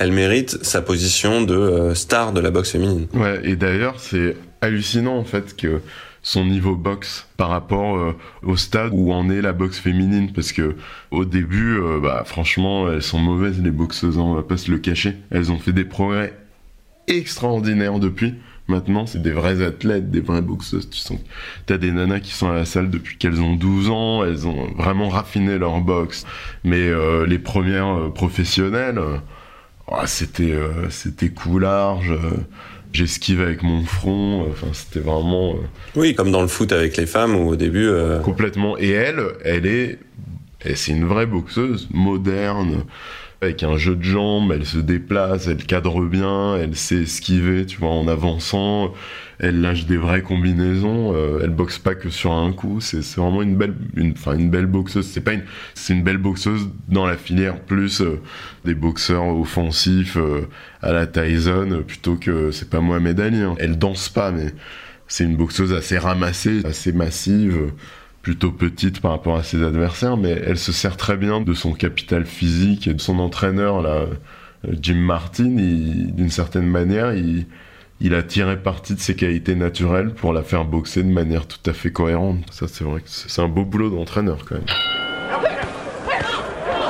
elle 0.00 0.12
mérite 0.12 0.64
sa 0.64 0.80
position 0.80 1.42
de 1.42 1.54
euh, 1.54 1.94
star 1.94 2.32
de 2.32 2.40
la 2.40 2.50
boxe 2.50 2.72
féminine. 2.72 3.06
Ouais, 3.12 3.38
et 3.44 3.54
d'ailleurs, 3.54 4.00
c'est 4.00 4.34
hallucinant 4.62 5.16
en 5.16 5.24
fait 5.24 5.54
que 5.54 5.82
son 6.22 6.46
niveau 6.46 6.74
boxe 6.74 7.28
par 7.36 7.50
rapport 7.50 7.98
euh, 7.98 8.16
au 8.42 8.56
stade 8.56 8.92
où 8.94 9.12
en 9.12 9.28
est 9.28 9.42
la 9.42 9.52
boxe 9.52 9.78
féminine 9.78 10.32
parce 10.32 10.52
que 10.52 10.74
au 11.10 11.24
début 11.26 11.78
euh, 11.78 11.98
bah 11.98 12.24
franchement 12.26 12.90
elles 12.92 13.02
sont 13.02 13.18
mauvaises 13.18 13.58
les 13.62 13.70
boxeuses 13.70 14.18
hein, 14.18 14.22
on 14.22 14.34
va 14.34 14.42
pas 14.42 14.56
se 14.56 14.70
le 14.70 14.78
cacher. 14.78 15.16
Elles 15.30 15.52
ont 15.52 15.58
fait 15.58 15.72
des 15.72 15.84
progrès 15.84 16.34
extraordinaires 17.06 17.98
depuis. 17.98 18.34
Maintenant 18.68 19.06
c'est 19.06 19.20
des 19.20 19.32
vrais 19.32 19.62
athlètes 19.62 20.10
des 20.10 20.20
vraies 20.20 20.42
boxeuses. 20.42 20.88
Tu 20.88 20.98
sens 20.98 21.18
t'as 21.66 21.76
des 21.76 21.92
nanas 21.92 22.20
qui 22.20 22.32
sont 22.32 22.48
à 22.50 22.54
la 22.54 22.64
salle 22.64 22.88
depuis 22.90 23.18
qu'elles 23.18 23.40
ont 23.40 23.54
12 23.54 23.90
ans 23.90 24.24
elles 24.24 24.46
ont 24.46 24.66
vraiment 24.76 25.08
raffiné 25.10 25.58
leur 25.58 25.80
boxe. 25.80 26.26
Mais 26.64 26.90
les 27.26 27.38
premières 27.38 28.12
professionnelles 28.14 28.98
oh, 29.90 30.06
c'était 30.06 30.52
euh, 30.52 30.88
c'était 30.90 31.28
coup 31.28 31.58
large 31.58 32.12
j'esquive 32.92 33.40
avec 33.40 33.62
mon 33.62 33.84
front. 33.84 34.46
Enfin 34.50 34.68
c'était 34.72 35.00
vraiment 35.00 35.52
euh, 35.54 35.58
Oui, 35.96 36.14
comme 36.14 36.30
dans 36.30 36.42
le 36.42 36.48
foot 36.48 36.72
avec 36.72 36.96
les 36.96 37.06
femmes 37.06 37.36
où 37.36 37.48
au 37.50 37.56
début. 37.56 37.86
euh, 37.86 38.18
complètement. 38.20 38.76
Et 38.78 38.90
elle 38.90 39.22
elle 39.44 39.66
est 39.66 39.98
c'est 40.74 40.92
une 40.92 41.06
vraie 41.06 41.26
boxeuse 41.26 41.88
moderne 41.92 42.84
avec 43.40 43.62
un 43.62 43.78
jeu 43.78 43.96
de 43.96 44.02
jambes 44.02 44.52
elle 44.52 44.66
se 44.66 44.76
déplace 44.76 45.46
elle 45.46 45.64
cadre 45.64 46.04
bien 46.04 46.56
elle 46.56 46.76
sait 46.76 46.96
esquiver 47.02 47.64
tu 47.64 47.78
vois 47.78 47.88
en 47.88 48.06
avançant 48.08 48.92
elle 49.40 49.60
lâche 49.60 49.86
des 49.86 49.96
vraies 49.96 50.22
combinaisons 50.22 51.14
euh, 51.14 51.40
elle 51.42 51.50
boxe 51.50 51.78
pas 51.78 51.94
que 51.94 52.10
sur 52.10 52.32
un 52.32 52.52
coup 52.52 52.80
c'est 52.80 53.04
vraiment 53.16 53.42
une 53.42 53.56
belle 53.56 53.74
une 53.96 54.50
belle 54.50 54.66
boxeuse 54.66 55.06
c'est 55.06 55.22
pas 55.22 55.32
une 55.32 55.42
c'est 55.74 55.92
une 55.92 56.02
belle 56.02 56.18
boxeuse 56.18 56.68
dans 56.88 57.06
la 57.06 57.16
filière 57.16 57.60
plus 57.60 58.00
euh, 58.00 58.20
des 58.64 58.74
boxeurs 58.74 59.26
offensifs 59.26 60.16
euh, 60.16 60.48
à 60.82 60.92
la 60.92 61.06
Tyson 61.06 61.82
plutôt 61.86 62.16
que 62.16 62.50
c'est 62.50 62.70
pas 62.70 62.80
Mohamed 62.80 63.18
Ali 63.18 63.40
hein. 63.40 63.54
elle 63.58 63.78
danse 63.78 64.08
pas 64.08 64.30
mais 64.30 64.54
c'est 65.10 65.24
une 65.24 65.36
boxeuse 65.36 65.72
assez 65.72 65.98
ramassée, 65.98 66.64
assez 66.64 66.92
massive, 66.92 67.72
plutôt 68.22 68.52
petite 68.52 69.00
par 69.00 69.10
rapport 69.10 69.36
à 69.36 69.42
ses 69.42 69.62
adversaires, 69.62 70.16
mais 70.16 70.30
elle 70.30 70.56
se 70.56 70.70
sert 70.70 70.96
très 70.96 71.16
bien 71.16 71.40
de 71.40 71.52
son 71.52 71.72
capital 71.72 72.24
physique 72.24 72.86
et 72.86 72.94
de 72.94 73.00
son 73.00 73.18
entraîneur, 73.18 73.82
là, 73.82 74.06
Jim 74.80 74.94
Martin. 74.94 75.48
D'une 75.56 76.30
certaine 76.30 76.66
manière, 76.66 77.12
il, 77.12 77.46
il 78.00 78.14
a 78.14 78.22
tiré 78.22 78.56
parti 78.56 78.94
de 78.94 79.00
ses 79.00 79.14
qualités 79.14 79.54
naturelles 79.54 80.14
pour 80.14 80.32
la 80.32 80.42
faire 80.42 80.64
boxer 80.64 81.02
de 81.02 81.12
manière 81.12 81.46
tout 81.46 81.58
à 81.66 81.74
fait 81.74 81.92
cohérente. 81.92 82.38
Ça, 82.50 82.66
c'est 82.66 82.84
vrai 82.84 83.00
que 83.00 83.08
c'est 83.08 83.42
un 83.42 83.48
beau 83.48 83.64
boulot 83.64 83.90
d'entraîneur 83.90 84.38
quand 84.48 84.54
même. 84.54 84.64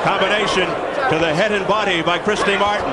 Combination 0.03 0.65
to 1.09 1.19
the 1.19 1.33
head 1.35 1.51
and 1.51 1.67
body 1.67 2.01
by 2.01 2.17
Christy 2.17 2.57
Martin. 2.57 2.91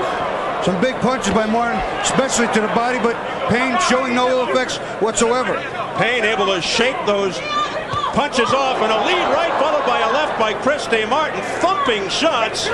Some 0.63 0.81
big 0.81 0.95
punches 1.01 1.33
by 1.33 1.47
Martin, 1.47 1.81
especially 2.03 2.49
to 2.49 2.61
the 2.61 2.75
body, 2.75 2.99
but 2.99 3.17
Payne 3.49 3.79
showing 3.89 4.15
no 4.15 4.29
ill 4.29 4.49
effects 4.49 4.79
whatsoever. 5.01 5.55
Payne 5.97 6.25
able 6.25 6.47
to 6.47 6.61
shake 6.61 6.97
those 7.07 7.39
punches 8.13 8.53
off 8.53 8.83
and 8.83 8.91
a 8.93 8.99
lead 9.07 9.27
right 9.33 9.53
followed 9.61 9.87
by 9.87 10.01
a 10.01 10.13
left 10.13 10.39
by 10.39 10.53
Christy 10.53 11.07
Martin. 11.07 11.41
Thumping 11.63 12.09
shots. 12.09 12.67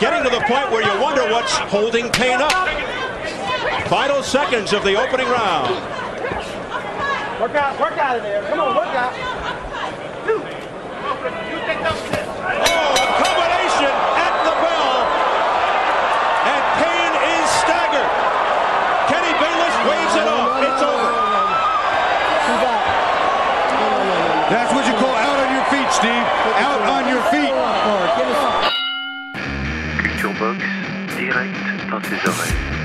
Getting 0.00 0.24
to 0.24 0.30
the 0.30 0.42
point 0.48 0.72
where 0.72 0.82
you 0.82 1.00
wonder 1.00 1.22
what's 1.30 1.52
holding 1.70 2.08
Payne 2.10 2.40
up. 2.40 2.91
Final 3.92 4.22
seconds 4.22 4.72
of 4.72 4.84
the 4.84 4.96
opening 4.96 5.28
round. 5.28 5.68
Work 7.36 7.52
out, 7.60 7.78
work 7.78 7.92
out 8.00 8.16
of 8.16 8.22
there. 8.22 8.40
Come 8.48 8.60
on, 8.60 8.74
work 8.74 8.88
out. 8.88 9.12
Oh, 10.24 10.40
a 12.88 13.08
combination 13.20 13.92
at 14.16 14.32
the 14.48 14.54
bell. 14.64 14.96
And 16.48 16.64
Payne 16.80 17.16
is 17.36 17.44
staggered. 17.60 18.08
Kenny 19.12 19.36
Bayless 19.36 19.76
waves 19.84 20.16
it 20.16 20.24
off. 20.24 20.56
It's 20.64 20.80
over. 20.80 21.12
That's 24.48 24.72
what 24.72 24.88
you 24.88 24.96
call 24.96 25.12
out 25.20 25.36
on 25.36 25.52
your 25.52 25.68
feet, 25.68 25.92
Steve. 25.92 26.24
Out 26.64 26.80
on 26.80 27.04
your 27.12 27.20
feet. 27.28 27.52
Culture 30.00 30.32
Box, 30.40 30.64
direct 31.14 31.52
dans 31.90 32.00
tes 32.00 32.16
oreilles. 32.24 32.81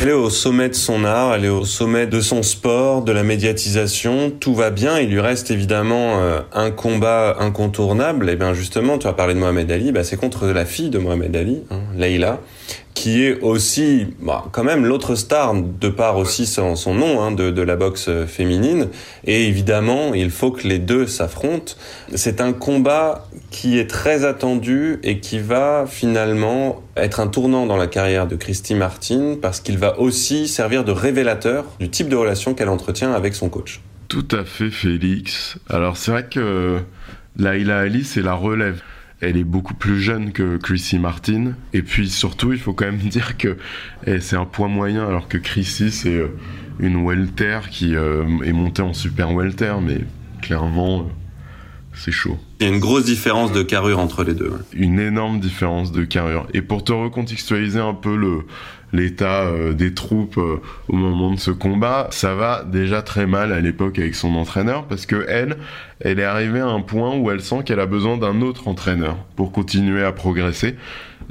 Elle 0.00 0.10
est 0.10 0.12
au 0.12 0.30
sommet 0.30 0.68
de 0.68 0.74
son 0.74 1.04
art, 1.04 1.34
elle 1.34 1.44
est 1.44 1.48
au 1.48 1.64
sommet 1.64 2.06
de 2.06 2.20
son 2.20 2.44
sport, 2.44 3.02
de 3.02 3.10
la 3.10 3.24
médiatisation, 3.24 4.30
tout 4.30 4.54
va 4.54 4.70
bien. 4.70 5.00
Il 5.00 5.10
lui 5.10 5.18
reste 5.18 5.50
évidemment 5.50 6.20
euh, 6.20 6.40
un 6.52 6.70
combat 6.70 7.36
incontournable. 7.40 8.30
Et 8.30 8.36
bien 8.36 8.54
justement, 8.54 8.98
tu 8.98 9.08
as 9.08 9.12
parlé 9.12 9.34
de 9.34 9.40
Mohamed 9.40 9.68
Ali, 9.72 9.90
bah, 9.90 10.04
c'est 10.04 10.16
contre 10.16 10.46
la 10.46 10.64
fille 10.64 10.90
de 10.90 10.98
Mohamed 10.98 11.34
Ali, 11.34 11.64
hein, 11.72 11.80
Leïla, 11.96 12.38
qui 13.08 13.24
est 13.24 13.40
aussi, 13.40 14.08
bah, 14.20 14.44
quand 14.52 14.64
même, 14.64 14.84
l'autre 14.84 15.14
star, 15.14 15.54
de 15.54 15.88
par 15.88 16.18
aussi 16.18 16.44
son, 16.44 16.74
nom, 16.94 17.22
hein, 17.22 17.32
de, 17.32 17.50
de, 17.50 17.62
la 17.62 17.74
boxe 17.74 18.10
féminine. 18.26 18.88
Et 19.24 19.46
évidemment, 19.46 20.12
il 20.12 20.30
faut 20.30 20.50
que 20.50 20.68
les 20.68 20.78
deux 20.78 21.06
s'affrontent. 21.06 21.72
C'est 22.14 22.42
un 22.42 22.52
combat 22.52 23.26
qui 23.50 23.78
est 23.78 23.88
très 23.88 24.26
attendu 24.26 24.98
et 25.02 25.20
qui 25.20 25.38
va 25.38 25.86
finalement 25.88 26.82
être 26.98 27.20
un 27.20 27.28
tournant 27.28 27.64
dans 27.64 27.78
la 27.78 27.86
carrière 27.86 28.26
de 28.26 28.36
Christy 28.36 28.74
Martin 28.74 29.36
parce 29.40 29.60
qu'il 29.60 29.78
va 29.78 29.98
aussi 29.98 30.46
servir 30.46 30.84
de 30.84 30.92
révélateur 30.92 31.64
du 31.80 31.88
type 31.88 32.10
de 32.10 32.16
relation 32.16 32.52
qu'elle 32.52 32.68
entretient 32.68 33.12
avec 33.14 33.34
son 33.34 33.48
coach. 33.48 33.80
Tout 34.08 34.28
à 34.32 34.44
fait, 34.44 34.68
Félix. 34.68 35.56
Alors, 35.70 35.96
c'est 35.96 36.10
vrai 36.10 36.26
que 36.30 36.78
Laila 37.38 37.78
Ali, 37.78 38.04
c'est 38.04 38.22
la 38.22 38.34
relève 38.34 38.82
elle 39.20 39.36
est 39.36 39.44
beaucoup 39.44 39.74
plus 39.74 40.00
jeune 40.00 40.32
que 40.32 40.56
Chrissy 40.56 40.98
Martin. 40.98 41.52
Et 41.72 41.82
puis 41.82 42.08
surtout, 42.08 42.52
il 42.52 42.58
faut 42.58 42.72
quand 42.72 42.86
même 42.86 42.96
dire 42.98 43.36
que 43.36 43.56
eh, 44.06 44.20
c'est 44.20 44.36
un 44.36 44.44
poids 44.44 44.68
moyen, 44.68 45.06
alors 45.06 45.28
que 45.28 45.38
Chrissy, 45.38 45.90
c'est 45.90 46.14
euh, 46.14 46.28
une 46.78 47.04
welter 47.04 47.60
qui 47.70 47.96
euh, 47.96 48.24
est 48.44 48.52
montée 48.52 48.82
en 48.82 48.92
super 48.92 49.32
welter, 49.32 49.74
mais 49.82 50.00
clairement, 50.42 51.00
euh, 51.00 51.04
c'est 51.98 52.12
chaud. 52.12 52.38
Il 52.60 52.66
y 52.66 52.70
a 52.70 52.72
une 52.72 52.80
grosse 52.80 53.04
différence 53.04 53.52
de 53.52 53.62
carrure 53.62 53.98
entre 53.98 54.24
les 54.24 54.34
deux. 54.34 54.52
Une 54.72 54.98
énorme 54.98 55.40
différence 55.40 55.92
de 55.92 56.04
carrure. 56.04 56.46
Et 56.54 56.62
pour 56.62 56.84
te 56.84 56.92
recontextualiser 56.92 57.80
un 57.80 57.94
peu 57.94 58.16
le, 58.16 58.44
l'état 58.92 59.42
euh, 59.42 59.72
des 59.72 59.94
troupes 59.94 60.38
euh, 60.38 60.60
au 60.88 60.96
moment 60.96 61.32
de 61.32 61.38
ce 61.38 61.50
combat, 61.50 62.08
ça 62.10 62.34
va 62.34 62.64
déjà 62.64 63.02
très 63.02 63.26
mal 63.26 63.52
à 63.52 63.60
l'époque 63.60 63.98
avec 63.98 64.14
son 64.14 64.34
entraîneur 64.34 64.86
parce 64.86 65.06
que 65.06 65.26
elle, 65.28 65.58
elle 66.00 66.18
est 66.20 66.24
arrivée 66.24 66.60
à 66.60 66.68
un 66.68 66.80
point 66.80 67.16
où 67.16 67.30
elle 67.30 67.40
sent 67.40 67.62
qu'elle 67.64 67.80
a 67.80 67.86
besoin 67.86 68.16
d'un 68.16 68.40
autre 68.40 68.68
entraîneur 68.68 69.16
pour 69.36 69.52
continuer 69.52 70.04
à 70.04 70.12
progresser, 70.12 70.76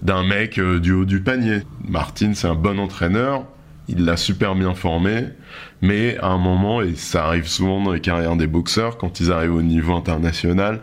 d'un 0.01 0.23
mec 0.23 0.59
euh, 0.59 0.79
du 0.79 0.91
haut 0.91 1.05
du 1.05 1.21
panier. 1.21 1.61
Martin, 1.87 2.33
c'est 2.33 2.47
un 2.47 2.55
bon 2.55 2.79
entraîneur, 2.79 3.45
il 3.87 4.05
l'a 4.05 4.17
super 4.17 4.55
bien 4.55 4.73
formé, 4.73 5.25
mais 5.81 6.17
à 6.17 6.27
un 6.27 6.37
moment, 6.37 6.81
et 6.81 6.95
ça 6.95 7.25
arrive 7.25 7.47
souvent 7.47 7.83
dans 7.83 7.93
les 7.93 8.01
carrières 8.01 8.35
des 8.35 8.47
boxeurs, 8.47 8.97
quand 8.97 9.19
ils 9.19 9.31
arrivent 9.31 9.55
au 9.55 9.61
niveau 9.61 9.93
international, 9.93 10.81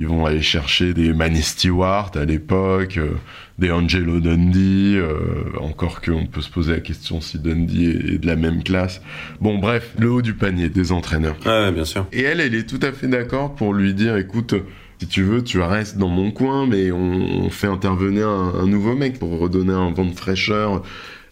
ils 0.00 0.06
vont 0.06 0.26
aller 0.26 0.42
chercher 0.42 0.92
des 0.92 1.12
Manny 1.12 1.42
Stewart 1.42 2.10
à 2.14 2.24
l'époque, 2.24 2.98
euh, 2.98 3.12
des 3.58 3.70
Angelo 3.70 4.20
Dundee, 4.20 4.96
euh, 4.96 5.16
encore 5.58 6.02
qu'on 6.02 6.26
peut 6.26 6.42
se 6.42 6.50
poser 6.50 6.72
la 6.72 6.80
question 6.80 7.20
si 7.20 7.38
Dundee 7.38 8.12
est, 8.14 8.18
de 8.18 8.26
la 8.26 8.36
même 8.36 8.62
classe. 8.62 9.00
Bon, 9.40 9.58
bref, 9.58 9.94
le 9.98 10.10
haut 10.10 10.22
du 10.22 10.34
panier 10.34 10.68
des 10.68 10.92
entraîneurs. 10.92 11.36
Ouais, 11.46 11.72
bien 11.72 11.86
sûr. 11.86 12.06
Et 12.12 12.22
elle, 12.22 12.40
elle 12.40 12.54
est 12.54 12.68
tout 12.68 12.80
à 12.82 12.92
fait 12.92 13.08
d'accord 13.08 13.54
pour 13.54 13.72
lui 13.72 13.94
dire, 13.94 14.16
écoute, 14.16 14.54
si 14.98 15.06
tu 15.06 15.22
veux, 15.22 15.42
tu 15.42 15.60
restes 15.60 15.96
dans 15.96 16.08
mon 16.08 16.30
coin, 16.30 16.66
mais 16.66 16.92
on, 16.92 17.48
fait 17.50 17.66
intervenir 17.66 18.28
un, 18.28 18.54
un, 18.60 18.66
nouveau 18.66 18.94
mec 18.94 19.18
pour 19.18 19.38
redonner 19.38 19.72
un 19.72 19.92
vent 19.92 20.04
de 20.04 20.14
fraîcheur, 20.14 20.82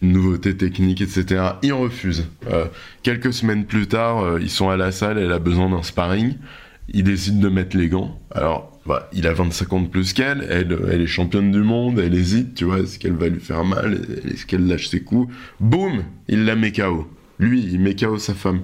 une 0.01 0.11
nouveauté 0.11 0.55
technique, 0.55 1.01
etc. 1.01 1.43
Il 1.63 1.73
refuse. 1.73 2.27
Euh, 2.51 2.65
quelques 3.03 3.33
semaines 3.33 3.65
plus 3.65 3.87
tard, 3.87 4.23
euh, 4.23 4.39
ils 4.41 4.49
sont 4.49 4.69
à 4.69 4.77
la 4.77 4.91
salle, 4.91 5.17
elle 5.17 5.31
a 5.31 5.39
besoin 5.39 5.69
d'un 5.69 5.83
sparring 5.83 6.35
il 6.89 7.03
décide 7.03 7.39
de 7.39 7.49
mettre 7.49 7.77
les 7.77 7.89
gants. 7.89 8.19
Alors, 8.31 8.79
bah, 8.85 9.09
il 9.13 9.27
a 9.27 9.33
25 9.33 9.73
ans 9.73 9.81
de 9.81 9.87
plus 9.87 10.13
qu'elle, 10.13 10.45
elle, 10.49 10.77
elle 10.91 11.01
est 11.01 11.07
championne 11.07 11.51
du 11.51 11.61
monde, 11.61 11.99
elle 11.99 12.13
hésite, 12.13 12.53
tu 12.55 12.65
vois, 12.65 12.79
est-ce 12.79 12.99
qu'elle 12.99 13.13
va 13.13 13.27
lui 13.27 13.39
faire 13.39 13.63
mal, 13.63 14.01
est-ce 14.25 14.45
qu'elle 14.45 14.67
lâche 14.67 14.87
ses 14.87 15.01
coups? 15.01 15.33
Boum 15.59 16.03
Il 16.27 16.45
la 16.45 16.55
met 16.55 16.71
KO. 16.71 17.09
Lui, 17.39 17.61
il 17.63 17.79
met 17.79 17.95
KO 17.95 18.17
sa 18.17 18.33
femme. 18.33 18.61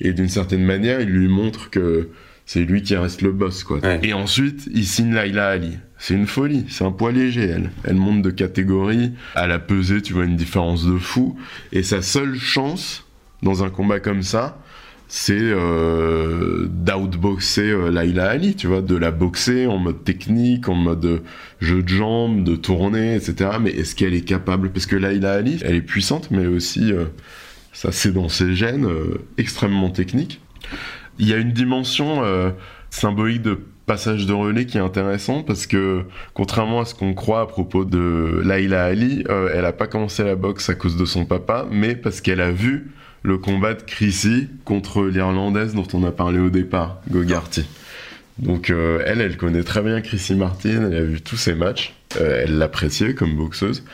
Et 0.00 0.12
d'une 0.12 0.28
certaine 0.28 0.64
manière, 0.64 1.00
il 1.00 1.08
lui 1.08 1.28
montre 1.28 1.70
que 1.70 2.08
c'est 2.46 2.62
lui 2.62 2.82
qui 2.82 2.96
reste 2.96 3.20
le 3.20 3.32
boss, 3.32 3.64
quoi. 3.64 3.80
Et 4.02 4.12
ensuite, 4.12 4.68
il 4.72 4.86
signe 4.86 5.12
Laila 5.12 5.48
Ali. 5.48 5.76
C'est 5.98 6.14
une 6.14 6.26
folie, 6.26 6.64
c'est 6.68 6.84
un 6.84 6.92
poids 6.92 7.10
léger, 7.10 7.44
elle. 7.44 7.70
Elle 7.84 7.96
monte 7.96 8.22
de 8.22 8.30
catégorie, 8.30 9.12
à 9.34 9.46
la 9.46 9.58
pesée, 9.58 10.00
tu 10.00 10.12
vois, 10.12 10.24
une 10.24 10.36
différence 10.36 10.86
de 10.86 10.96
fou. 10.96 11.36
Et 11.72 11.82
sa 11.82 12.02
seule 12.02 12.38
chance, 12.38 13.04
dans 13.42 13.64
un 13.64 13.70
combat 13.70 13.98
comme 13.98 14.22
ça, 14.22 14.58
c'est 15.08 15.32
euh, 15.40 16.66
d'outboxer 16.68 17.70
euh, 17.70 17.90
Laila 17.90 18.28
Ali, 18.28 18.54
tu 18.54 18.66
vois, 18.66 18.82
de 18.82 18.94
la 18.94 19.10
boxer 19.10 19.66
en 19.66 19.78
mode 19.78 20.04
technique, 20.04 20.68
en 20.68 20.74
mode 20.74 21.04
euh, 21.06 21.18
jeu 21.60 21.82
de 21.82 21.88
jambes, 21.88 22.44
de 22.44 22.56
tournée, 22.56 23.16
etc. 23.16 23.52
Mais 23.60 23.70
est-ce 23.70 23.94
qu'elle 23.94 24.14
est 24.14 24.24
capable? 24.24 24.70
Parce 24.70 24.84
que 24.84 24.96
Laila 24.96 25.32
Ali, 25.32 25.58
elle 25.62 25.76
est 25.76 25.82
puissante, 25.82 26.30
mais 26.30 26.46
aussi, 26.46 26.92
ça 27.72 27.90
c'est 27.90 28.12
dans 28.12 28.28
ses 28.28 28.54
gènes, 28.54 28.86
extrêmement 29.38 29.90
technique. 29.90 30.40
Il 31.18 31.26
y 31.26 31.32
a 31.32 31.38
une 31.38 31.52
dimension 31.52 32.22
symbolique 32.90 33.42
de 33.42 33.60
passage 33.88 34.26
de 34.26 34.32
relais 34.32 34.66
qui 34.66 34.78
est 34.78 34.80
intéressant 34.80 35.42
parce 35.42 35.66
que 35.66 36.04
contrairement 36.34 36.82
à 36.82 36.84
ce 36.84 36.94
qu'on 36.94 37.12
croit 37.14 37.40
à 37.40 37.46
propos 37.46 37.84
de 37.84 38.40
Laila 38.44 38.84
Ali, 38.84 39.24
elle 39.28 39.64
a 39.64 39.72
pas 39.72 39.88
commencé 39.88 40.22
la 40.22 40.36
boxe 40.36 40.70
à 40.70 40.76
cause 40.76 40.96
de 40.96 41.04
son 41.04 41.24
papa, 41.24 41.66
mais 41.72 41.96
parce 41.96 42.20
qu'elle 42.20 42.40
a 42.40 42.52
vu 42.52 42.92
le 43.22 43.38
combat 43.38 43.74
de 43.74 43.82
Chrissy 43.82 44.48
contre 44.64 45.04
l'Irlandaise 45.04 45.74
dont 45.74 45.86
on 45.92 46.04
a 46.04 46.12
parlé 46.12 46.38
au 46.38 46.50
départ, 46.50 47.00
Gogarty. 47.10 47.66
Donc 48.38 48.70
euh, 48.70 49.02
elle, 49.04 49.20
elle 49.20 49.36
connaît 49.36 49.64
très 49.64 49.82
bien 49.82 50.00
Chrissy 50.00 50.34
Martin, 50.34 50.90
elle 50.90 50.96
a 50.96 51.02
vu 51.02 51.20
tous 51.20 51.36
ses 51.36 51.54
matchs, 51.54 51.94
euh, 52.20 52.44
elle 52.44 52.58
l'appréciait 52.58 53.14
comme 53.14 53.36
boxeuse, 53.36 53.84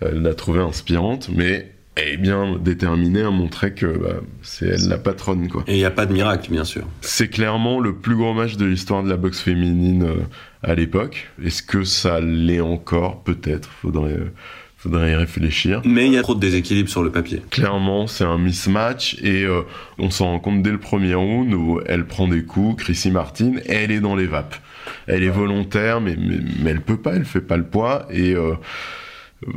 elle 0.00 0.22
l'a 0.22 0.34
trouvée 0.34 0.60
inspirante, 0.60 1.30
mais 1.34 1.73
est 1.96 2.16
bien 2.16 2.58
déterminée 2.58 3.22
à 3.22 3.30
montrer 3.30 3.72
que 3.72 3.86
bah, 3.86 4.20
c'est 4.42 4.66
elle 4.66 4.88
la 4.88 4.98
patronne. 4.98 5.48
Quoi. 5.48 5.64
Et 5.66 5.74
il 5.74 5.78
n'y 5.78 5.84
a 5.84 5.90
pas 5.90 6.06
de 6.06 6.12
miracle, 6.12 6.50
bien 6.50 6.64
sûr. 6.64 6.86
C'est 7.00 7.28
clairement 7.28 7.80
le 7.80 7.94
plus 7.94 8.16
gros 8.16 8.34
match 8.34 8.56
de 8.56 8.64
l'histoire 8.64 9.02
de 9.02 9.08
la 9.08 9.16
boxe 9.16 9.40
féminine 9.40 10.04
euh, 10.04 10.22
à 10.62 10.74
l'époque. 10.74 11.28
Est-ce 11.42 11.62
que 11.62 11.84
ça 11.84 12.20
l'est 12.20 12.60
encore? 12.60 13.22
Peut-être, 13.22 13.68
faudrait 13.68 14.18
faudrait 14.84 15.12
y 15.12 15.14
réfléchir. 15.14 15.80
Mais 15.86 16.06
il 16.06 16.12
y 16.12 16.18
a 16.18 16.22
trop 16.22 16.34
de 16.34 16.40
déséquilibre 16.40 16.90
sur 16.90 17.02
le 17.02 17.10
papier. 17.10 17.40
Clairement, 17.50 18.06
c'est 18.06 18.24
un 18.24 18.36
mismatch 18.36 19.16
et 19.22 19.44
euh, 19.44 19.62
on 19.98 20.10
s'en 20.10 20.26
rend 20.26 20.38
compte 20.40 20.62
dès 20.62 20.70
le 20.70 20.78
premier 20.78 21.14
round 21.14 21.54
où 21.54 21.80
elle 21.86 22.04
prend 22.04 22.28
des 22.28 22.44
coups, 22.44 22.84
Chrissy 22.84 23.10
Martin, 23.10 23.54
elle 23.66 23.90
est 23.90 24.00
dans 24.00 24.14
les 24.14 24.26
vapes. 24.26 24.56
Elle 25.06 25.22
est 25.22 25.30
volontaire, 25.30 26.02
mais, 26.02 26.16
mais, 26.18 26.70
elle 26.70 26.82
peut 26.82 26.98
pas, 26.98 27.14
elle 27.14 27.24
fait 27.24 27.40
pas 27.40 27.56
le 27.56 27.64
poids 27.64 28.06
et 28.10 28.34
euh, 28.34 28.56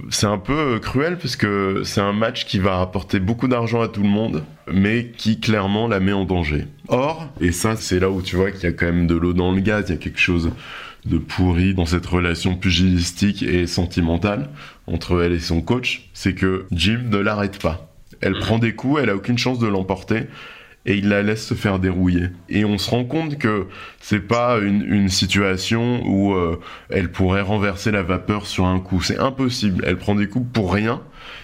c'est 0.09 0.25
un 0.25 0.37
peu 0.37 0.79
cruel 0.79 1.17
parce 1.17 1.35
que 1.35 1.81
c'est 1.85 2.01
un 2.01 2.13
match 2.13 2.45
qui 2.45 2.59
va 2.59 2.77
rapporter 2.77 3.19
beaucoup 3.19 3.47
d'argent 3.47 3.81
à 3.81 3.87
tout 3.87 4.01
le 4.01 4.09
monde, 4.09 4.43
mais 4.71 5.11
qui 5.17 5.39
clairement 5.39 5.87
la 5.87 5.99
met 5.99 6.13
en 6.13 6.25
danger. 6.25 6.65
Or, 6.87 7.29
et 7.39 7.51
ça 7.51 7.75
c'est 7.75 7.99
là 7.99 8.09
où 8.09 8.21
tu 8.21 8.35
vois 8.35 8.51
qu'il 8.51 8.63
y 8.63 8.67
a 8.67 8.73
quand 8.73 8.87
même 8.87 9.07
de 9.07 9.15
l'eau 9.15 9.33
dans 9.33 9.51
le 9.51 9.61
gaz, 9.61 9.85
il 9.87 9.91
y 9.93 9.95
a 9.95 9.99
quelque 9.99 10.19
chose 10.19 10.51
de 11.05 11.17
pourri 11.17 11.73
dans 11.73 11.85
cette 11.85 12.05
relation 12.05 12.55
pugilistique 12.55 13.43
et 13.43 13.65
sentimentale 13.65 14.49
entre 14.87 15.21
elle 15.21 15.33
et 15.33 15.39
son 15.39 15.61
coach, 15.61 16.09
c'est 16.13 16.33
que 16.33 16.65
Jim 16.71 17.03
ne 17.09 17.17
l'arrête 17.17 17.59
pas. 17.59 17.93
Elle 18.21 18.35
mm. 18.35 18.39
prend 18.39 18.59
des 18.59 18.73
coups, 18.73 19.01
elle 19.01 19.09
a 19.09 19.15
aucune 19.15 19.37
chance 19.37 19.59
de 19.59 19.67
l'emporter 19.67 20.27
et 20.87 20.95
il 20.95 21.09
la 21.09 21.21
laisse 21.21 21.45
se 21.45 21.53
faire 21.53 21.79
dérouiller. 21.79 22.29
Et 22.49 22.63
on 22.65 22.77
se 22.77 22.89
rend 22.89 23.03
compte 23.03 23.37
que 23.37 23.67
c'est 23.99 24.21
pas 24.21 24.57
une, 24.59 25.09
situation 25.09 26.01
où 26.05 26.33
euh, 26.33 26.59
elle 26.89 27.11
pourrait 27.11 27.41
renverser 27.41 27.91
la 27.91 28.03
vapeur 28.03 28.47
sur 28.47 28.65
un 28.65 28.79
coup. 28.79 29.01
C'est 29.01 29.19
impossible. 29.19 29.83
Elle 29.85 29.97
prend 29.97 30.15
des 30.15 30.27
coups 30.27 30.47
pour 30.51 30.73
rien 30.73 31.01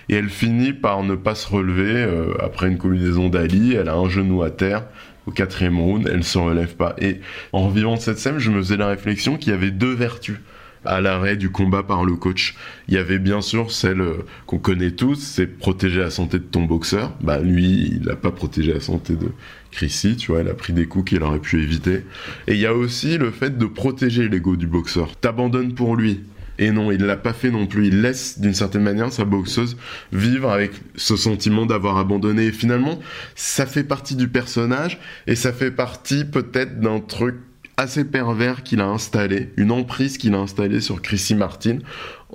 et 0.10 0.16
elle 0.16 0.30
finit 0.30 0.74
par 0.74 1.04
ne 1.04 1.16
pas 1.16 1.36
se 1.36 1.48
relever 1.48 1.94
euh, 1.94 2.34
après 2.40 2.70
une 2.70 2.78
combinaison 2.78 3.30
d'Ali. 3.30 3.74
Elle 3.74 3.90
a 3.90 3.96
un 3.96 4.10
genou 4.10 4.44
à 4.44 4.50
terre 4.50 4.86
au 5.26 5.32
quatrième 5.32 5.80
round, 5.80 6.10
elle 6.12 6.24
se 6.24 6.38
relève 6.38 6.76
pas. 6.76 6.96
Et 7.00 7.22
en 7.52 7.68
revivant 7.68 7.96
cette 7.96 8.20
scène, 8.20 8.40
je 8.40 8.52
me 8.52 8.58
faisais 8.58 8.78
la 8.78 8.88
réflexion 8.88 9.38
qu'il 9.38 9.52
y 9.52 9.56
avait 9.56 9.72
deux 9.72 9.94
vertus 9.94 10.40
à 10.86 11.02
l'arrêt 11.02 11.38
du 11.38 11.50
combat 11.50 11.84
par 11.84 12.06
le 12.06 12.16
coach. 12.16 12.56
Il 12.88 12.94
y 12.94 12.98
avait 12.98 13.20
bien 13.20 13.42
sûr 13.42 13.72
celle 13.72 14.02
euh, 14.02 14.26
qu'on 14.46 14.60
connaît 14.60 14.92
tous, 14.92 15.16
c'est 15.16 15.48
protéger 15.48 16.00
la 16.00 16.10
santé 16.10 16.40
de 16.40 16.44
ton 16.44 16.64
boxeur. 16.64 17.14
Bah 17.22 17.40
lui, 17.40 17.94
il 17.96 18.06
n'a 18.06 18.16
pas 18.16 18.32
protégé 18.32 18.74
la 18.74 18.80
santé 18.80 19.16
de 19.16 19.30
Chrissy, 19.72 20.16
tu 20.16 20.32
vois, 20.32 20.42
elle 20.42 20.50
a 20.50 20.54
pris 20.54 20.74
des 20.74 20.86
coups 20.86 21.10
qu'il 21.10 21.24
aurait 21.24 21.40
pu 21.40 21.62
éviter. 21.62 22.04
Et 22.48 22.54
il 22.54 22.60
y 22.60 22.66
a 22.66 22.74
aussi 22.74 23.18
le 23.18 23.32
fait 23.32 23.58
de 23.58 23.66
protéger 23.66 24.30
l'ego 24.30 24.56
du 24.56 24.68
boxeur. 24.68 25.16
T'abandonnes 25.16 25.74
pour 25.74 25.96
lui. 25.96 26.22
Et 26.60 26.72
non, 26.72 26.92
il 26.92 27.02
l'a 27.02 27.18
pas 27.18 27.34
fait 27.34 27.50
non 27.50 27.66
plus. 27.66 27.88
Il 27.88 28.02
laisse 28.02 28.40
d'une 28.40 28.54
certaine 28.54 28.84
manière 28.84 29.12
sa 29.12 29.26
boxeuse 29.26 29.76
vivre 30.12 30.52
avec 30.52 30.72
ce 30.96 31.16
sentiment 31.16 31.66
d'avoir 31.66 31.98
abandonné. 31.98 32.46
Et 32.46 32.52
finalement, 32.52 33.00
ça 33.36 33.66
fait 33.66 33.84
partie 33.84 34.16
du 34.16 34.28
personnage 34.28 35.00
et 35.26 35.36
ça 35.36 35.52
fait 35.52 35.72
partie 35.72 36.26
peut-être 36.26 36.80
d'un 36.80 37.00
truc 37.00 37.36
assez 37.78 38.06
pervers 38.06 38.64
qu'il 38.64 38.82
a 38.82 38.88
installé, 38.88 39.50
une 39.58 39.72
emprise 39.72 40.18
qu'il 40.18 40.36
a 40.36 40.40
installée 40.40 40.82
sur 40.82 41.02
Chrissy 41.02 41.36
Martin 41.36 41.80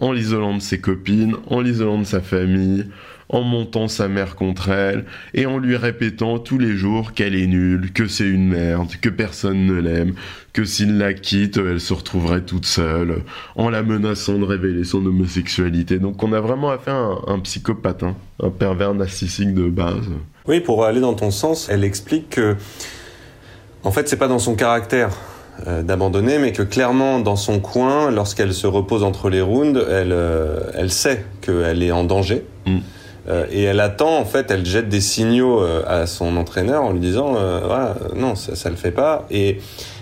en 0.00 0.12
l'isolant 0.12 0.54
de 0.54 0.62
ses 0.62 0.80
copines, 0.80 1.36
en 1.48 1.60
l'isolant 1.60 1.98
de 1.98 2.04
sa 2.04 2.20
famille, 2.20 2.86
en 3.28 3.42
montant 3.42 3.88
sa 3.88 4.08
mère 4.08 4.36
contre 4.36 4.70
elle 4.70 5.04
et 5.34 5.46
en 5.46 5.58
lui 5.58 5.76
répétant 5.76 6.38
tous 6.38 6.58
les 6.58 6.76
jours 6.76 7.12
qu'elle 7.12 7.34
est 7.34 7.46
nulle, 7.46 7.92
que 7.92 8.06
c'est 8.06 8.28
une 8.28 8.48
merde, 8.48 8.90
que 9.00 9.08
personne 9.08 9.66
ne 9.66 9.74
l'aime, 9.74 10.14
que 10.52 10.64
s'il 10.64 10.98
la 10.98 11.14
quitte, 11.14 11.58
elle 11.58 11.80
se 11.80 11.92
retrouverait 11.92 12.42
toute 12.42 12.66
seule, 12.66 13.22
en 13.56 13.68
la 13.68 13.82
menaçant 13.82 14.38
de 14.38 14.44
révéler 14.44 14.84
son 14.84 15.04
homosexualité. 15.04 15.98
Donc 15.98 16.22
on 16.22 16.32
a 16.32 16.40
vraiment 16.40 16.70
affaire 16.70 16.94
à 16.94 17.32
un, 17.32 17.38
psychopathe, 17.40 18.02
hein, 18.02 18.16
un 18.42 18.50
pervers 18.50 18.94
narcissique 18.94 19.54
de 19.54 19.68
base. 19.68 20.08
Oui, 20.46 20.60
pour 20.60 20.84
aller 20.84 21.00
dans 21.00 21.14
ton 21.14 21.30
sens, 21.30 21.68
elle 21.68 21.84
explique 21.84 22.30
que, 22.30 22.56
en 23.84 23.90
fait, 23.90 24.08
c'est 24.08 24.16
pas 24.16 24.28
dans 24.28 24.38
son 24.38 24.54
caractère 24.54 25.10
euh, 25.66 25.82
d'abandonner, 25.82 26.38
mais 26.38 26.52
que 26.52 26.62
clairement, 26.62 27.18
dans 27.20 27.36
son 27.36 27.60
coin, 27.60 28.10
lorsqu'elle 28.10 28.54
se 28.54 28.66
repose 28.66 29.02
entre 29.02 29.28
les 29.28 29.40
rounds, 29.40 29.78
elle, 29.90 30.12
euh, 30.12 30.60
elle 30.74 30.90
sait 30.90 31.24
qu'elle 31.40 31.82
est 31.82 31.92
en 31.92 32.04
danger. 32.04 32.44
Mm. 32.66 32.78
Euh, 33.28 33.44
et 33.50 33.64
elle 33.64 33.80
attend, 33.80 34.16
en 34.18 34.24
fait, 34.24 34.50
elle 34.50 34.64
jette 34.64 34.88
des 34.88 35.00
signaux 35.02 35.60
euh, 35.62 35.82
à 35.86 36.06
son 36.06 36.36
entraîneur 36.36 36.82
en 36.84 36.92
lui 36.92 37.00
disant, 37.00 37.34
euh, 37.36 37.60
voilà, 37.64 37.94
non, 38.16 38.34
ça, 38.34 38.54
ça 38.56 38.70
le 38.70 38.76
fait 38.76 38.90
pas. 38.90 39.26
Et 39.30 39.58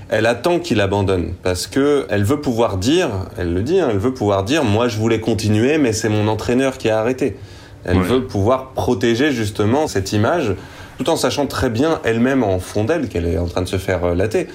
elle 0.09 0.27
attend 0.27 0.61
qu'il 0.61 0.81
abandonne 0.81 1.33
parce 1.43 1.67
que 1.67 2.07
elle 2.09 2.23
veut 2.23 2.41
pouvoir 2.41 2.77
dire, 2.77 3.09
elle 3.37 3.53
le 3.53 3.63
dit, 3.63 3.81
hein, 3.81 3.89
elle 3.91 3.99
veut 3.99 4.15
pouvoir 4.15 4.45
dire, 4.45 4.63
moi 4.63 4.87
je 4.87 4.99
voulais 4.99 5.19
continuer, 5.19 5.79
mais 5.79 5.93
c'est 5.93 6.09
mon 6.09 6.29
entraîneur 6.29 6.79
qui 6.79 6.89
a 6.89 7.01
arrêté. 7.01 7.37
Elle 7.85 7.97
Ouais. 7.99 8.05
veut 8.05 8.25
pouvoir 8.25 8.71
protéger 8.71 9.33
justement 9.33 9.89
cette 9.89 10.13
image, 10.13 10.55
tout 10.99 11.09
en 11.11 11.17
sachant 11.17 11.47
très 11.47 11.71
bien 11.71 12.01
elle-même 12.05 12.43
en 12.43 12.59
fond 12.59 12.85
d'elle 12.85 13.09
qu'elle 13.09 13.27
est 13.27 13.39
en 13.39 13.47
train 13.47 13.63
de 13.63 13.69
se 13.69 13.79
faire 13.79 14.05
euh, 14.05 14.15
latter. 14.15 14.49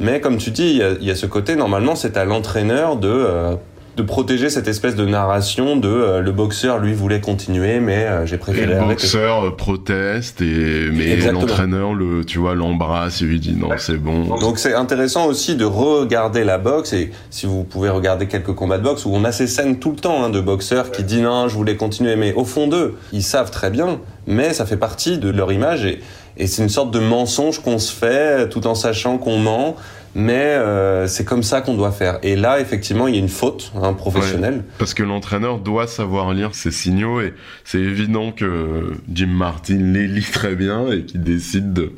Mais 0.00 0.20
comme 0.20 0.38
tu 0.38 0.50
dis, 0.50 0.80
il 1.00 1.06
y 1.06 1.10
a, 1.10 1.14
ce 1.14 1.26
côté, 1.26 1.54
normalement, 1.54 1.94
c'est 1.94 2.16
à 2.16 2.24
l'entraîneur 2.24 2.96
de, 2.96 3.08
euh, 3.08 3.54
de 3.96 4.02
protéger 4.02 4.48
cette 4.48 4.68
espèce 4.68 4.96
de 4.96 5.04
narration 5.04 5.76
de 5.76 5.88
euh, 5.88 6.20
le 6.20 6.32
boxeur, 6.32 6.78
lui, 6.78 6.94
voulait 6.94 7.20
continuer, 7.20 7.78
mais 7.78 8.04
euh, 8.04 8.26
j'ai 8.26 8.36
Et 8.36 8.38
préféré 8.38 8.66
le 8.66 8.76
arrêter. 8.76 8.94
boxeur 8.94 9.44
euh, 9.44 9.50
proteste 9.50 10.40
et 10.40 10.88
mais 10.92 11.16
l'entraîneur 11.30 11.92
le 11.92 12.24
tu 12.24 12.38
vois 12.38 12.54
l'embrasse 12.54 13.20
et 13.20 13.24
lui 13.26 13.38
dit 13.38 13.54
non 13.54 13.68
c'est 13.76 13.98
bon. 13.98 14.38
Donc 14.38 14.58
c'est 14.58 14.74
intéressant 14.74 15.26
aussi 15.26 15.56
de 15.56 15.64
regarder 15.66 16.44
la 16.44 16.56
boxe 16.58 16.92
et 16.94 17.10
si 17.30 17.46
vous 17.46 17.64
pouvez 17.64 17.90
regarder 17.90 18.26
quelques 18.28 18.54
combats 18.54 18.78
de 18.78 18.82
boxe 18.82 19.04
où 19.04 19.10
on 19.12 19.24
a 19.24 19.32
ces 19.32 19.46
scènes 19.46 19.78
tout 19.78 19.90
le 19.90 19.96
temps 19.96 20.24
hein, 20.24 20.30
de 20.30 20.40
boxeurs 20.40 20.90
qui 20.90 21.02
disent 21.04 21.22
non 21.22 21.48
je 21.48 21.54
voulais 21.54 21.76
continuer 21.76 22.16
mais 22.16 22.32
au 22.32 22.44
fond 22.44 22.68
d'eux 22.68 22.96
ils 23.12 23.22
savent 23.22 23.50
très 23.50 23.70
bien 23.70 24.00
mais 24.26 24.54
ça 24.54 24.64
fait 24.66 24.76
partie 24.76 25.18
de 25.18 25.28
leur 25.30 25.52
image 25.52 25.84
et, 25.84 26.00
et 26.38 26.46
c'est 26.46 26.62
une 26.62 26.68
sorte 26.68 26.90
de 26.92 27.00
mensonge 27.00 27.60
qu'on 27.60 27.78
se 27.78 27.92
fait 27.92 28.48
tout 28.48 28.66
en 28.66 28.74
sachant 28.74 29.18
qu'on 29.18 29.38
ment 29.38 29.76
mais 30.14 30.34
euh, 30.56 31.06
c'est 31.06 31.24
comme 31.24 31.42
ça 31.42 31.60
qu'on 31.62 31.74
doit 31.74 31.90
faire 31.92 32.18
et 32.22 32.36
là 32.36 32.60
effectivement 32.60 33.06
il 33.08 33.14
y 33.14 33.16
a 33.16 33.20
une 33.20 33.28
faute 33.30 33.72
hein, 33.80 33.94
professionnelle 33.94 34.62
Parce 34.78 34.92
que 34.94 35.02
l'entraîneur 35.02 35.58
doit 35.58 35.86
savoir 35.86 36.34
lire 36.34 36.54
ces 36.54 36.70
signaux 36.70 37.20
et 37.20 37.32
c'est 37.64 37.78
évident 37.78 38.30
que 38.32 38.92
Jim 39.10 39.28
Martin 39.28 39.78
les 39.78 40.06
lit 40.06 40.26
très 40.30 40.54
bien 40.54 40.90
et 40.92 41.04
qu'il 41.04 41.22
décide 41.22 41.72
de, 41.72 41.92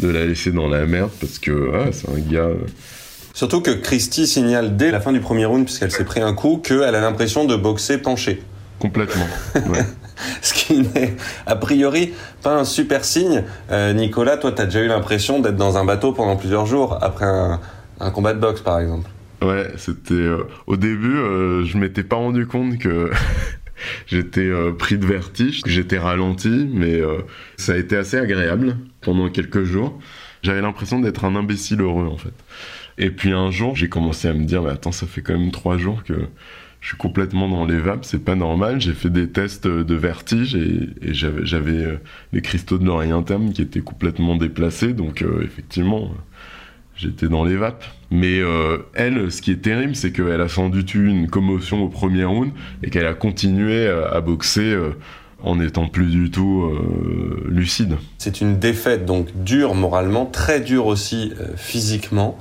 de 0.00 0.08
la 0.08 0.26
laisser 0.26 0.50
dans 0.52 0.68
la 0.68 0.84
merde 0.86 1.10
parce 1.20 1.38
que 1.38 1.70
ah, 1.74 1.90
c'est 1.92 2.08
un 2.08 2.18
gars. 2.18 2.40
euh, 2.40 2.56
surtout 3.34 3.60
que 3.60 3.70
Christy 3.70 4.26
signale 4.26 4.76
dès 4.76 4.90
la 4.90 5.00
fin 5.00 5.12
du 5.12 5.20
premier 5.20 5.44
round 5.44 5.64
puisqu'elle 5.64 5.92
s'est 5.92 6.04
pris 6.04 6.20
un 6.20 6.34
coup 6.34 6.60
qu'elle 6.62 6.82
a 6.82 7.00
l'impression 7.00 7.44
de 7.44 7.54
boxer 7.54 7.98
penché 7.98 8.42
Complètement. 8.80 9.26
Ouais. 9.68 9.84
Ce 10.42 10.54
qui 10.54 10.80
n'est 10.80 11.16
a 11.46 11.56
priori 11.56 12.12
pas 12.42 12.54
un 12.56 12.64
super 12.64 13.04
signe. 13.04 13.44
Euh, 13.70 13.92
Nicolas, 13.92 14.36
toi, 14.36 14.52
t'as 14.52 14.64
déjà 14.64 14.80
eu 14.80 14.88
l'impression 14.88 15.40
d'être 15.40 15.56
dans 15.56 15.78
un 15.78 15.84
bateau 15.84 16.12
pendant 16.12 16.36
plusieurs 16.36 16.66
jours 16.66 16.98
après 17.00 17.26
un, 17.26 18.10
combat 18.10 18.32
de 18.32 18.40
boxe, 18.40 18.60
par 18.60 18.80
exemple. 18.80 19.08
Ouais, 19.42 19.68
c'était 19.76 20.14
euh, 20.14 20.44
au 20.66 20.76
début, 20.76 21.16
euh, 21.16 21.64
je 21.64 21.78
m'étais 21.78 22.02
pas 22.02 22.16
rendu 22.16 22.46
compte 22.46 22.78
que 22.78 23.10
j'étais 24.06 24.40
euh, 24.40 24.72
pris 24.72 24.98
de 24.98 25.06
vertige, 25.06 25.62
que 25.62 25.70
j'étais 25.70 25.98
ralenti, 25.98 26.68
mais 26.72 27.00
ça 27.56 27.72
a 27.72 27.76
été 27.76 27.96
assez 27.96 28.18
agréable 28.18 28.76
pendant 29.00 29.28
quelques 29.30 29.64
jours. 29.64 29.98
J'avais 30.42 30.60
l'impression 30.60 31.00
d'être 31.00 31.24
un 31.24 31.36
imbécile 31.36 31.80
heureux 31.80 32.06
en 32.06 32.16
fait. 32.16 32.34
Et 32.98 33.10
puis 33.10 33.32
un 33.32 33.50
jour, 33.50 33.76
j'ai 33.76 33.88
commencé 33.88 34.28
à 34.28 34.34
me 34.34 34.44
dire, 34.44 34.62
mais 34.62 34.70
attends, 34.70 34.92
ça 34.92 35.06
fait 35.06 35.22
quand 35.22 35.38
même 35.38 35.50
trois 35.50 35.78
jours 35.78 36.04
que 36.04 36.28
je 36.80 36.88
suis 36.88 36.96
complètement 36.96 37.48
dans 37.48 37.66
les 37.66 37.78
vapes, 37.78 38.04
c'est 38.04 38.24
pas 38.24 38.34
normal. 38.34 38.80
J'ai 38.80 38.94
fait 38.94 39.10
des 39.10 39.28
tests 39.28 39.66
de 39.66 39.94
vertige 39.94 40.54
et, 40.54 40.88
j'avais, 41.12 41.72
euh, 41.72 42.00
les 42.32 42.40
cristaux 42.40 42.78
de 42.78 42.86
l'oreille 42.86 43.12
interne 43.12 43.52
qui 43.52 43.60
étaient 43.60 43.80
complètement 43.80 44.36
déplacés, 44.36 44.94
donc 44.94 45.20
euh, 45.20 45.42
effectivement, 45.44 46.10
j'étais 46.96 47.28
dans 47.28 47.44
les 47.44 47.56
vapes. 47.56 47.84
Mais 48.10 48.40
euh, 48.40 48.78
elle, 48.94 49.30
ce 49.30 49.42
qui 49.42 49.50
est 49.50 49.62
terrible, 49.62 49.94
c'est 49.94 50.10
qu'elle 50.10 50.40
a 50.40 50.48
sans 50.48 50.70
doute 50.70 50.94
eu 50.94 51.06
une 51.06 51.28
commotion 51.28 51.82
au 51.84 51.88
premier 51.88 52.24
round 52.24 52.50
et 52.82 52.88
qu'elle 52.88 53.06
a 53.06 53.14
continué 53.14 53.86
à, 53.86 54.20
boxer 54.22 54.74
en 55.42 55.56
n'étant 55.56 55.86
plus 55.86 56.06
du 56.06 56.30
tout 56.30 56.68
lucide. 57.46 57.96
C'est 58.18 58.40
une 58.40 58.58
défaite 58.58 59.04
donc 59.04 59.28
dure 59.44 59.74
moralement, 59.74 60.26
très 60.26 60.60
dure 60.60 60.86
aussi 60.86 61.32
physiquement. 61.56 62.38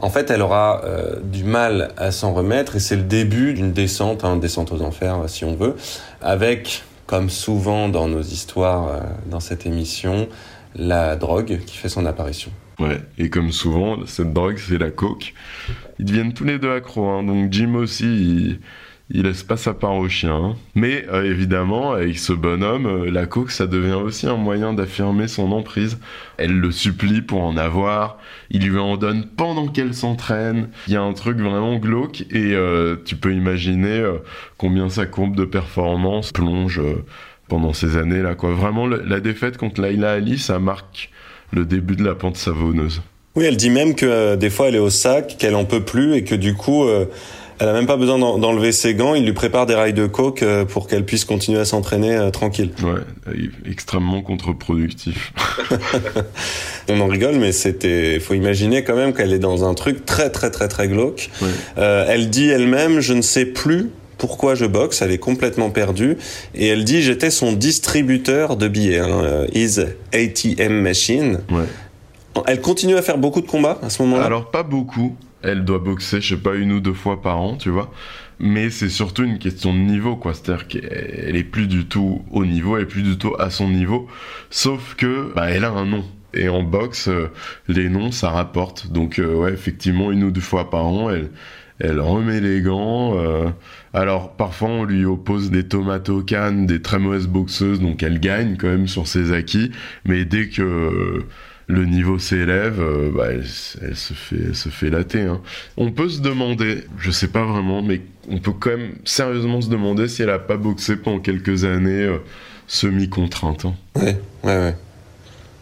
En 0.00 0.10
fait, 0.10 0.30
elle 0.30 0.42
aura 0.42 0.82
euh, 0.84 1.16
du 1.22 1.44
mal 1.44 1.92
à 1.96 2.10
s'en 2.10 2.34
remettre 2.34 2.76
et 2.76 2.80
c'est 2.80 2.96
le 2.96 3.02
début 3.02 3.54
d'une 3.54 3.72
descente, 3.72 4.24
hein, 4.24 4.36
descente 4.36 4.72
aux 4.72 4.82
enfers 4.82 5.28
si 5.28 5.44
on 5.44 5.54
veut, 5.54 5.74
avec, 6.20 6.84
comme 7.06 7.30
souvent 7.30 7.88
dans 7.88 8.08
nos 8.08 8.22
histoires 8.22 8.88
euh, 8.88 9.00
dans 9.30 9.40
cette 9.40 9.66
émission, 9.66 10.28
la 10.74 11.16
drogue 11.16 11.60
qui 11.66 11.76
fait 11.76 11.88
son 11.88 12.04
apparition. 12.04 12.50
Ouais, 12.78 13.00
et 13.16 13.30
comme 13.30 13.52
souvent, 13.52 14.04
cette 14.06 14.34
drogue, 14.34 14.58
c'est 14.58 14.76
la 14.78 14.90
coke. 14.90 15.32
Ils 15.98 16.04
deviennent 16.04 16.34
tous 16.34 16.44
les 16.44 16.58
deux 16.58 16.70
accros, 16.70 17.08
hein. 17.08 17.22
donc 17.22 17.50
Jim 17.50 17.74
aussi, 17.74 18.58
il 19.10 19.22
laisse 19.22 19.44
pas 19.44 19.56
sa 19.56 19.72
part 19.72 19.94
au 19.94 20.08
chien. 20.08 20.56
Mais 20.74 21.06
euh, 21.12 21.22
évidemment, 21.22 21.92
avec 21.92 22.18
ce 22.18 22.32
bonhomme, 22.32 22.86
euh, 22.86 23.10
la 23.10 23.26
coke, 23.26 23.52
ça 23.52 23.66
devient 23.66 23.94
aussi 23.94 24.26
un 24.26 24.36
moyen 24.36 24.72
d'affirmer 24.72 25.28
son 25.28 25.52
emprise. 25.52 25.98
Elle 26.38 26.58
le 26.58 26.72
supplie 26.72 27.22
pour 27.22 27.44
en 27.44 27.56
avoir, 27.56 28.18
il 28.50 28.68
lui 28.68 28.78
en 28.78 28.96
donne 28.96 29.26
pendant 29.36 29.68
qu'elle 29.68 29.94
s'entraîne. 29.94 30.68
Il 30.88 30.94
y 30.94 30.96
a 30.96 31.02
un 31.02 31.12
truc 31.12 31.38
vraiment 31.38 31.76
glauque, 31.76 32.22
et 32.32 32.54
euh, 32.54 32.96
tu 33.04 33.14
peux 33.16 33.32
imaginer 33.32 34.04
combien 34.58 34.88
sa 34.88 35.06
courbe 35.06 35.36
de 35.36 35.44
performance 35.44 36.32
plonge 36.32 36.80
pendant 37.48 37.72
ces 37.72 37.96
années-là. 37.96 38.34
quoi. 38.34 38.50
Vraiment, 38.52 38.86
la 38.86 39.20
défaite 39.20 39.56
contre 39.56 39.80
Laila 39.80 40.12
Ali, 40.12 40.38
ça 40.38 40.58
marque 40.58 41.10
le 41.52 41.64
début 41.64 41.94
de 41.94 42.04
la 42.04 42.16
pente 42.16 42.36
savonneuse. 42.36 43.02
Oui, 43.36 43.44
elle 43.44 43.56
dit 43.56 43.70
même 43.70 43.94
que 43.94 44.34
des 44.34 44.50
fois 44.50 44.68
elle 44.68 44.76
est 44.76 44.80
au 44.80 44.90
sac, 44.90 45.36
qu'elle 45.38 45.54
en 45.54 45.66
peut 45.66 45.84
plus 45.84 46.14
et 46.14 46.24
que 46.24 46.34
du 46.34 46.54
coup 46.54 46.84
elle 47.58 47.68
a 47.68 47.72
même 47.72 47.86
pas 47.86 47.96
besoin 47.96 48.18
d'en- 48.18 48.38
d'enlever 48.38 48.72
ses 48.72 48.94
gants. 48.94 49.14
Il 49.14 49.24
lui 49.24 49.32
prépare 49.32 49.66
des 49.66 49.74
rails 49.74 49.92
de 49.94 50.06
coke 50.06 50.42
euh, 50.42 50.64
pour 50.64 50.86
qu'elle 50.88 51.04
puisse 51.04 51.24
continuer 51.24 51.58
à 51.58 51.64
s'entraîner 51.64 52.14
euh, 52.16 52.30
tranquille. 52.30 52.70
Ouais, 52.82 53.00
euh, 53.28 53.48
extrêmement 53.70 54.22
contre-productif. 54.22 55.32
On 56.88 57.00
en 57.00 57.06
rigole, 57.06 57.36
mais 57.36 57.52
c'était. 57.52 58.20
Faut 58.20 58.34
imaginer 58.34 58.84
quand 58.84 58.96
même 58.96 59.12
qu'elle 59.12 59.32
est 59.32 59.38
dans 59.38 59.68
un 59.68 59.74
truc 59.74 60.04
très 60.06 60.30
très 60.30 60.50
très 60.50 60.68
très 60.68 60.88
glauque. 60.88 61.30
Ouais. 61.42 61.48
Euh, 61.78 62.06
elle 62.08 62.30
dit 62.30 62.48
elle-même, 62.48 63.00
je 63.00 63.12
ne 63.12 63.22
sais 63.22 63.46
plus 63.46 63.90
pourquoi 64.18 64.54
je 64.54 64.64
boxe. 64.66 65.02
Elle 65.02 65.10
est 65.10 65.18
complètement 65.18 65.70
perdue 65.70 66.16
et 66.54 66.68
elle 66.68 66.84
dit 66.84 67.02
j'étais 67.02 67.30
son 67.30 67.52
distributeur 67.52 68.56
de 68.56 68.68
billets, 68.68 68.98
hein, 69.00 69.46
his 69.54 69.80
ATM 70.12 70.72
machine. 70.80 71.40
Ouais. 71.50 71.64
Elle 72.46 72.60
continue 72.60 72.96
à 72.96 73.02
faire 73.02 73.16
beaucoup 73.18 73.40
de 73.40 73.46
combats 73.46 73.78
à 73.82 73.88
ce 73.90 74.02
moment-là? 74.02 74.24
Alors 74.26 74.50
pas 74.50 74.62
beaucoup. 74.62 75.16
Elle 75.46 75.64
doit 75.64 75.78
boxer, 75.78 76.20
je 76.20 76.34
sais 76.34 76.40
pas, 76.40 76.56
une 76.56 76.72
ou 76.72 76.80
deux 76.80 76.92
fois 76.92 77.22
par 77.22 77.38
an, 77.38 77.56
tu 77.56 77.70
vois. 77.70 77.92
Mais 78.40 78.68
c'est 78.68 78.88
surtout 78.88 79.22
une 79.24 79.38
question 79.38 79.72
de 79.72 79.78
niveau, 79.78 80.16
quoi. 80.16 80.34
C'est-à-dire 80.34 80.66
qu'elle 80.66 81.36
est 81.36 81.44
plus 81.44 81.68
du 81.68 81.86
tout 81.86 82.24
au 82.32 82.44
niveau, 82.44 82.76
elle 82.76 82.82
est 82.82 82.86
plus 82.86 83.02
du 83.02 83.16
tout 83.16 83.34
à 83.38 83.50
son 83.50 83.68
niveau. 83.68 84.08
Sauf 84.50 84.94
que, 84.96 85.32
bah, 85.34 85.48
elle 85.50 85.64
a 85.64 85.70
un 85.70 85.86
nom. 85.86 86.04
Et 86.34 86.48
en 86.48 86.62
boxe, 86.62 87.08
euh, 87.08 87.30
les 87.68 87.88
noms, 87.88 88.10
ça 88.10 88.30
rapporte. 88.30 88.92
Donc, 88.92 89.18
euh, 89.18 89.34
ouais, 89.34 89.52
effectivement, 89.52 90.12
une 90.12 90.24
ou 90.24 90.30
deux 90.30 90.40
fois 90.40 90.68
par 90.68 90.84
an, 90.86 91.10
elle, 91.10 92.00
remet 92.00 92.40
les 92.40 92.60
gants. 92.60 93.16
euh, 93.16 93.48
alors, 93.94 94.36
parfois, 94.36 94.68
on 94.68 94.84
lui 94.84 95.04
oppose 95.04 95.50
des 95.50 95.64
tomates 95.68 96.08
aux 96.08 96.22
cannes, 96.22 96.66
des 96.66 96.82
très 96.82 96.98
mauvaises 96.98 97.28
boxeuses, 97.28 97.80
donc 97.80 98.02
elle 98.02 98.20
gagne 98.20 98.56
quand 98.58 98.68
même 98.68 98.88
sur 98.88 99.06
ses 99.06 99.32
acquis. 99.32 99.70
Mais 100.04 100.24
dès 100.24 100.48
que 100.48 101.24
le 101.68 101.84
niveau 101.84 102.18
s'élève, 102.18 102.80
euh, 102.80 103.10
bah, 103.14 103.26
elle, 103.30 103.44
elle 103.82 103.96
se 103.96 104.14
fait, 104.14 104.36
elle 104.48 104.54
se 104.56 104.68
fait 104.68 104.88
latter. 104.90 105.22
hein. 105.22 105.40
On 105.76 105.90
peut 105.90 106.08
se 106.08 106.20
demander, 106.20 106.84
je 106.98 107.10
sais 107.10 107.28
pas 107.28 107.44
vraiment, 107.44 107.82
mais 107.82 108.02
on 108.28 108.38
peut 108.38 108.52
quand 108.52 108.70
même 108.70 108.92
sérieusement 109.04 109.60
se 109.60 109.68
demander 109.68 110.06
si 110.08 110.22
elle 110.22 110.30
a 110.30 110.38
pas 110.38 110.56
boxé 110.56 110.96
pendant 110.96 111.18
quelques 111.20 111.64
années 111.64 111.90
euh, 112.04 112.18
semi-contrainte. 112.68 113.64
hein. 113.64 113.74
Ouais, 113.96 114.16
ouais, 114.44 114.56
ouais. 114.58 114.76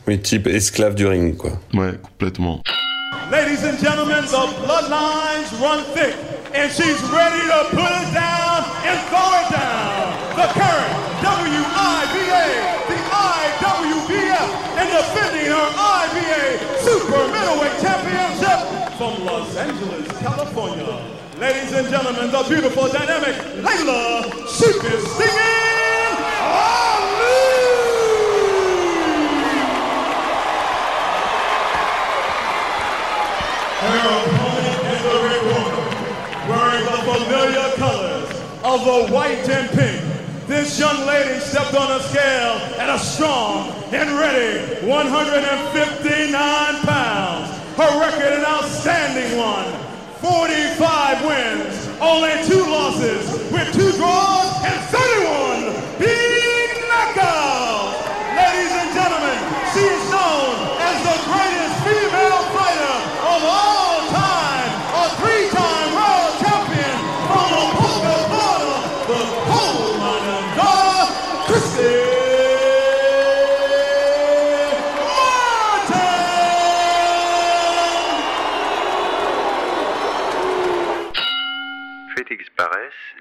Oui, 0.06 0.18
type 0.20 0.46
esclave 0.46 0.94
du 0.94 1.06
ring, 1.06 1.36
quoi. 1.36 1.52
Ouais, 1.72 1.92
complètement. 2.02 2.62
Ladies 3.32 3.64
and 3.64 3.78
gentlemen, 3.82 4.24
the 4.26 4.66
bloodlines 4.66 5.50
run 5.62 5.82
thick, 5.94 6.14
and 6.54 6.68
she's 6.70 7.00
ready 7.10 7.40
to 7.48 7.70
put 7.70 7.80
it 7.80 8.12
down 8.12 8.64
and 8.84 8.98
throw 9.08 9.32
it 9.40 9.50
down. 9.50 10.12
The 10.36 10.52
current 10.52 10.92
Super 16.44 17.26
Middleweight 17.32 17.80
Championship 17.80 18.92
from 18.98 19.24
Los 19.24 19.56
Angeles, 19.56 20.06
California. 20.18 21.00
Ladies 21.38 21.72
and 21.72 21.88
gentlemen, 21.88 22.30
the 22.30 22.42
beautiful, 22.46 22.86
dynamic 22.88 23.34
Layla 23.64 24.44
is 24.44 24.50
Singing 24.52 25.00
Ali! 26.44 27.40
Her 33.80 34.04
opponent 34.20 34.80
is 34.92 35.02
a 35.04 35.16
red 35.24 35.42
woman, 35.48 35.84
wearing 36.50 36.84
the 36.84 36.98
familiar 37.08 37.68
colors 37.76 38.28
of 38.62 38.84
the 38.84 38.98
white 39.14 39.48
and 39.48 39.70
pink 39.70 40.03
this 40.46 40.78
young 40.78 41.06
lady 41.06 41.40
stepped 41.40 41.74
on 41.74 41.90
a 41.90 42.00
scale 42.02 42.60
at 42.78 42.94
a 42.94 42.98
strong 42.98 43.70
and 43.94 44.10
ready 44.18 44.86
159 44.86 46.80
pounds. 46.82 47.50
Her 47.78 47.98
record 47.98 48.34
an 48.34 48.44
outstanding 48.44 49.38
one. 49.38 49.64
45 50.20 51.24
wins, 51.24 51.88
only 51.98 52.32
two 52.46 52.62
losses, 52.70 53.26
with 53.50 53.72
two 53.72 53.90
draws 53.92 54.64
and 54.64 54.80
31 54.90 55.98
big 55.98 56.23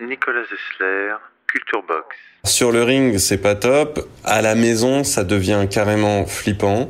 Nicolas 0.08 0.44
Zessler, 0.44 1.14
Culture 1.48 1.84
Box. 1.88 2.16
Sur 2.46 2.72
le 2.72 2.84
ring, 2.84 3.18
c'est 3.18 3.38
pas 3.38 3.56
top. 3.56 4.08
À 4.24 4.42
la 4.42 4.56
maison, 4.56 5.04
ça 5.04 5.24
devient 5.24 5.68
carrément 5.70 6.26
flippant. 6.26 6.90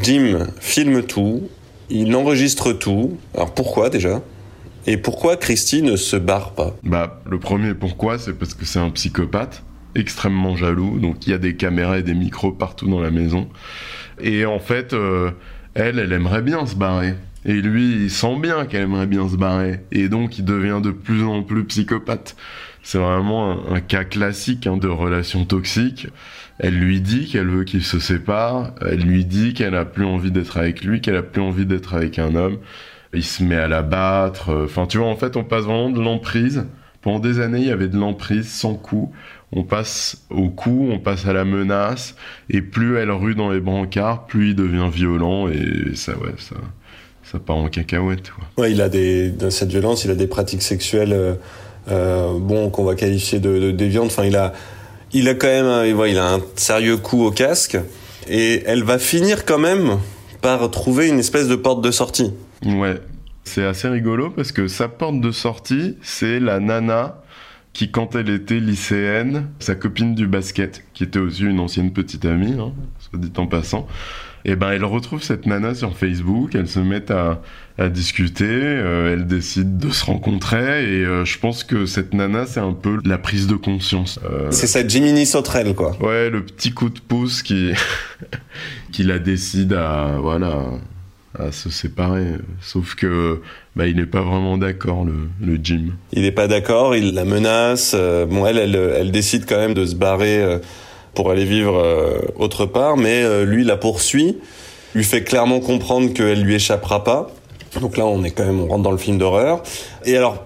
Jim 0.00 0.46
filme 0.60 1.02
tout. 1.02 1.48
Il 1.90 2.14
enregistre 2.14 2.72
tout. 2.72 3.18
Alors 3.34 3.52
pourquoi 3.54 3.90
déjà? 3.90 4.22
Et 4.86 4.96
pourquoi 4.96 5.36
Christy 5.36 5.82
ne 5.82 5.96
se 5.96 6.16
barre 6.16 6.52
pas? 6.54 6.74
Bah, 6.82 7.20
le 7.30 7.38
premier 7.38 7.74
pourquoi, 7.74 8.18
c'est 8.18 8.32
parce 8.32 8.54
que 8.54 8.64
c'est 8.64 8.78
un 8.78 8.90
psychopathe, 8.90 9.62
extrêmement 9.94 10.56
jaloux, 10.56 10.98
donc 10.98 11.26
il 11.26 11.30
y 11.30 11.34
a 11.34 11.38
des 11.38 11.56
caméras 11.56 11.98
et 11.98 12.02
des 12.02 12.14
micros 12.14 12.50
partout 12.50 12.88
dans 12.88 13.00
la 13.00 13.10
maison. 13.10 13.48
Et 14.20 14.44
en 14.44 14.58
fait, 14.58 14.92
euh, 14.92 15.30
elle, 15.74 15.98
elle 15.98 16.12
aimerait 16.12 16.42
bien 16.42 16.66
se 16.66 16.74
barrer. 16.74 17.14
Et 17.44 17.60
lui, 17.60 18.04
il 18.04 18.10
sent 18.10 18.38
bien 18.38 18.66
qu'elle 18.66 18.82
aimerait 18.82 19.06
bien 19.06 19.28
se 19.28 19.36
barrer. 19.36 19.80
Et 19.90 20.08
donc, 20.08 20.38
il 20.38 20.44
devient 20.44 20.80
de 20.82 20.90
plus 20.90 21.24
en 21.24 21.42
plus 21.42 21.64
psychopathe. 21.64 22.36
C'est 22.82 22.98
vraiment 22.98 23.68
un, 23.70 23.80
cas 23.80 24.04
classique 24.04 24.66
hein, 24.66 24.76
de 24.76 24.88
relation 24.88 25.44
toxique. 25.44 26.08
Elle 26.58 26.78
lui 26.78 27.00
dit 27.00 27.26
qu'elle 27.26 27.48
veut 27.48 27.64
qu'il 27.64 27.82
se 27.82 27.98
sépare. 27.98 28.74
Elle 28.80 29.00
lui 29.00 29.24
dit 29.24 29.54
qu'elle 29.54 29.74
a 29.74 29.84
plus 29.84 30.04
envie 30.04 30.30
d'être 30.30 30.56
avec 30.56 30.84
lui, 30.84 31.00
qu'elle 31.00 31.16
a 31.16 31.22
plus 31.22 31.42
envie 31.42 31.66
d'être 31.66 31.94
avec 31.94 32.18
un 32.18 32.34
homme. 32.34 32.58
Il 33.14 33.24
se 33.24 33.42
met 33.42 33.56
à 33.56 33.68
la 33.68 33.82
battre. 33.82 34.64
Enfin, 34.64 34.86
tu 34.86 34.98
vois, 34.98 35.08
en 35.08 35.16
fait, 35.16 35.36
on 35.36 35.44
passe 35.44 35.64
vraiment 35.64 35.90
de 35.90 36.00
l'emprise. 36.00 36.66
Pendant 37.02 37.18
des 37.18 37.40
années, 37.40 37.58
il 37.58 37.66
y 37.66 37.72
avait 37.72 37.88
de 37.88 37.98
l'emprise 37.98 38.48
sans 38.48 38.74
coup. 38.74 39.12
On 39.50 39.64
passe 39.64 40.24
au 40.30 40.48
coup, 40.48 40.88
on 40.90 40.98
passe 40.98 41.26
à 41.26 41.32
la 41.32 41.44
menace. 41.44 42.16
Et 42.48 42.62
plus 42.62 42.96
elle 42.96 43.10
rue 43.10 43.34
dans 43.34 43.50
les 43.50 43.60
brancards, 43.60 44.26
plus 44.26 44.50
il 44.50 44.54
devient 44.54 44.88
violent. 44.90 45.48
Et 45.48 45.94
ça, 45.94 46.16
ouais, 46.18 46.34
ça, 46.38 46.56
ça 47.32 47.38
part 47.38 47.56
en 47.56 47.68
cacahuète. 47.68 48.30
Quoi. 48.30 48.44
Ouais, 48.58 48.72
il 48.72 48.82
a 48.82 48.90
des, 48.90 49.30
dans 49.30 49.50
cette 49.50 49.70
violence, 49.70 50.04
il 50.04 50.10
a 50.10 50.14
des 50.14 50.26
pratiques 50.26 50.62
sexuelles, 50.62 51.12
euh, 51.12 51.34
euh, 51.90 52.38
bon, 52.38 52.68
qu'on 52.68 52.84
va 52.84 52.94
qualifier 52.94 53.40
de, 53.40 53.58
de 53.58 53.70
déviantes. 53.70 54.06
Enfin, 54.06 54.24
il 54.24 54.36
a, 54.36 54.52
il 55.12 55.28
a 55.28 55.34
quand 55.34 55.48
même, 55.48 55.86
il 56.06 56.18
a 56.18 56.34
un 56.34 56.40
sérieux 56.56 56.98
coup 56.98 57.24
au 57.24 57.30
casque. 57.30 57.78
Et 58.28 58.62
elle 58.66 58.84
va 58.84 58.98
finir 58.98 59.44
quand 59.44 59.58
même 59.58 59.98
par 60.42 60.70
trouver 60.70 61.08
une 61.08 61.18
espèce 61.18 61.48
de 61.48 61.56
porte 61.56 61.82
de 61.82 61.90
sortie. 61.90 62.32
Ouais, 62.64 63.00
c'est 63.44 63.64
assez 63.64 63.88
rigolo 63.88 64.30
parce 64.30 64.52
que 64.52 64.68
sa 64.68 64.88
porte 64.88 65.20
de 65.20 65.30
sortie, 65.30 65.96
c'est 66.02 66.38
la 66.38 66.60
nana 66.60 67.22
qui, 67.72 67.90
quand 67.90 68.14
elle 68.14 68.28
était 68.28 68.60
lycéenne, 68.60 69.48
sa 69.58 69.74
copine 69.74 70.14
du 70.14 70.26
basket, 70.26 70.84
qui 70.92 71.04
était 71.04 71.18
aussi 71.18 71.42
une 71.42 71.58
ancienne 71.58 71.92
petite 71.92 72.26
amie, 72.26 72.54
hein, 72.60 72.72
soit 72.98 73.18
dit 73.18 73.32
en 73.38 73.46
passant, 73.46 73.88
et 74.44 74.56
ben 74.56 74.70
elle 74.72 74.84
retrouve 74.84 75.22
cette 75.22 75.46
nana 75.46 75.74
sur 75.74 75.96
Facebook, 75.96 76.54
elles 76.54 76.68
se 76.68 76.80
mettent 76.80 77.10
à, 77.10 77.42
à 77.78 77.88
discuter, 77.88 78.44
euh, 78.48 79.12
elles 79.14 79.26
décident 79.26 79.86
de 79.88 79.92
se 79.92 80.04
rencontrer, 80.04 80.82
et 80.84 81.04
euh, 81.04 81.24
je 81.24 81.38
pense 81.38 81.64
que 81.64 81.86
cette 81.86 82.12
nana, 82.12 82.44
c'est 82.46 82.60
un 82.60 82.72
peu 82.72 82.98
la 83.04 83.18
prise 83.18 83.46
de 83.46 83.54
conscience. 83.56 84.18
Euh, 84.28 84.48
C'est 84.50 84.66
cette 84.66 84.90
Jiminy 84.90 85.26
Sauterelle, 85.26 85.74
quoi. 85.74 85.96
Ouais, 86.00 86.28
le 86.30 86.42
petit 86.44 86.72
coup 86.72 86.88
de 86.90 87.00
pouce 87.00 87.42
qui, 87.42 87.72
qui 88.92 89.04
la 89.04 89.18
décide 89.18 89.72
à, 89.72 90.16
voilà, 90.20 90.64
à 91.38 91.50
se 91.52 91.70
séparer. 91.70 92.26
Sauf 92.60 92.94
que, 92.94 93.40
bah, 93.74 93.86
il 93.86 93.96
n'est 93.96 94.06
pas 94.06 94.22
vraiment 94.22 94.58
d'accord, 94.58 95.04
le, 95.04 95.28
le 95.40 95.58
Jim. 95.62 95.92
Il 96.12 96.22
n'est 96.22 96.32
pas 96.32 96.46
d'accord, 96.48 96.94
il 96.94 97.14
la 97.14 97.24
menace. 97.24 97.92
euh, 97.94 98.26
bon, 98.26 98.44
elle, 98.46 98.58
elle, 98.58 98.74
elle 98.76 99.10
décide 99.12 99.44
quand 99.48 99.56
même 99.58 99.74
de 99.74 99.86
se 99.86 99.94
barrer 99.94 100.58
pour 101.14 101.30
aller 101.30 101.44
vivre 101.44 101.76
euh, 101.76 102.20
autre 102.38 102.66
part, 102.66 102.96
mais 102.96 103.22
euh, 103.22 103.44
lui 103.44 103.64
la 103.64 103.76
poursuit, 103.76 104.38
lui 104.94 105.04
fait 105.04 105.22
clairement 105.22 105.60
comprendre 105.60 106.12
qu'elle 106.12 106.42
lui 106.42 106.54
échappera 106.54 107.04
pas. 107.04 107.30
Donc 107.80 107.96
là, 107.96 108.06
on 108.06 108.22
est 108.24 108.30
quand 108.30 108.44
même, 108.44 108.60
on 108.60 108.68
rentre 108.68 108.82
dans 108.82 108.90
le 108.90 108.98
film 108.98 109.18
d'horreur. 109.18 109.62
Et 110.04 110.16
alors, 110.16 110.44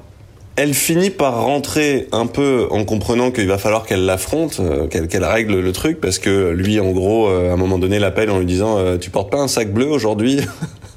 elle 0.57 0.73
finit 0.75 1.11
par 1.11 1.43
rentrer 1.43 2.09
un 2.13 2.27
peu 2.27 2.67
en 2.71 2.85
comprenant 2.85 3.31
qu'il 3.31 3.47
va 3.47 3.59
falloir 3.59 3.85
qu'elle 3.85 4.07
l'affronte, 4.07 4.61
euh, 4.61 4.87
qu'elle 4.87 5.25
règle 5.25 5.61
le 5.61 5.73
truc, 5.73 6.01
parce 6.01 6.19
que 6.19 6.51
lui, 6.51 6.81
en 6.81 6.93
gros, 6.93 7.29
à 7.29 7.53
un 7.53 7.57
moment 7.57 7.79
donné, 7.79 7.99
l'appelle 7.99 8.31
en 8.31 8.39
lui 8.39 8.47
disant 8.47 8.79
Tu 8.99 9.11
portes 9.11 9.31
pas 9.31 9.39
un 9.39 9.49
sac 9.49 9.73
bleu 9.73 9.87
aujourd'hui 9.87 10.41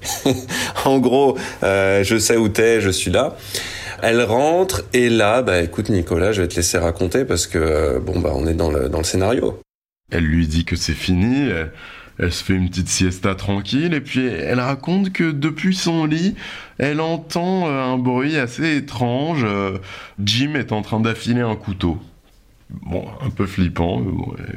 En 0.86 1.00
gros, 1.00 1.38
euh, 1.64 2.04
je 2.04 2.18
sais 2.18 2.38
où 2.38 2.50
t'es, 2.50 2.82
je 2.82 2.90
suis 2.90 3.12
là. 3.12 3.36
Elle 4.02 4.22
rentre 4.22 4.84
et 4.94 5.10
là, 5.10 5.42
bah 5.42 5.62
écoute 5.62 5.90
Nicolas, 5.90 6.32
je 6.32 6.42
vais 6.42 6.48
te 6.48 6.56
laisser 6.56 6.78
raconter 6.78 7.26
parce 7.26 7.48
que 7.48 7.58
euh, 7.58 8.00
bon 8.00 8.20
bah 8.20 8.32
on 8.34 8.48
est 8.48 8.54
dans 8.54 8.72
le 8.72 8.90
dans 8.90 9.00
le 9.00 9.04
scénario. 9.04 9.60
Elle 10.12 10.24
lui 10.24 10.48
dit 10.48 10.66
que 10.66 10.76
c'est 10.76 10.94
fini, 10.94 11.50
elle, 11.50 11.72
elle 12.18 12.32
se 12.32 12.44
fait 12.44 12.54
une 12.54 12.70
petite 12.70 12.90
siesta 12.90 13.36
tranquille, 13.36 13.94
et 13.94 14.02
puis 14.02 14.26
elle 14.26 14.60
raconte 14.60 15.12
que 15.14 15.32
depuis 15.32 15.76
son 15.76 16.06
lit, 16.06 16.36
elle 16.78 17.00
entend 17.00 17.68
euh, 17.68 17.82
un 17.82 17.98
bruit 17.98 18.38
assez 18.38 18.76
étrange. 18.78 19.44
euh, 19.46 19.78
Jim 20.24 20.56
est 20.56 20.72
en 20.72 20.82
train 20.82 21.00
d'affiler 21.00 21.42
un 21.42 21.56
couteau. 21.56 21.98
Bon, 22.70 23.08
un 23.26 23.32
peu 23.32 23.48
flippant, 23.48 24.04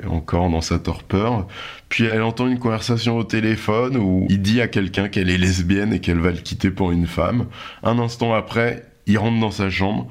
encore 0.07 0.51
dans 0.51 0.61
sa 0.61 0.79
torpeur. 0.79 1.47
Puis 1.89 2.05
elle 2.05 2.21
entend 2.21 2.47
une 2.47 2.59
conversation 2.59 3.17
au 3.17 3.25
téléphone 3.25 3.97
où 3.97 4.27
il 4.29 4.43
dit 4.43 4.61
à 4.61 4.69
quelqu'un 4.69 5.09
qu'elle 5.09 5.31
est 5.31 5.39
lesbienne 5.39 5.95
et 5.95 6.01
qu'elle 6.01 6.19
va 6.19 6.31
le 6.31 6.37
quitter 6.37 6.71
pour 6.71 6.93
une 6.93 7.07
femme. 7.07 7.47
Un 7.83 7.99
instant 7.99 8.35
après, 8.35 8.85
il 9.07 9.19
rentre 9.19 9.41
dans 9.41 9.51
sa 9.51 9.71
chambre 9.71 10.11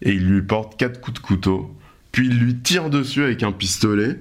et 0.00 0.12
il 0.12 0.26
lui 0.26 0.42
porte 0.42 0.78
quatre 0.78 1.00
coups 1.00 1.20
de 1.20 1.24
couteau. 1.24 1.76
Puis 2.10 2.26
il 2.26 2.38
lui 2.38 2.56
tire 2.56 2.90
dessus 2.90 3.22
avec 3.22 3.42
un 3.42 3.52
pistolet. 3.52 4.18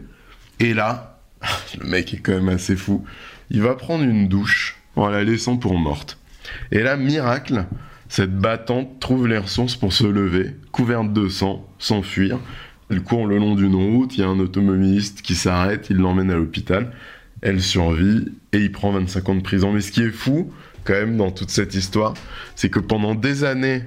Et 0.60 0.74
là, 0.74 1.20
le 1.80 1.88
mec 1.88 2.14
est 2.14 2.18
quand 2.18 2.34
même 2.34 2.50
assez 2.50 2.76
fou. 2.76 3.04
Il 3.50 3.62
va 3.62 3.76
prendre 3.76 4.04
une 4.04 4.28
douche 4.28 4.78
en 4.96 5.10
la 5.10 5.24
laissant 5.24 5.58
pour 5.58 5.78
morte. 5.78 6.18
Et 6.72 6.82
là, 6.82 6.98
miracle, 6.98 7.66
cette 8.10 8.36
battante 8.36 9.00
trouve 9.00 9.28
les 9.28 9.38
ressources 9.38 9.76
pour 9.76 9.94
se 9.94 10.06
lever, 10.06 10.56
couverte 10.72 11.14
de 11.14 11.28
sang, 11.30 11.68
s'enfuir. 11.80 12.40
Elle 12.90 13.04
court 13.04 13.26
le 13.26 13.38
long 13.38 13.56
d'une 13.56 13.76
route, 13.76 14.18
il 14.18 14.22
y 14.22 14.24
a 14.24 14.28
un 14.28 14.40
automobiliste 14.40 15.22
qui 15.22 15.36
s'arrête, 15.36 15.88
il 15.90 15.98
l'emmène 15.98 16.30
à 16.30 16.36
l'hôpital. 16.36 16.92
Elle 17.42 17.62
survit 17.62 18.26
et 18.52 18.60
il 18.60 18.72
prend 18.72 18.92
25 18.92 19.30
ans 19.30 19.36
de 19.36 19.42
prison. 19.42 19.72
Mais 19.72 19.82
ce 19.82 19.92
qui 19.92 20.02
est 20.02 20.12
fou, 20.12 20.52
quand 20.84 20.94
même, 20.94 21.18
dans 21.18 21.32
toute 21.32 21.50
cette 21.50 21.74
histoire, 21.74 22.14
c'est 22.56 22.70
que 22.70 22.80
pendant 22.80 23.16
des 23.16 23.44
années, 23.44 23.84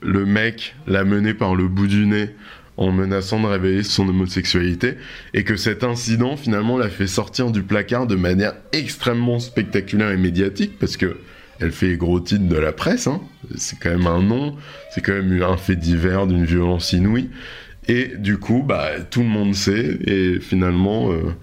le 0.00 0.24
mec 0.26 0.74
l'a 0.86 1.04
mené 1.04 1.34
par 1.34 1.54
le 1.54 1.68
bout 1.68 1.86
du 1.86 2.06
nez 2.06 2.30
en 2.76 2.92
menaçant 2.92 3.40
de 3.40 3.46
révéler 3.46 3.82
son 3.82 4.08
homosexualité 4.08 4.94
et 5.34 5.42
que 5.42 5.56
cet 5.56 5.82
incident 5.82 6.36
finalement 6.36 6.78
l'a 6.78 6.88
fait 6.88 7.08
sortir 7.08 7.50
du 7.50 7.62
placard 7.62 8.06
de 8.06 8.14
manière 8.14 8.54
extrêmement 8.72 9.40
spectaculaire 9.40 10.10
et 10.10 10.16
médiatique 10.16 10.78
parce 10.78 10.96
que 10.96 11.18
elle 11.60 11.72
fait 11.72 11.88
les 11.88 11.96
gros 11.96 12.20
titres 12.20 12.46
de 12.46 12.56
la 12.56 12.70
presse, 12.70 13.08
hein. 13.08 13.20
c'est 13.56 13.80
quand 13.80 13.90
même 13.90 14.06
un 14.06 14.22
nom, 14.22 14.54
c'est 14.94 15.04
quand 15.04 15.14
même 15.14 15.42
un 15.42 15.56
fait 15.56 15.74
divers 15.74 16.28
d'une 16.28 16.44
violence 16.44 16.92
inouïe 16.92 17.30
et 17.88 18.12
du 18.16 18.38
coup 18.38 18.62
bah 18.62 19.00
tout 19.10 19.22
le 19.22 19.28
monde 19.28 19.54
sait 19.54 19.98
et 20.06 20.38
finalement 20.38 21.10
euh, 21.10 21.34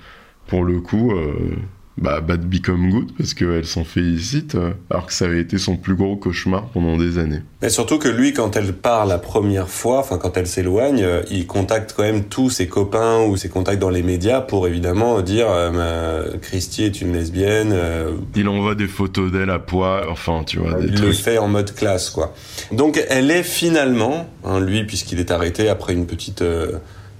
pour 0.48 0.64
le 0.64 0.80
coup 0.80 1.12
euh, 1.12 1.58
bah, 1.98 2.20
Bad 2.22 2.46
Become 2.46 2.90
Good 2.92 3.12
parce 3.18 3.34
qu'elle 3.34 3.66
s'en 3.66 3.84
félicite 3.84 4.56
euh, 4.56 4.72
alors 4.90 5.06
que 5.06 5.14
ça 5.14 5.26
avait 5.26 5.40
été 5.40 5.58
son 5.58 5.78
plus 5.78 5.96
gros 5.96 6.16
cauchemar 6.18 6.66
pendant 6.74 6.98
des 6.98 7.18
années. 7.18 7.42
Mais 7.62 7.70
surtout 7.70 7.98
que 8.00 8.10
lui, 8.10 8.34
quand 8.34 8.56
elle 8.58 8.74
part 8.74 9.06
la 9.06 9.18
première 9.18 9.70
fois, 9.70 10.00
enfin 10.00 10.18
quand 10.18 10.36
elle 10.38 10.48
s'éloigne, 10.48 11.02
euh, 11.04 11.22
il 11.32 11.48
contacte 11.48 11.94
quand 11.96 12.04
même 12.04 12.26
tous 12.26 12.50
ses 12.50 12.68
copains 12.68 13.22
ou 13.24 13.38
ses 13.38 13.50
contacts 13.50 13.80
dans 13.82 13.90
les 13.90 14.04
médias 14.04 14.42
pour 14.42 14.68
évidemment 14.68 15.22
dire 15.22 15.48
euh, 15.50 16.38
Christy 16.42 16.84
est 16.84 17.02
une 17.02 17.14
lesbienne. 17.14 17.72
euh, 17.74 18.12
Il 18.36 18.48
envoie 18.50 18.76
des 18.76 18.88
photos 18.88 19.32
d'elle 19.32 19.50
à 19.50 19.60
poids, 19.60 20.06
enfin 20.10 20.44
tu 20.46 20.60
vois, 20.60 20.74
des 20.74 20.88
il 20.88 21.02
le 21.02 21.14
fait 21.14 21.38
en 21.38 21.48
mode 21.48 21.74
classe, 21.74 22.10
quoi. 22.10 22.34
Donc 22.72 23.02
elle 23.10 23.32
est 23.32 23.44
finalement, 23.44 24.28
hein, 24.44 24.60
lui, 24.60 24.84
puisqu'il 24.84 25.20
est 25.20 25.32
arrêté 25.32 25.70
après 25.70 25.94
une 25.94 26.06
petite 26.08 26.42
euh, 26.42 26.74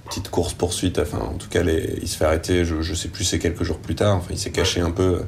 petite 0.08 0.28
course 0.30 0.54
poursuite. 0.54 0.98
Enfin, 0.98 1.18
en 1.18 1.34
tout 1.38 1.48
cas, 1.48 1.62
les- 1.62 1.98
il 2.02 2.08
se 2.08 2.16
fait 2.16 2.24
arrêter. 2.24 2.64
Je, 2.64 2.80
je 2.82 2.94
sais 2.94 3.08
plus, 3.08 3.24
c'est 3.24 3.38
quelques 3.38 3.62
jours 3.64 3.78
plus 3.78 3.94
tard. 3.94 4.16
Enfin, 4.16 4.28
il 4.30 4.38
s'est 4.38 4.50
caché 4.50 4.80
un 4.80 4.90
peu 4.90 5.02
euh, 5.02 5.20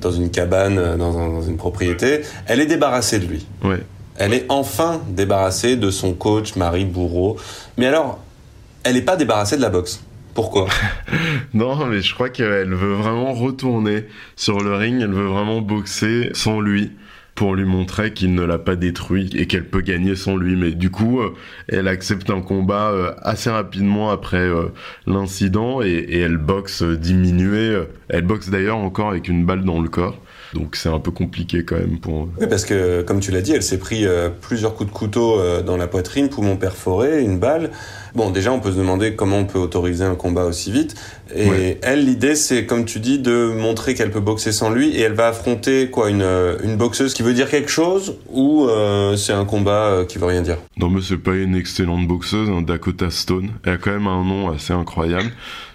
dans 0.00 0.12
une 0.12 0.30
cabane, 0.30 0.78
euh, 0.78 0.96
dans, 0.96 1.18
un- 1.18 1.28
dans 1.28 1.42
une 1.42 1.56
propriété. 1.56 2.22
Elle 2.46 2.60
est 2.60 2.66
débarrassée 2.66 3.18
de 3.18 3.26
lui. 3.26 3.46
Ouais. 3.64 3.80
Elle 4.16 4.34
est 4.34 4.46
enfin 4.50 5.00
débarrassée 5.08 5.76
de 5.76 5.90
son 5.90 6.12
coach, 6.12 6.54
Marie 6.56 6.84
Bourreau. 6.84 7.36
Mais 7.78 7.86
alors, 7.86 8.18
elle 8.84 8.94
n'est 8.94 9.02
pas 9.02 9.16
débarrassée 9.16 9.56
de 9.56 9.62
la 9.62 9.70
boxe. 9.70 10.02
Pourquoi? 10.34 10.68
Non, 11.54 11.84
mais 11.86 12.00
je 12.00 12.14
crois 12.14 12.30
qu'elle 12.30 12.72
veut 12.72 12.94
vraiment 12.94 13.34
retourner 13.34 14.06
sur 14.36 14.60
le 14.60 14.74
ring, 14.74 15.02
elle 15.02 15.12
veut 15.12 15.26
vraiment 15.26 15.60
boxer 15.60 16.30
sans 16.32 16.60
lui 16.60 16.92
pour 17.34 17.54
lui 17.54 17.64
montrer 17.64 18.12
qu'il 18.12 18.34
ne 18.34 18.42
l'a 18.42 18.58
pas 18.58 18.76
détruit 18.76 19.30
et 19.34 19.46
qu'elle 19.46 19.64
peut 19.64 19.80
gagner 19.80 20.16
sans 20.16 20.36
lui. 20.36 20.56
Mais 20.56 20.72
du 20.72 20.90
coup, 20.90 21.20
euh, 21.20 21.34
elle 21.68 21.88
accepte 21.88 22.30
un 22.30 22.40
combat 22.40 22.90
euh, 22.90 23.12
assez 23.22 23.50
rapidement 23.50 24.10
après 24.10 24.36
euh, 24.36 24.66
l'incident 25.06 25.82
et, 25.82 25.88
et 25.88 26.18
elle 26.20 26.36
boxe 26.36 26.82
diminuée. 26.82 27.84
Elle 28.08 28.22
boxe 28.22 28.50
d'ailleurs 28.50 28.78
encore 28.78 29.10
avec 29.10 29.28
une 29.28 29.46
balle 29.46 29.64
dans 29.64 29.80
le 29.80 29.88
corps. 29.88 30.18
Donc 30.54 30.76
c'est 30.76 30.88
un 30.88 30.98
peu 30.98 31.10
compliqué 31.10 31.64
quand 31.64 31.76
même 31.76 31.98
pour. 31.98 32.28
Oui, 32.40 32.46
parce 32.48 32.64
que 32.64 33.02
comme 33.02 33.20
tu 33.20 33.30
l'as 33.30 33.40
dit, 33.40 33.52
elle 33.52 33.62
s'est 33.62 33.78
pris 33.78 34.06
euh, 34.06 34.28
plusieurs 34.28 34.74
coups 34.74 34.90
de 34.90 34.94
couteau 34.94 35.38
euh, 35.40 35.62
dans 35.62 35.76
la 35.76 35.86
poitrine, 35.86 36.28
poumon 36.28 36.56
perforé, 36.56 37.22
une 37.22 37.38
balle. 37.38 37.70
Bon, 38.14 38.28
déjà, 38.30 38.52
on 38.52 38.60
peut 38.60 38.72
se 38.72 38.76
demander 38.76 39.14
comment 39.14 39.38
on 39.38 39.44
peut 39.46 39.58
autoriser 39.58 40.04
un 40.04 40.14
combat 40.14 40.44
aussi 40.44 40.70
vite. 40.70 40.94
Et 41.34 41.48
Ouais. 41.48 41.78
elle, 41.82 42.04
l'idée, 42.04 42.34
c'est 42.34 42.66
comme 42.66 42.84
tu 42.84 43.00
dis, 43.00 43.18
de 43.18 43.54
montrer 43.56 43.94
qu'elle 43.94 44.10
peut 44.10 44.20
boxer 44.20 44.52
sans 44.52 44.68
lui. 44.68 44.90
Et 44.94 45.00
elle 45.00 45.14
va 45.14 45.28
affronter 45.28 45.88
quoi, 45.88 46.10
une, 46.10 46.20
euh, 46.20 46.58
une 46.62 46.76
boxeuse 46.76 47.14
qui 47.14 47.22
veut 47.22 47.32
dire 47.32 47.48
quelque 47.48 47.70
chose 47.70 48.16
ou 48.28 48.66
euh, 48.68 49.16
c'est 49.16 49.32
un 49.32 49.46
combat 49.46 49.86
euh, 49.86 50.04
qui 50.04 50.18
veut 50.18 50.26
rien 50.26 50.42
dire? 50.42 50.58
Non 50.76 50.90
mais 50.90 51.00
c'est 51.00 51.16
pas 51.16 51.34
une 51.34 51.54
excellente 51.56 52.06
boxeuse, 52.06 52.50
hein, 52.50 52.60
Dakota 52.60 53.08
Stone. 53.10 53.48
Elle 53.64 53.72
a 53.72 53.76
quand 53.78 53.92
même 53.92 54.06
un 54.06 54.22
nom 54.24 54.50
assez 54.50 54.74
incroyable. 54.74 55.30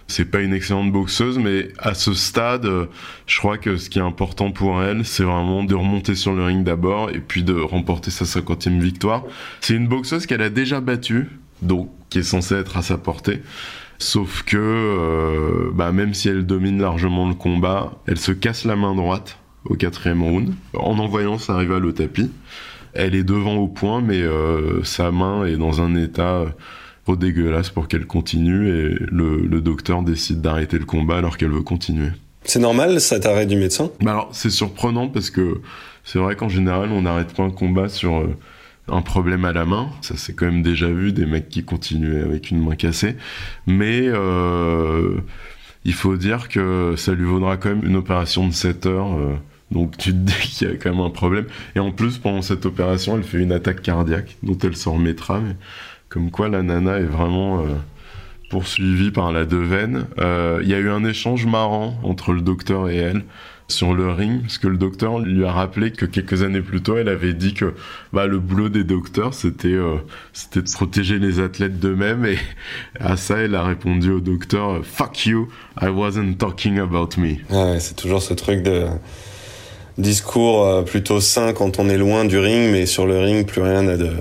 C'est 0.08 0.26
pas 0.26 0.40
une 0.40 0.54
excellente 0.54 0.92
boxeuse, 0.92 1.38
mais 1.38 1.70
à 1.80 1.94
ce 1.94 2.14
stade, 2.14 2.66
euh, 2.66 2.86
je 3.26 3.38
crois 3.40 3.58
que 3.58 3.76
ce 3.76 3.90
qui 3.90 4.00
est 4.00 4.04
important 4.04 4.52
pour 4.52 4.82
elle, 4.82 5.06
c'est 5.06 5.24
vraiment 5.24 5.64
de 5.64 5.76
remonter 5.76 6.16
sur 6.16 6.34
le 6.34 6.46
ring 6.46 6.64
d'abord 6.64 7.10
et 7.10 7.20
puis 7.20 7.44
de 7.44 7.54
remporter 7.54 8.10
sa 8.10 8.24
50e 8.24 8.80
victoire. 8.80 9.24
C'est 9.60 9.76
une 9.76 9.88
boxeuse 9.88 10.26
qu'elle 10.26 10.42
a 10.42 10.50
déjà 10.50 10.80
battue, 10.80 11.28
donc 11.62 11.90
qui 12.10 12.20
est 12.20 12.24
censée 12.24 12.56
être 12.56 12.78
à 12.78 12.82
sa 12.82 12.98
portée. 12.98 13.42
Sauf 14.00 14.44
que, 14.44 14.58
euh, 14.58 15.72
bah, 15.74 15.92
même 15.92 16.14
si 16.14 16.30
elle 16.30 16.46
domine 16.46 16.80
largement 16.80 17.28
le 17.28 17.34
combat, 17.34 17.92
elle 18.06 18.20
se 18.20 18.32
casse 18.32 18.64
la 18.64 18.76
main 18.76 18.96
droite 18.96 19.40
au 19.66 19.76
quatrième 19.76 20.24
round 20.24 20.54
en 20.76 21.00
envoyant 21.00 21.38
sa 21.38 21.58
rivale 21.58 21.86
au 21.86 21.92
tapis. 21.92 22.32
Elle 22.94 23.16
est 23.16 23.24
devant 23.24 23.56
au 23.56 23.68
point, 23.68 24.02
mais 24.02 24.22
euh, 24.22 24.84
sa 24.84 25.12
main 25.12 25.46
est 25.46 25.58
dans 25.58 25.82
un 25.82 25.96
état 25.96 26.46
trop 27.08 27.16
dégueulasse 27.16 27.70
pour 27.70 27.88
qu'elle 27.88 28.06
continue 28.06 28.68
et 28.68 28.90
le, 29.00 29.38
le 29.38 29.62
docteur 29.62 30.04
décide 30.04 30.42
d'arrêter 30.42 30.78
le 30.78 30.84
combat 30.84 31.16
alors 31.16 31.38
qu'elle 31.38 31.52
veut 31.52 31.62
continuer. 31.62 32.10
C'est 32.44 32.60
normal 32.60 33.00
cet 33.00 33.26
arrêt 33.26 33.46
du 33.46 33.56
médecin? 33.56 33.90
Bah 34.02 34.12
alors 34.12 34.30
c'est 34.34 34.50
surprenant 34.50 35.08
parce 35.08 35.30
que 35.30 35.62
c'est 36.04 36.20
vrai 36.20 36.36
qu'en 36.36 36.50
général 36.50 36.90
on 36.92 37.04
n'arrête 37.04 37.34
pas 37.34 37.44
un 37.44 37.50
combat 37.50 37.88
sur 37.88 38.18
euh, 38.18 38.36
un 38.90 39.02
problème 39.02 39.46
à 39.46 39.54
la 39.54 39.64
main. 39.64 39.88
Ça 40.02 40.16
c'est 40.18 40.34
quand 40.34 40.48
même 40.48 40.62
déjà 40.62 40.90
vu 40.90 41.14
des 41.14 41.26
mecs 41.26 41.48
qui 41.48 41.64
continuaient 41.64 42.20
avec 42.20 42.52
une 42.52 42.62
main 42.62 42.76
cassée. 42.76 43.16
Mais 43.68 44.02
euh, 44.04 45.16
il 45.86 45.94
faut 45.94 46.18
dire 46.18 46.50
que 46.50 46.96
ça 46.98 47.14
lui 47.14 47.24
vaudra 47.24 47.56
quand 47.56 47.70
même 47.70 47.86
une 47.86 47.96
opération 47.96 48.46
de 48.46 48.54
7 48.54 48.86
heures. 48.86 49.14
euh, 49.18 49.36
donc 49.72 49.98
tu 49.98 50.12
te 50.12 50.18
dis 50.18 50.34
qu'il 50.42 50.68
y 50.68 50.72
a 50.72 50.76
quand 50.76 50.92
même 50.92 51.00
un 51.00 51.10
problème. 51.10 51.46
Et 51.76 51.80
en 51.80 51.94
plus 51.94 52.18
pendant 52.18 52.42
cette 52.42 52.66
opération 52.66 53.16
elle 53.16 53.24
fait 53.24 53.38
une 53.38 53.54
attaque 53.54 53.82
cardiaque 53.82 54.36
dont 54.44 54.58
elle 54.62 54.76
se 54.76 54.90
remettra. 54.90 55.40
Mais 55.40 55.56
comme 56.10 56.32
quoi 56.32 56.50
la 56.50 56.64
nana 56.64 56.98
est 57.00 57.04
vraiment... 57.04 57.62
euh, 57.62 57.70
poursuivie 58.50 59.12
par 59.12 59.34
la 59.34 59.44
Devaine. 59.44 60.06
Euh, 60.20 60.62
Il 60.64 60.70
y 60.70 60.74
a 60.74 60.78
eu 60.78 60.90
un 60.90 61.04
échange 61.04 61.46
marrant 61.46 62.00
entre 62.02 62.32
le 62.32 62.40
docteur 62.40 62.88
et 62.90 62.96
elle 62.96 63.24
sur 63.68 63.94
le 63.94 64.10
ring, 64.10 64.40
parce 64.44 64.58
que 64.58 64.70
le 64.70 64.78
docteur 64.78 65.20
lui 65.20 65.44
a 65.44 65.52
rappelé 65.52 65.92
que 65.92 66.06
quelques 66.06 66.44
années 66.44 66.62
plus 66.62 66.82
tôt, 66.82 66.96
elle 66.96 67.10
avait 67.10 67.34
dit 67.34 67.54
que 67.54 67.74
bah, 68.14 68.26
le 68.26 68.40
boulot 68.40 68.70
des 68.70 68.86
docteurs, 68.86 69.34
c'était 69.34 69.68
euh, 69.74 69.98
c'était 70.32 70.62
de 70.62 70.72
protéger 70.72 71.20
les 71.20 71.42
athlètes 71.42 71.78
d'eux-mêmes, 71.78 72.26
et 72.26 72.38
à 73.02 73.18
ça, 73.18 73.40
elle 73.40 73.56
a 73.56 73.64
répondu 73.64 74.12
au 74.12 74.22
docteur 74.22 74.80
«Fuck 74.86 75.26
you, 75.26 75.50
I 75.82 75.90
wasn't 75.90 76.38
talking 76.38 76.80
about 76.80 77.10
me 77.18 77.36
Ah 77.52 77.78
c'est 77.82 77.98
toujours 77.98 78.22
ce 78.24 78.34
truc 78.34 78.64
de 78.64 78.86
discours 79.98 80.86
plutôt 80.86 81.20
sain 81.20 81.52
quand 81.52 81.80
on 81.80 81.90
est 81.90 81.98
loin 81.98 82.24
du 82.24 82.38
ring, 82.38 82.72
mais 82.72 82.86
sur 82.86 83.06
le 83.06 83.20
ring, 83.20 83.46
plus 83.46 83.62
rien 83.62 83.82
n'a 83.82 83.98
de 83.98 84.12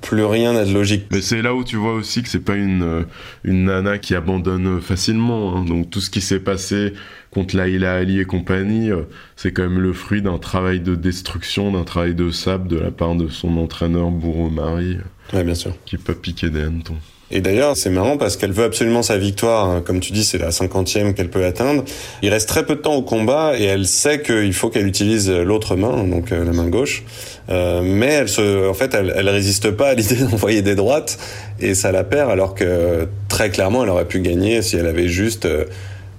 plus 0.00 0.24
rien 0.24 0.52
n'a 0.52 0.64
de 0.64 0.72
logique.». 0.72 1.06
Mais 1.10 1.20
c'est 1.20 1.42
là 1.42 1.54
où 1.54 1.64
tu 1.64 1.76
vois 1.76 1.94
aussi 1.94 2.22
que 2.22 2.28
c'est 2.28 2.44
pas 2.44 2.56
une, 2.56 2.82
euh, 2.82 3.02
une 3.44 3.64
nana 3.64 3.98
qui 3.98 4.14
abandonne 4.14 4.80
facilement. 4.80 5.56
hein. 5.56 5.64
Donc 5.64 5.90
tout 5.90 6.00
ce 6.00 6.10
qui 6.10 6.20
s'est 6.20 6.40
passé 6.40 6.92
contre 7.30 7.56
Laila 7.56 7.94
Ali 7.96 8.20
et 8.20 8.24
compagnie, 8.24 8.90
euh, 8.90 9.02
c'est 9.36 9.52
quand 9.52 9.62
même 9.62 9.78
le 9.80 9.92
fruit 9.92 10.22
d'un 10.22 10.38
travail 10.38 10.80
de 10.80 10.94
destruction, 10.94 11.72
d'un 11.72 11.84
travail 11.84 12.14
de 12.14 12.30
sable 12.30 12.68
de 12.68 12.78
la 12.78 12.90
part 12.90 13.14
de 13.14 13.28
son 13.28 13.56
entraîneur 13.58 14.10
Bourreau 14.10 14.50
Marie, 14.50 14.96
Ouais, 15.32 15.44
bien 15.44 15.54
sûr. 15.54 15.74
qui 15.84 15.98
peut 15.98 16.14
piquer 16.14 16.48
des 16.50 16.62
hannetons. 16.62 16.96
Et 17.30 17.40
d'ailleurs, 17.42 17.76
c'est 17.76 17.90
marrant 17.90 18.16
parce 18.16 18.36
qu'elle 18.36 18.52
veut 18.52 18.64
absolument 18.64 19.02
sa 19.02 19.18
victoire. 19.18 19.66
hein. 19.66 19.82
Comme 19.84 20.00
tu 20.00 20.12
dis, 20.12 20.24
c'est 20.24 20.38
la 20.38 20.50
cinquantième 20.50 21.12
qu'elle 21.12 21.28
peut 21.28 21.44
atteindre. 21.44 21.84
Il 22.22 22.30
reste 22.30 22.48
très 22.48 22.64
peu 22.64 22.76
de 22.76 22.80
temps 22.80 22.94
au 22.94 23.02
combat 23.02 23.52
et 23.58 23.64
elle 23.64 23.86
sait 23.86 24.22
qu'il 24.22 24.52
faut 24.54 24.70
qu'elle 24.70 24.86
utilise 24.86 25.30
l'autre 25.30 25.76
main, 25.76 26.04
donc 26.04 26.32
euh, 26.32 26.42
la 26.44 26.52
main 26.52 26.68
gauche. 26.68 27.02
Euh, 27.50 27.82
mais 27.84 28.06
elle 28.06 28.28
se, 28.28 28.66
en 28.68 28.74
fait, 28.74 28.94
elle, 28.94 29.12
elle 29.14 29.28
résiste 29.28 29.70
pas 29.72 29.88
à 29.90 29.94
l'idée 29.94 30.14
d'envoyer 30.30 30.62
des 30.62 30.74
droites 30.74 31.18
et 31.60 31.74
ça 31.74 31.92
la 31.92 32.04
perd 32.04 32.30
alors 32.30 32.54
que 32.54 33.06
très 33.28 33.50
clairement, 33.50 33.84
elle 33.84 33.90
aurait 33.90 34.04
pu 34.06 34.20
gagner 34.20 34.62
si 34.62 34.76
elle 34.76 34.86
avait 34.86 35.08
juste 35.08 35.44
euh, 35.44 35.64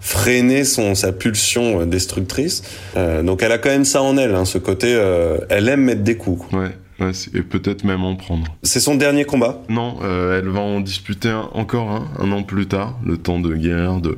freiné 0.01 0.63
son 0.63 0.95
sa 0.95 1.11
pulsion 1.11 1.81
euh, 1.81 1.85
destructrice. 1.85 2.61
Euh, 2.97 3.21
donc 3.23 3.41
elle 3.43 3.51
a 3.51 3.57
quand 3.57 3.69
même 3.69 3.85
ça 3.85 4.01
en 4.01 4.17
elle, 4.17 4.35
hein, 4.35 4.45
ce 4.45 4.57
côté. 4.57 4.93
euh, 4.95 5.37
elle 5.49 5.67
aime 5.69 5.81
mettre 5.81 6.01
des 6.01 6.15
coups. 6.17 6.45
quoi. 6.49 6.59
Ouais, 6.59 6.69
ouais 6.99 7.11
et 7.33 7.41
peut-être 7.41 7.83
même 7.83 8.03
en 8.03 8.15
prendre. 8.15 8.45
C'est 8.63 8.79
son 8.79 8.95
dernier 8.95 9.25
combat. 9.25 9.61
Non, 9.69 9.97
euh, 10.03 10.39
elle 10.39 10.49
va 10.49 10.59
en 10.59 10.79
disputer 10.81 11.29
un- 11.29 11.49
encore 11.53 11.89
un, 11.91 12.07
un 12.19 12.31
an 12.31 12.43
plus 12.43 12.67
tard, 12.67 12.97
le 13.05 13.17
temps 13.17 13.39
de 13.39 13.53
guérir 13.55 14.01
de 14.01 14.17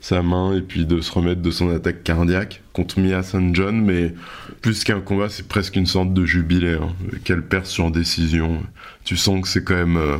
sa 0.00 0.20
main 0.22 0.56
et 0.56 0.62
puis 0.62 0.84
de 0.84 1.00
se 1.00 1.12
remettre 1.12 1.42
de 1.42 1.50
son 1.52 1.70
attaque 1.70 2.02
cardiaque 2.02 2.62
contre 2.72 2.98
Mia 2.98 3.22
St. 3.22 3.54
John, 3.54 3.80
mais 3.84 4.12
plus 4.60 4.82
qu'un 4.82 5.00
combat, 5.00 5.28
c'est 5.28 5.46
presque 5.46 5.76
une 5.76 5.86
sorte 5.86 6.12
de 6.12 6.24
jubilé, 6.24 6.72
hein, 6.74 6.88
qu'elle 7.24 7.42
perd 7.42 7.66
sur 7.66 7.90
décision. 7.92 8.62
Tu 9.04 9.16
sens 9.16 9.40
que 9.42 9.48
c'est 9.48 9.62
quand 9.62 9.76
même... 9.76 9.96
euh, 9.96 10.16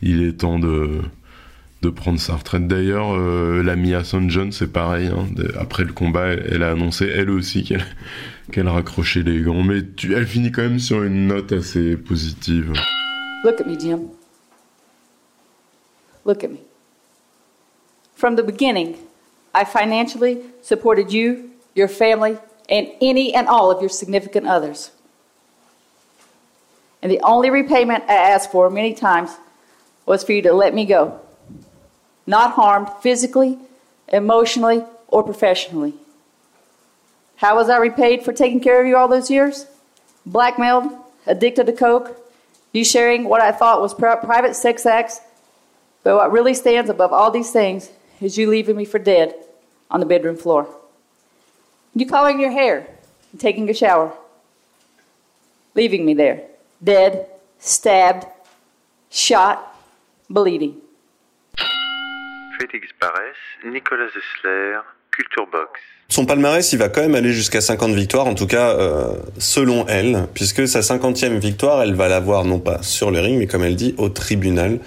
il 0.00 0.22
est 0.22 0.32
temps 0.38 0.58
de, 0.58 1.00
de 1.82 1.90
prendre 1.90 2.20
sa 2.20 2.36
retraite. 2.36 2.66
D'ailleurs, 2.68 3.12
euh, 3.12 3.62
la 3.62 3.74
Mia 3.76 4.04
St. 4.04 4.30
John, 4.30 4.52
c'est 4.52 4.72
pareil. 4.72 5.08
hein, 5.08 5.26
après 5.60 5.82
le 5.84 5.92
combat, 5.92 6.28
elle, 6.28 6.48
elle 6.52 6.62
a 6.62 6.70
annoncé, 6.70 7.06
elle 7.08 7.28
aussi, 7.30 7.64
qu'elle 7.64 7.84
qu'elle 8.52 8.68
raccrochait 8.68 9.22
les 9.22 9.40
gants. 9.40 9.62
Mais 9.62 9.82
tu- 9.96 10.14
elle 10.14 10.26
finit 10.26 10.52
quand 10.52 10.62
même 10.62 10.78
sur 10.78 11.02
une 11.02 11.26
note 11.26 11.52
assez 11.52 11.96
positive. 11.96 12.72
Look 13.44 13.60
at 13.60 13.64
me, 13.66 13.78
Jim. 13.78 14.00
Look 16.24 16.44
at 16.44 16.48
me. 16.48 16.58
From 18.14 18.36
the 18.36 18.42
beginning, 18.44 18.94
I 19.54 19.64
financially 19.64 20.38
supported 20.62 21.12
you, 21.12 21.50
your 21.74 21.88
family, 21.88 22.36
and 22.70 22.86
any 23.00 23.34
and 23.34 23.46
all 23.48 23.70
of 23.72 23.80
your 23.80 23.90
significant 23.90 24.46
others. 24.46 24.92
And 27.02 27.10
the 27.10 27.20
only 27.24 27.50
repayment 27.50 28.04
I 28.08 28.14
asked 28.14 28.52
for 28.52 28.70
many 28.70 28.94
times 28.94 29.30
was 30.06 30.22
for 30.22 30.32
you 30.32 30.42
to 30.42 30.52
let 30.52 30.74
me 30.74 30.84
go. 30.86 31.18
Not 32.26 32.52
harmed 32.52 32.88
physically, 33.02 33.58
emotionally, 34.08 34.84
or 35.08 35.22
professionally. 35.22 35.94
How 37.36 37.56
was 37.56 37.68
I 37.68 37.78
repaid 37.78 38.24
for 38.24 38.32
taking 38.32 38.60
care 38.60 38.80
of 38.80 38.86
you 38.86 38.96
all 38.96 39.08
those 39.08 39.30
years? 39.30 39.66
Blackmailed, 40.24 40.92
addicted 41.26 41.66
to 41.66 41.72
coke, 41.72 42.18
you 42.72 42.84
sharing 42.84 43.24
what 43.24 43.40
I 43.40 43.52
thought 43.52 43.82
was 43.82 43.94
private 43.94 44.56
sex 44.56 44.86
acts, 44.86 45.20
but 46.02 46.16
what 46.16 46.32
really 46.32 46.54
stands 46.54 46.88
above 46.88 47.12
all 47.12 47.30
these 47.30 47.50
things 47.50 47.90
is 48.20 48.38
you 48.38 48.48
leaving 48.48 48.76
me 48.76 48.84
for 48.84 48.98
dead 48.98 49.34
on 49.90 50.00
the 50.00 50.06
bedroom 50.06 50.36
floor. 50.36 50.68
You 51.94 52.06
coloring 52.06 52.40
your 52.40 52.50
hair 52.50 52.88
and 53.30 53.40
taking 53.40 53.68
a 53.68 53.74
shower, 53.74 54.12
leaving 55.74 56.06
me 56.06 56.14
there, 56.14 56.44
dead, 56.82 57.26
stabbed, 57.58 58.26
shot, 59.10 59.76
bleeding. 60.30 60.81
Nicolas 63.64 64.06
Zessler, 64.06 64.78
Culture 65.10 65.46
Box. 65.50 65.80
Son 66.08 66.26
palmarès, 66.26 66.72
il 66.72 66.78
va 66.78 66.88
quand 66.88 67.00
même 67.00 67.14
aller 67.14 67.32
jusqu'à 67.32 67.60
50 67.60 67.92
victoires, 67.92 68.26
en 68.26 68.34
tout 68.34 68.46
cas 68.46 68.76
euh, 68.76 69.14
selon 69.38 69.86
elle, 69.86 70.26
puisque 70.34 70.68
sa 70.68 70.80
50e 70.80 71.38
victoire, 71.38 71.82
elle 71.82 71.94
va 71.94 72.08
l'avoir 72.08 72.44
non 72.44 72.58
pas 72.58 72.82
sur 72.82 73.10
le 73.10 73.20
ring, 73.20 73.38
mais 73.38 73.46
comme 73.46 73.62
elle 73.62 73.76
dit, 73.76 73.94
au 73.96 74.08
tribunal, 74.08 74.78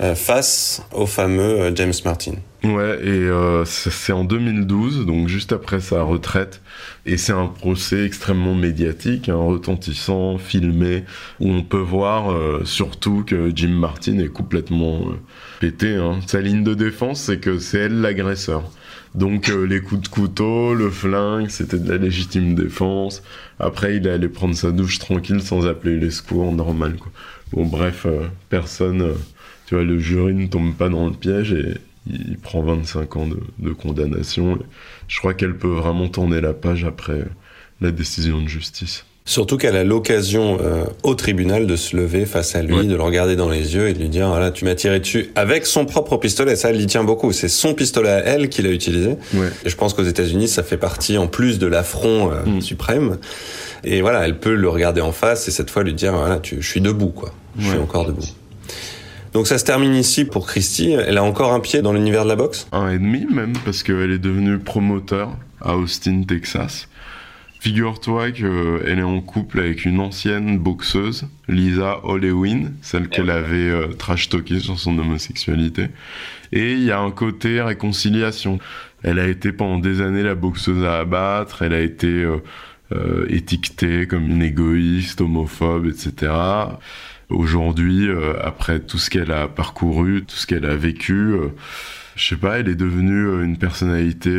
euh, 0.00 0.14
face 0.14 0.82
au 0.92 1.06
fameux 1.06 1.60
euh, 1.60 1.74
James 1.74 1.94
Martin. 2.04 2.34
Ouais, 2.64 2.98
et 3.04 3.08
euh, 3.10 3.64
c'est 3.64 4.12
en 4.12 4.24
2012, 4.24 5.06
donc 5.06 5.28
juste 5.28 5.52
après 5.52 5.78
sa 5.80 6.02
retraite, 6.02 6.60
et 7.06 7.16
c'est 7.16 7.32
un 7.32 7.46
procès 7.46 8.04
extrêmement 8.04 8.56
médiatique, 8.56 9.28
hein, 9.28 9.36
retentissant, 9.36 10.38
filmé, 10.38 11.04
où 11.38 11.50
on 11.52 11.62
peut 11.62 11.76
voir 11.78 12.32
euh, 12.32 12.62
surtout 12.64 13.22
que 13.24 13.52
Jim 13.54 13.68
Martin 13.68 14.18
est 14.18 14.32
complètement 14.32 15.02
euh, 15.08 15.14
pété. 15.60 15.94
hein. 15.94 16.18
Sa 16.26 16.40
ligne 16.40 16.64
de 16.64 16.74
défense, 16.74 17.20
c'est 17.20 17.38
que 17.38 17.60
c'est 17.60 17.78
elle 17.78 18.00
l'agresseur. 18.00 18.68
Donc 19.14 19.48
les 19.48 19.80
coups 19.80 20.02
de 20.02 20.08
couteau, 20.08 20.74
le 20.74 20.90
flingue, 20.90 21.48
c'était 21.48 21.78
de 21.78 21.88
la 21.88 21.96
légitime 21.96 22.54
défense. 22.56 23.22
Après, 23.60 23.96
il 23.96 24.06
allait 24.08 24.28
prendre 24.28 24.54
sa 24.54 24.70
douche 24.72 24.98
tranquille 24.98 25.40
sans 25.40 25.66
appeler 25.66 25.96
les 25.98 26.10
secours, 26.10 26.52
normal. 26.52 26.96
Bon 27.52 27.64
bref, 27.64 28.06
personne, 28.50 29.14
tu 29.66 29.74
vois, 29.76 29.84
le 29.84 29.98
jury 29.98 30.34
ne 30.34 30.46
tombe 30.46 30.74
pas 30.76 30.88
dans 30.90 31.06
le 31.06 31.14
piège 31.14 31.52
et 31.52 31.78
il 32.08 32.38
prend 32.38 32.62
25 32.62 33.16
ans 33.16 33.26
de, 33.26 33.38
de 33.58 33.70
condamnation. 33.72 34.58
Je 35.08 35.18
crois 35.18 35.34
qu'elle 35.34 35.56
peut 35.56 35.68
vraiment 35.68 36.08
tourner 36.08 36.40
la 36.40 36.54
page 36.54 36.84
après 36.84 37.24
la 37.80 37.90
décision 37.90 38.40
de 38.42 38.48
justice. 38.48 39.04
Surtout 39.24 39.58
qu'elle 39.58 39.76
a 39.76 39.84
l'occasion 39.84 40.56
euh, 40.62 40.84
au 41.02 41.14
tribunal 41.14 41.66
de 41.66 41.76
se 41.76 41.94
lever 41.94 42.24
face 42.24 42.54
à 42.56 42.62
lui, 42.62 42.74
Ouais. 42.74 42.84
de 42.84 42.94
le 42.96 43.02
regarder 43.02 43.36
dans 43.36 43.50
les 43.50 43.74
yeux 43.74 43.88
et 43.88 43.92
de 43.92 43.98
lui 43.98 44.08
dire 44.08 44.26
voilà 44.28 44.50
tu 44.50 44.64
m'as 44.64 44.74
tiré 44.74 45.00
dessus 45.00 45.30
avec 45.34 45.66
son 45.66 45.84
propre 45.84 46.16
pistolet. 46.16 46.56
Ça, 46.56 46.70
elle 46.70 46.80
y 46.80 46.86
tient 46.86 47.04
beaucoup. 47.04 47.30
C'est 47.32 47.48
son 47.48 47.74
pistolet 47.74 48.08
à 48.08 48.18
elle 48.24 48.48
qu'il 48.48 48.66
a 48.66 48.70
utilisé. 48.70 49.16
Ouais. 49.34 49.48
Et 49.66 49.68
je 49.68 49.76
pense 49.76 49.92
qu'aux 49.92 50.02
États-Unis, 50.04 50.48
ça 50.48 50.62
fait 50.62 50.78
partie 50.78 51.18
en 51.18 51.26
plus 51.26 51.58
de 51.58 51.66
l'affront 51.66 52.32
euh, 52.32 52.42
Mm. 52.46 52.60
suprême. 52.62 53.18
Et 53.84 54.00
voilà, 54.00 54.24
elle 54.26 54.38
peut 54.40 54.54
le 54.54 54.68
regarder 54.70 55.02
en 55.02 55.12
face 55.12 55.46
et 55.46 55.50
cette 55.50 55.68
fois 55.68 55.82
lui 55.84 55.92
dire 55.92 56.14
voilà 56.16 56.38
tu, 56.38 56.62
je 56.62 56.66
suis 56.68 56.80
debout 56.80 57.10
quoi. 57.10 57.34
Je 57.58 57.68
suis 57.68 57.78
encore 57.78 58.06
debout. 58.06 58.24
Donc 59.32 59.46
ça 59.46 59.58
se 59.58 59.64
termine 59.64 59.94
ici 59.94 60.24
pour 60.24 60.46
Christy. 60.46 60.92
Elle 60.92 61.18
a 61.18 61.24
encore 61.24 61.52
un 61.52 61.60
pied 61.60 61.82
dans 61.82 61.92
l'univers 61.92 62.24
de 62.24 62.28
la 62.28 62.36
boxe? 62.36 62.68
Un 62.72 62.90
et 62.90 62.98
demi 62.98 63.26
même, 63.30 63.52
parce 63.64 63.82
qu'elle 63.82 64.10
est 64.10 64.18
devenue 64.18 64.58
promoteur 64.58 65.36
à 65.60 65.76
Austin, 65.76 66.22
Texas. 66.26 66.88
Figure-toi 67.60 68.30
qu'elle 68.30 68.98
est 68.98 69.02
en 69.02 69.20
couple 69.20 69.58
avec 69.58 69.84
une 69.84 69.98
ancienne 69.98 70.58
boxeuse, 70.58 71.26
Lisa 71.48 71.98
Olewin, 72.04 72.70
celle 72.82 73.08
qu'elle 73.08 73.30
avait 73.30 73.56
euh, 73.56 73.88
trash-talkée 73.88 74.60
sur 74.60 74.78
son 74.78 74.96
homosexualité. 74.96 75.88
Et 76.52 76.74
il 76.74 76.84
y 76.84 76.92
a 76.92 77.00
un 77.00 77.10
côté 77.10 77.60
réconciliation. 77.60 78.60
Elle 79.02 79.18
a 79.18 79.26
été 79.26 79.50
pendant 79.50 79.80
des 79.80 80.00
années 80.00 80.22
la 80.22 80.36
boxeuse 80.36 80.84
à 80.84 81.00
abattre, 81.00 81.62
elle 81.62 81.74
a 81.74 81.80
été 81.80 82.06
euh, 82.06 82.36
euh, 82.92 83.26
étiquetée 83.28 84.06
comme 84.06 84.30
une 84.30 84.42
égoïste, 84.42 85.20
homophobe, 85.20 85.86
etc. 85.86 86.32
Aujourd'hui, 87.30 88.08
euh, 88.08 88.32
après 88.42 88.80
tout 88.80 88.96
ce 88.96 89.10
qu'elle 89.10 89.32
a 89.32 89.48
parcouru, 89.48 90.24
tout 90.24 90.36
ce 90.36 90.46
qu'elle 90.46 90.64
a 90.64 90.76
vécu, 90.76 91.12
euh, 91.12 91.48
je 92.16 92.28
sais 92.28 92.36
pas, 92.36 92.58
elle 92.58 92.70
est 92.70 92.74
devenue 92.74 93.26
euh, 93.26 93.44
une 93.44 93.58
personnalité 93.58 94.32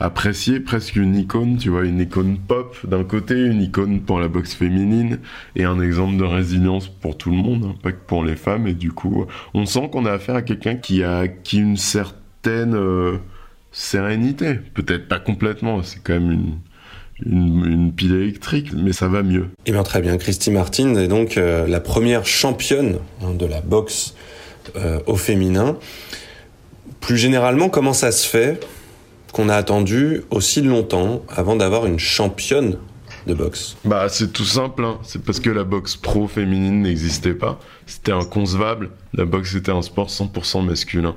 appréciée, 0.00 0.58
presque 0.58 0.96
une 0.96 1.14
icône, 1.14 1.58
tu 1.58 1.68
vois, 1.70 1.84
une 1.84 2.00
icône 2.00 2.36
pop 2.36 2.76
d'un 2.84 3.04
côté, 3.04 3.40
une 3.40 3.62
icône 3.62 4.00
pour 4.00 4.18
la 4.18 4.26
boxe 4.26 4.54
féminine 4.54 5.20
et 5.54 5.62
un 5.62 5.80
exemple 5.80 6.16
de 6.16 6.24
résilience 6.24 6.88
pour 6.88 7.16
tout 7.16 7.30
le 7.30 7.36
monde, 7.36 7.66
hein, 7.66 7.74
pas 7.84 7.92
que 7.92 8.04
pour 8.04 8.24
les 8.24 8.36
femmes. 8.36 8.66
Et 8.66 8.74
du 8.74 8.90
coup, 8.90 9.26
on 9.54 9.64
sent 9.64 9.88
qu'on 9.92 10.04
a 10.04 10.10
affaire 10.10 10.34
à 10.34 10.42
quelqu'un 10.42 10.74
qui 10.74 11.04
a 11.04 11.18
acquis 11.18 11.60
une 11.60 11.76
certaine 11.76 12.76
sérénité. 13.70 14.54
Peut-être 14.74 15.06
pas 15.06 15.20
complètement, 15.20 15.84
c'est 15.84 16.02
quand 16.02 16.14
même 16.14 16.32
une, 16.32 16.58
une, 17.24 17.64
une 17.64 17.92
pile 17.92 18.14
électrique, 18.14 18.72
mais 18.74 18.92
ça 18.92 19.08
va 19.08 19.22
mieux. 19.22 19.48
Eh 19.66 19.72
bien 19.72 19.82
très 19.82 20.00
bien, 20.00 20.16
Christy 20.18 20.50
Martin 20.50 20.94
est 20.94 21.08
donc 21.08 21.36
euh, 21.36 21.66
la 21.66 21.80
première 21.80 22.26
championne 22.26 22.98
hein, 23.22 23.34
de 23.34 23.46
la 23.46 23.60
boxe 23.60 24.14
euh, 24.76 25.00
au 25.06 25.16
féminin. 25.16 25.76
Plus 27.00 27.16
généralement, 27.16 27.68
comment 27.68 27.92
ça 27.92 28.12
se 28.12 28.26
fait 28.26 28.60
qu'on 29.32 29.48
a 29.48 29.54
attendu 29.54 30.22
aussi 30.30 30.62
longtemps 30.62 31.22
avant 31.28 31.56
d'avoir 31.56 31.86
une 31.86 31.98
championne 31.98 32.76
de 33.26 33.34
boxe? 33.34 33.76
Bah, 33.84 34.08
c'est 34.08 34.32
tout 34.32 34.44
simple, 34.44 34.84
hein. 34.84 34.98
c'est 35.02 35.22
parce 35.22 35.40
que 35.40 35.50
la 35.50 35.64
boxe 35.64 35.96
pro 35.96 36.26
féminine 36.28 36.82
n'existait 36.82 37.34
pas. 37.34 37.60
C'était 37.86 38.12
inconcevable. 38.12 38.90
La 39.14 39.24
boxe 39.24 39.54
était 39.54 39.72
un 39.72 39.82
sport 39.82 40.08
100% 40.08 40.64
masculin. 40.64 41.14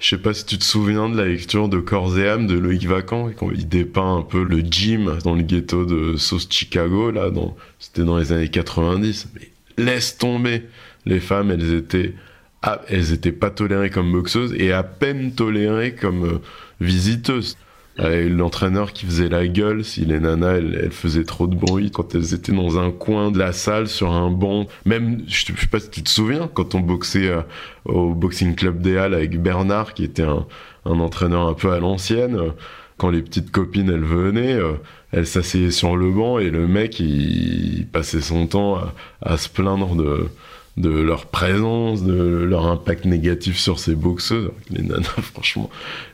Je 0.00 0.08
sais 0.08 0.18
pas 0.18 0.32
si 0.32 0.46
tu 0.46 0.56
te 0.56 0.64
souviens 0.64 1.10
de 1.10 1.16
la 1.16 1.26
lecture 1.26 1.68
de 1.68 1.78
Corps 1.78 2.18
et 2.18 2.26
âme 2.26 2.46
de 2.46 2.58
Loïc 2.58 2.86
Vacan, 2.86 3.30
il 3.54 3.68
dépeint 3.68 4.16
un 4.16 4.22
peu 4.22 4.42
le 4.42 4.60
gym 4.60 5.18
dans 5.24 5.34
le 5.34 5.42
ghetto 5.42 5.84
de 5.84 6.16
South 6.16 6.50
Chicago, 6.50 7.10
là, 7.10 7.28
dans, 7.28 7.54
c'était 7.78 8.04
dans 8.04 8.16
les 8.16 8.32
années 8.32 8.48
90. 8.48 9.28
Mais 9.34 9.50
laisse 9.76 10.16
tomber. 10.16 10.64
Les 11.04 11.20
femmes, 11.20 11.50
elles 11.50 11.74
étaient, 11.74 12.14
ah, 12.62 12.80
elles 12.88 13.12
étaient 13.12 13.30
pas 13.30 13.50
tolérées 13.50 13.90
comme 13.90 14.10
boxeuses 14.10 14.54
et 14.54 14.72
à 14.72 14.82
peine 14.82 15.32
tolérées 15.32 15.94
comme 15.94 16.24
euh, 16.24 16.38
visiteuses. 16.80 17.58
Euh, 18.00 18.28
L'entraîneur 18.28 18.92
qui 18.92 19.04
faisait 19.04 19.28
la 19.28 19.46
gueule 19.46 19.84
si 19.84 20.04
les 20.04 20.20
nanas 20.20 20.56
elles, 20.56 20.90
faisaient 20.90 21.24
trop 21.24 21.46
de 21.46 21.54
bruit 21.54 21.90
quand 21.90 22.14
elles 22.14 22.34
étaient 22.34 22.52
dans 22.52 22.78
un 22.78 22.90
coin 22.90 23.30
de 23.30 23.38
la 23.38 23.52
salle 23.52 23.88
sur 23.88 24.12
un 24.12 24.30
banc. 24.30 24.66
Même, 24.86 25.22
je 25.26 25.44
sais 25.44 25.66
pas 25.70 25.80
si 25.80 25.90
tu 25.90 26.02
te 26.02 26.08
souviens, 26.08 26.48
quand 26.52 26.74
on 26.74 26.80
boxait 26.80 27.28
euh, 27.28 27.42
au 27.84 28.14
Boxing 28.14 28.54
Club 28.54 28.80
des 28.80 28.96
Halles 28.96 29.14
avec 29.14 29.40
Bernard, 29.40 29.94
qui 29.94 30.04
était 30.04 30.22
un, 30.22 30.46
entraîneur 30.84 31.46
un 31.46 31.54
peu 31.54 31.72
à 31.72 31.78
l'ancienne, 31.78 32.36
euh, 32.36 32.50
quand 32.96 33.10
les 33.10 33.22
petites 33.22 33.50
copines 33.50 33.90
elles 33.90 34.04
venaient, 34.04 34.58
elles 35.10 35.26
s'asseyaient 35.26 35.70
sur 35.70 35.96
le 35.96 36.10
banc 36.10 36.38
et 36.38 36.50
le 36.50 36.66
mec 36.66 37.00
il, 37.00 37.86
passait 37.90 38.20
son 38.20 38.46
temps 38.46 38.78
à 39.22 39.38
se 39.38 39.48
plaindre 39.48 39.94
de 39.94 40.28
de 40.76 40.90
leur 40.90 41.26
présence, 41.26 42.02
de 42.04 42.14
leur 42.14 42.66
impact 42.66 43.04
négatif 43.04 43.58
sur 43.58 43.78
ces 43.78 43.94
boxeuses. 43.94 44.50
Les 44.70 44.82
nanas, 44.82 45.02
franchement, 45.34 45.68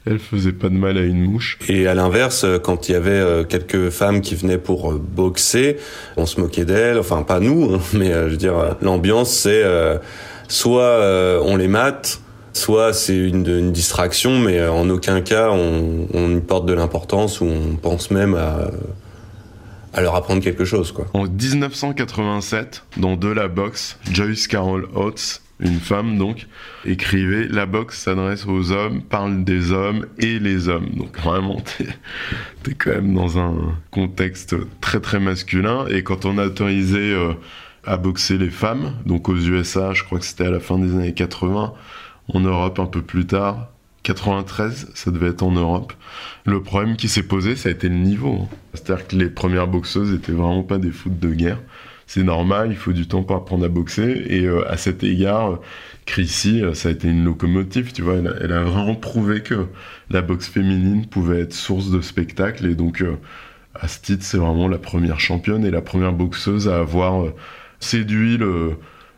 elles 0.07 0.19
faisaient 0.19 0.53
pas 0.53 0.69
de 0.69 0.75
mal 0.75 0.99
à 0.99 1.03
une 1.03 1.23
mouche. 1.23 1.59
Et 1.69 1.87
à 1.87 1.95
l'inverse, 1.95 2.45
euh, 2.45 2.59
quand 2.59 2.89
il 2.89 2.93
y 2.93 2.95
avait 2.95 3.11
euh, 3.11 3.45
quelques 3.45 3.91
femmes 3.91 4.21
qui 4.21 4.35
venaient 4.35 4.59
pour 4.59 4.93
euh, 4.93 4.99
boxer, 4.99 5.77
on 6.17 6.27
se 6.27 6.41
moquait 6.41 6.65
d'elles. 6.65 6.99
Enfin, 6.99 7.23
pas 7.23 7.41
nous, 7.41 7.75
hein, 7.75 7.81
mais 7.93 8.13
je 8.13 8.31
veux 8.31 8.37
dire, 8.37 8.77
l'ambiance, 8.83 9.31
c'est 9.31 9.63
soit 10.49 11.41
on 11.43 11.57
les 11.57 11.69
mate, 11.69 12.21
soit 12.53 12.93
c'est 12.93 13.17
une, 13.17 13.73
distraction, 13.73 14.39
mais 14.39 14.67
en 14.67 14.89
aucun 14.89 15.21
cas 15.21 15.51
on, 15.51 16.07
on 16.15 16.37
y 16.37 16.41
porte 16.41 16.67
de 16.67 16.73
l'importance 16.73 17.41
ou 17.41 17.47
on 17.47 17.77
pense 17.77 18.11
même 18.11 18.35
à, 18.35 18.71
à 19.97 20.03
leur 20.03 20.15
apprendre 20.15 20.43
quelque 20.43 20.67
chose, 20.67 20.93
quoi. 20.93 21.07
En 21.15 21.25
1987, 21.25 22.85
dans 22.99 23.17
De 23.17 23.29
la 23.29 23.49
boxe, 23.49 23.99
Joyce 24.13 24.47
Carol 24.47 24.87
Oates, 24.95 25.41
une 25.59 25.81
femme 25.81 26.19
donc, 26.19 26.47
écrivait 26.85 27.49
La 27.49 27.65
boxe 27.65 28.03
s'adresse 28.03 28.47
aux 28.47 28.73
hommes, 28.73 29.01
parle 29.01 29.43
des 29.43 29.73
hommes 29.73 30.07
et 30.19 30.39
les 30.39 30.69
hommes. 30.69 30.91
Donc 30.91 31.19
vraiment, 31.19 31.61
t'es 31.79 31.87
es 32.71 32.75
quand 32.75 32.91
même 32.91 33.15
dans 33.15 33.39
un 33.39 33.55
contexte 33.91 34.55
très 34.83 35.01
très 35.01 35.19
masculin. 35.19 35.87
Et 35.89 36.03
quand 36.03 36.27
on 36.27 36.37
a 36.37 36.45
autorisé 36.45 37.13
euh, 37.15 37.33
à 37.85 37.97
boxer 37.97 38.37
les 38.37 38.51
femmes, 38.51 38.93
donc 39.07 39.31
aux 39.31 39.37
USA, 39.37 39.95
je 39.95 40.05
crois 40.05 40.19
que 40.19 40.27
c'était 40.27 40.45
à 40.45 40.51
la 40.51 40.61
fin 40.61 40.79
des 40.79 40.93
années 40.93 41.15
80, 41.15 41.73
en 42.35 42.41
Europe 42.41 42.79
un 42.79 42.87
peu 42.87 43.01
plus 43.01 43.27
tard, 43.27 43.71
93, 44.07 44.93
ça 44.95 45.11
devait 45.11 45.29
être 45.31 45.43
en 45.43 45.51
Europe. 45.51 45.93
Le 46.45 46.63
problème 46.63 46.97
qui 46.97 47.09
s'est 47.09 47.25
posé, 47.25 47.57
ça 47.57 47.69
a 47.69 47.73
été 47.73 47.89
le 47.89 47.97
niveau. 47.97 48.39
hein. 48.43 48.57
C'est-à-dire 48.73 49.07
que 49.09 49.17
les 49.17 49.29
premières 49.29 49.67
boxeuses 49.67 50.15
étaient 50.15 50.33
vraiment 50.33 50.63
pas 50.63 50.79
des 50.79 50.93
foot 50.93 51.19
de 51.19 51.31
guerre. 51.35 51.59
C'est 52.07 52.23
normal, 52.23 52.69
il 52.71 52.77
faut 52.77 52.93
du 52.93 53.09
temps 53.09 53.25
pour 53.25 53.35
apprendre 53.35 53.65
à 53.65 53.69
boxer. 53.69 54.25
Et 54.29 54.45
euh, 54.45 54.71
à 54.71 54.77
cet 54.77 55.03
égard, 55.03 55.59
Chrissy, 56.05 56.63
euh, 56.63 56.73
ça 56.73 56.89
a 56.89 56.93
été 56.93 57.09
une 57.09 57.25
locomotive, 57.25 57.93
tu 57.93 58.03
vois. 58.03 58.15
Elle 58.15 58.29
a, 58.29 58.35
elle 58.43 58.53
a 58.53 58.63
vraiment 58.63 58.95
prouvé 58.95 59.43
que 59.43 59.67
la 60.11 60.23
boxe 60.23 60.47
féminine 60.47 61.07
pouvait 61.07 61.41
être 61.41 61.53
source 61.53 61.91
de 61.91 62.01
spectacle. 62.01 62.65
Et 62.67 62.77
donc, 62.77 63.03
euh, 63.03 63.17
à 63.75 63.89
ce 63.89 64.01
titre, 64.01 64.23
c'est 64.25 64.39
vraiment 64.39 64.69
la 64.69 64.79
première 64.79 65.19
championne 65.19 65.65
et 65.65 65.73
la 65.73 65.83
première 65.83 66.13
boxeuse 66.13 66.69
à 66.69 66.79
avoir 66.79 67.25
euh, 67.25 67.35
séduit 67.81 68.37
le, 68.37 68.77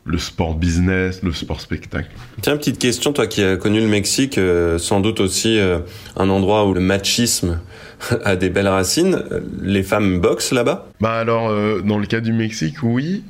le 0.09 0.19
sport 0.19 0.55
business, 0.55 1.23
le 1.23 1.33
sport 1.33 1.61
spectacle. 1.61 2.11
Tiens, 2.41 2.57
petite 2.57 2.79
question, 2.79 3.13
toi 3.13 3.27
qui 3.27 3.43
as 3.43 3.57
connu 3.57 3.81
le 3.81 3.87
Mexique, 3.87 4.39
euh, 4.39 4.79
sans 4.79 5.01
doute 5.01 5.21
aussi 5.21 5.59
euh, 5.59 5.79
un 6.17 6.29
endroit 6.29 6.67
où 6.67 6.75
le 6.75 6.81
machisme 6.81 7.61
a 8.25 8.37
des 8.37 8.51
belles 8.51 8.69
racines. 8.69 9.23
Euh, 9.31 9.41
Les 9.63 9.83
femmes 9.83 10.21
boxent 10.21 10.53
là-bas? 10.53 10.89
Bah 11.01 11.13
alors, 11.13 11.49
euh, 11.51 11.81
dans 11.83 11.99
le 11.99 12.07
cas 12.07 12.21
du 12.21 12.33
Mexique, 12.33 12.83
oui. 12.83 13.23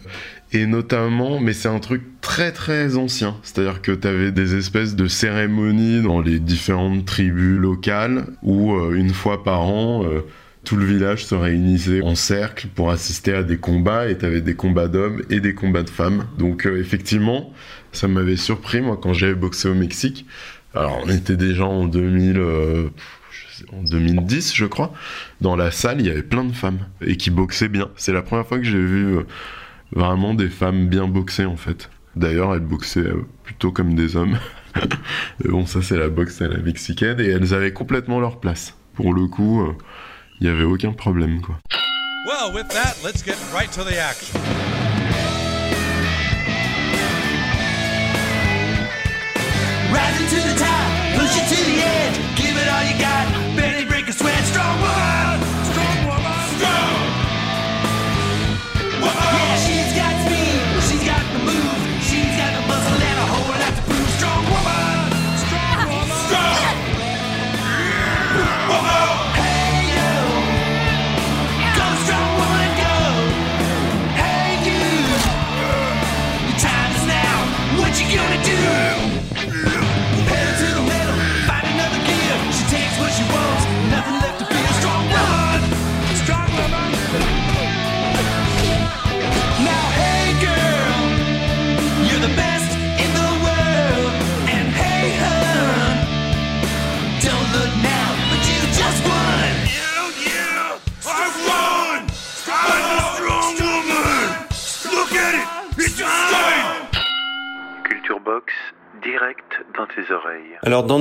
Et 0.53 0.65
notamment, 0.65 1.41
mais 1.41 1.53
c'est 1.53 1.69
un 1.69 1.79
truc 1.79 2.03
très 2.23 2.53
très 2.53 2.97
ancien. 2.97 3.37
C'est-à-dire 3.43 3.83
que 3.83 3.93
t'avais 3.93 4.33
des 4.33 4.57
espèces 4.57 4.97
de 4.97 5.07
cérémonies 5.07 6.03
dans 6.03 6.23
les 6.23 6.39
différentes 6.39 7.05
tribus 7.05 7.59
locales 7.59 8.25
où 8.43 8.73
une 8.95 9.11
fois 9.13 9.45
par 9.45 9.61
an, 9.61 10.07
tout 10.69 10.77
le 10.77 10.85
village 10.85 11.25
se 11.25 11.35
réunissait 11.35 12.03
en 12.03 12.15
cercle 12.15 12.69
pour 12.75 12.91
assister 12.91 13.33
à 13.33 13.43
des 13.43 13.57
combats 13.57 14.07
et 14.11 14.19
t'avais 14.19 14.43
des 14.43 14.55
combats 14.55 14.89
d'hommes 14.89 15.23
et 15.31 15.41
des 15.41 15.55
combats 15.55 15.83
de 15.83 15.89
femmes. 15.89 16.27
Donc 16.37 16.67
euh, 16.67 16.79
effectivement, 16.79 17.55
ça 17.93 18.07
m'avait 18.07 18.37
surpris 18.37 18.83
moi 18.83 18.99
quand 19.03 19.15
j'avais 19.15 19.35
boxé 19.35 19.71
au 19.71 19.75
Mexique. 19.75 20.27
Alors 20.75 21.01
on 21.03 21.09
était 21.09 21.39
déjà 21.39 21.65
en 21.65 21.87
2000, 21.87 22.37
euh, 22.37 22.89
je 23.31 23.65
2010 23.91 24.63
crois. 24.69 24.93
Dans 25.41 25.57
la 25.57 25.71
salle, 25.71 26.03
il 26.03 26.07
y 26.07 26.11
avait 26.11 26.23
plein 26.23 26.45
de 26.45 26.53
femmes 26.53 26.81
et 27.01 27.17
qui 27.17 27.31
boxaient 27.31 27.71
bien. 27.71 27.89
C'est 27.97 28.13
la 28.13 28.21
première 28.21 28.47
fois 28.47 28.59
que 28.59 28.65
j'ai 28.65 28.73
vu 28.73 29.17
euh, 29.17 29.23
vraiment 29.93 30.35
des 30.35 30.51
femmes 30.51 30.87
bien 30.89 31.09
boxer 31.09 31.47
en 31.47 31.57
fait. 31.57 31.89
D'ailleurs, 32.15 32.55
elles 32.55 32.61
boxaient 32.61 33.11
plutôt 33.43 33.73
comme 33.73 33.95
des 33.95 34.17
hommes. 34.17 34.37
Bon, 35.47 35.65
ça 35.65 35.81
c'est 35.81 35.97
la 35.97 36.11
boxe 36.11 36.43
à 36.43 36.49
la 36.49 36.59
mexicaine 36.59 37.19
et 37.21 37.29
elles 37.29 37.55
avaient 37.55 37.73
complètement 37.73 38.21
leur 38.21 38.39
place. 38.39 38.77
Pour 38.93 39.15
le 39.15 39.27
coup, 39.29 39.67
il 40.41 40.47
y 40.47 40.51
avait 40.51 40.65
aucun 40.65 40.93
problème 40.93 41.41
quoi. 41.41 41.57
Well, 42.27 42.53
with 42.53 42.69
that, 42.69 42.97
let's 43.03 43.23
get 43.23 43.37
right 43.53 43.71
to 43.73 43.85
the 43.85 43.99
action. 43.99 44.39
Rising 49.91 50.29
to 50.29 50.49
the 50.49 50.55
top, 50.59 50.89
push 51.17 51.37
it 51.37 51.49
to 51.49 51.65
the 51.65 51.81
edge, 51.83 52.37
give 52.37 52.57
it 52.57 52.69
all 52.69 52.85
you 52.85 52.99
got. 52.99 53.57
Barely 53.57 53.87
break 53.87 54.09
a 54.09 54.13
sweat. 54.13 54.45
Strong 54.45 54.81
woman. 54.81 55.18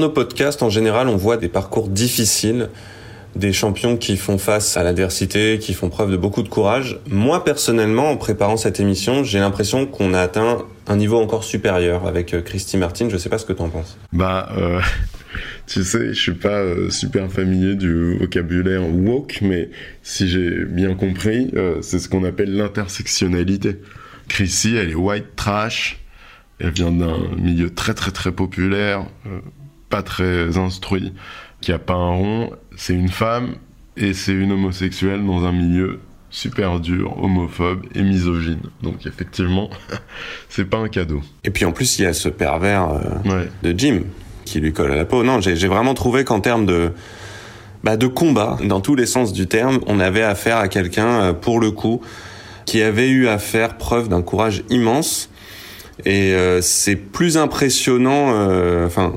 Nos 0.08 0.14
podcasts, 0.14 0.64
en 0.64 0.70
général, 0.70 1.10
on 1.10 1.18
voit 1.18 1.36
des 1.36 1.50
parcours 1.50 1.90
difficiles, 1.90 2.70
des 3.36 3.52
champions 3.52 3.98
qui 3.98 4.16
font 4.16 4.38
face 4.38 4.78
à 4.78 4.84
l'adversité, 4.84 5.60
qui 5.60 5.74
font 5.74 5.90
preuve 5.90 6.12
de 6.12 6.16
beaucoup 6.16 6.44
de 6.44 6.48
courage. 6.48 6.98
Moi, 7.10 7.44
personnellement, 7.44 8.10
en 8.10 8.16
préparant 8.16 8.56
cette 8.56 8.80
émission, 8.80 9.26
j'ai 9.26 9.40
l'impression 9.40 9.86
qu'on 9.86 10.14
a 10.14 10.22
atteint 10.22 10.60
un 10.88 10.96
niveau 10.96 11.18
encore 11.18 11.44
supérieur 11.44 12.08
avec 12.08 12.34
euh, 12.34 12.42
Christy 12.42 12.78
Martin. 12.78 13.10
Je 13.10 13.18
sais 13.18 13.28
pas 13.28 13.38
ce 13.38 13.46
que 13.46 13.52
tu 13.52 13.62
en 13.62 13.68
penses. 13.68 13.98
Bah, 14.14 14.48
euh, 14.58 14.80
tu 15.68 15.84
sais, 15.84 16.14
je 16.14 16.20
suis 16.20 16.32
pas 16.32 16.62
euh, 16.62 16.90
super 16.90 17.30
familier 17.30 17.76
du 17.76 18.18
vocabulaire 18.18 18.88
woke, 18.88 19.40
mais 19.42 19.70
si 20.04 20.30
j'ai 20.30 20.64
bien 20.64 20.96
compris, 20.96 21.52
c'est 21.82 22.00
ce 22.00 22.08
qu'on 22.08 22.24
appelle 22.24 22.56
l'intersectionnalité. 22.56 23.82
Chrissy, 24.30 24.78
elle 24.78 24.92
est 24.92 24.96
white 24.96 25.36
trash, 25.36 26.00
elle 26.60 26.72
vient 26.72 26.92
d'un 26.92 27.18
milieu 27.38 27.70
très 27.70 27.94
très 27.94 28.12
très 28.12 28.32
populaire, 28.32 29.06
pas 29.90 30.04
très 30.04 30.58
instruit, 30.58 31.14
qui 31.62 31.72
a 31.72 31.80
pas 31.80 31.94
un 31.94 32.12
rond, 32.12 32.52
c'est 32.76 32.94
une 32.94 33.10
femme 33.10 33.56
et 33.96 34.14
c'est 34.14 34.34
une 34.34 34.52
homosexuelle 34.52 35.26
dans 35.26 35.46
un 35.46 35.52
milieu 35.52 36.00
super 36.30 36.80
dur, 36.80 37.16
homophobe 37.22 37.86
et 37.96 38.02
misogyne. 38.02 38.62
Donc 38.82 39.06
effectivement, 39.06 39.70
c'est 40.50 40.70
pas 40.70 40.78
un 40.78 40.90
cadeau. 40.90 41.22
Et 41.44 41.50
puis 41.50 41.66
en 41.66 41.72
plus, 41.72 42.00
il 42.00 42.04
y 42.04 42.06
a 42.06 42.14
ce 42.14 42.30
pervers 42.30 42.90
euh, 43.26 43.46
de 43.64 43.78
Jim 43.78 44.02
qui 44.46 44.60
lui 44.60 44.74
colle 44.74 44.92
à 44.92 44.96
la 44.96 45.06
peau. 45.06 45.24
Non, 45.24 45.42
j'ai 45.42 45.68
vraiment 45.68 45.94
trouvé 45.94 46.24
qu'en 46.24 46.40
termes 46.40 46.66
de 46.66 46.92
bah, 47.84 47.98
de 47.98 48.08
combat, 48.08 48.58
dans 48.64 48.82
tous 48.82 48.96
les 48.96 49.06
sens 49.06 49.34
du 49.34 49.48
terme, 49.48 49.80
on 49.88 50.00
avait 50.00 50.24
affaire 50.24 50.58
à 50.58 50.68
quelqu'un, 50.68 51.08
euh, 51.08 51.34
pour 51.34 51.60
le 51.60 51.72
coup, 51.72 52.02
qui 52.66 52.82
avait 52.82 53.10
eu 53.10 53.28
à 53.28 53.40
faire 53.40 53.78
preuve 53.78 54.10
d'un 54.10 54.22
courage 54.22 54.64
immense. 54.70 55.30
Et 56.06 56.34
euh, 56.34 56.62
c'est 56.62 56.96
plus 56.96 57.38
impressionnant, 57.38 58.30
enfin, 58.86 59.14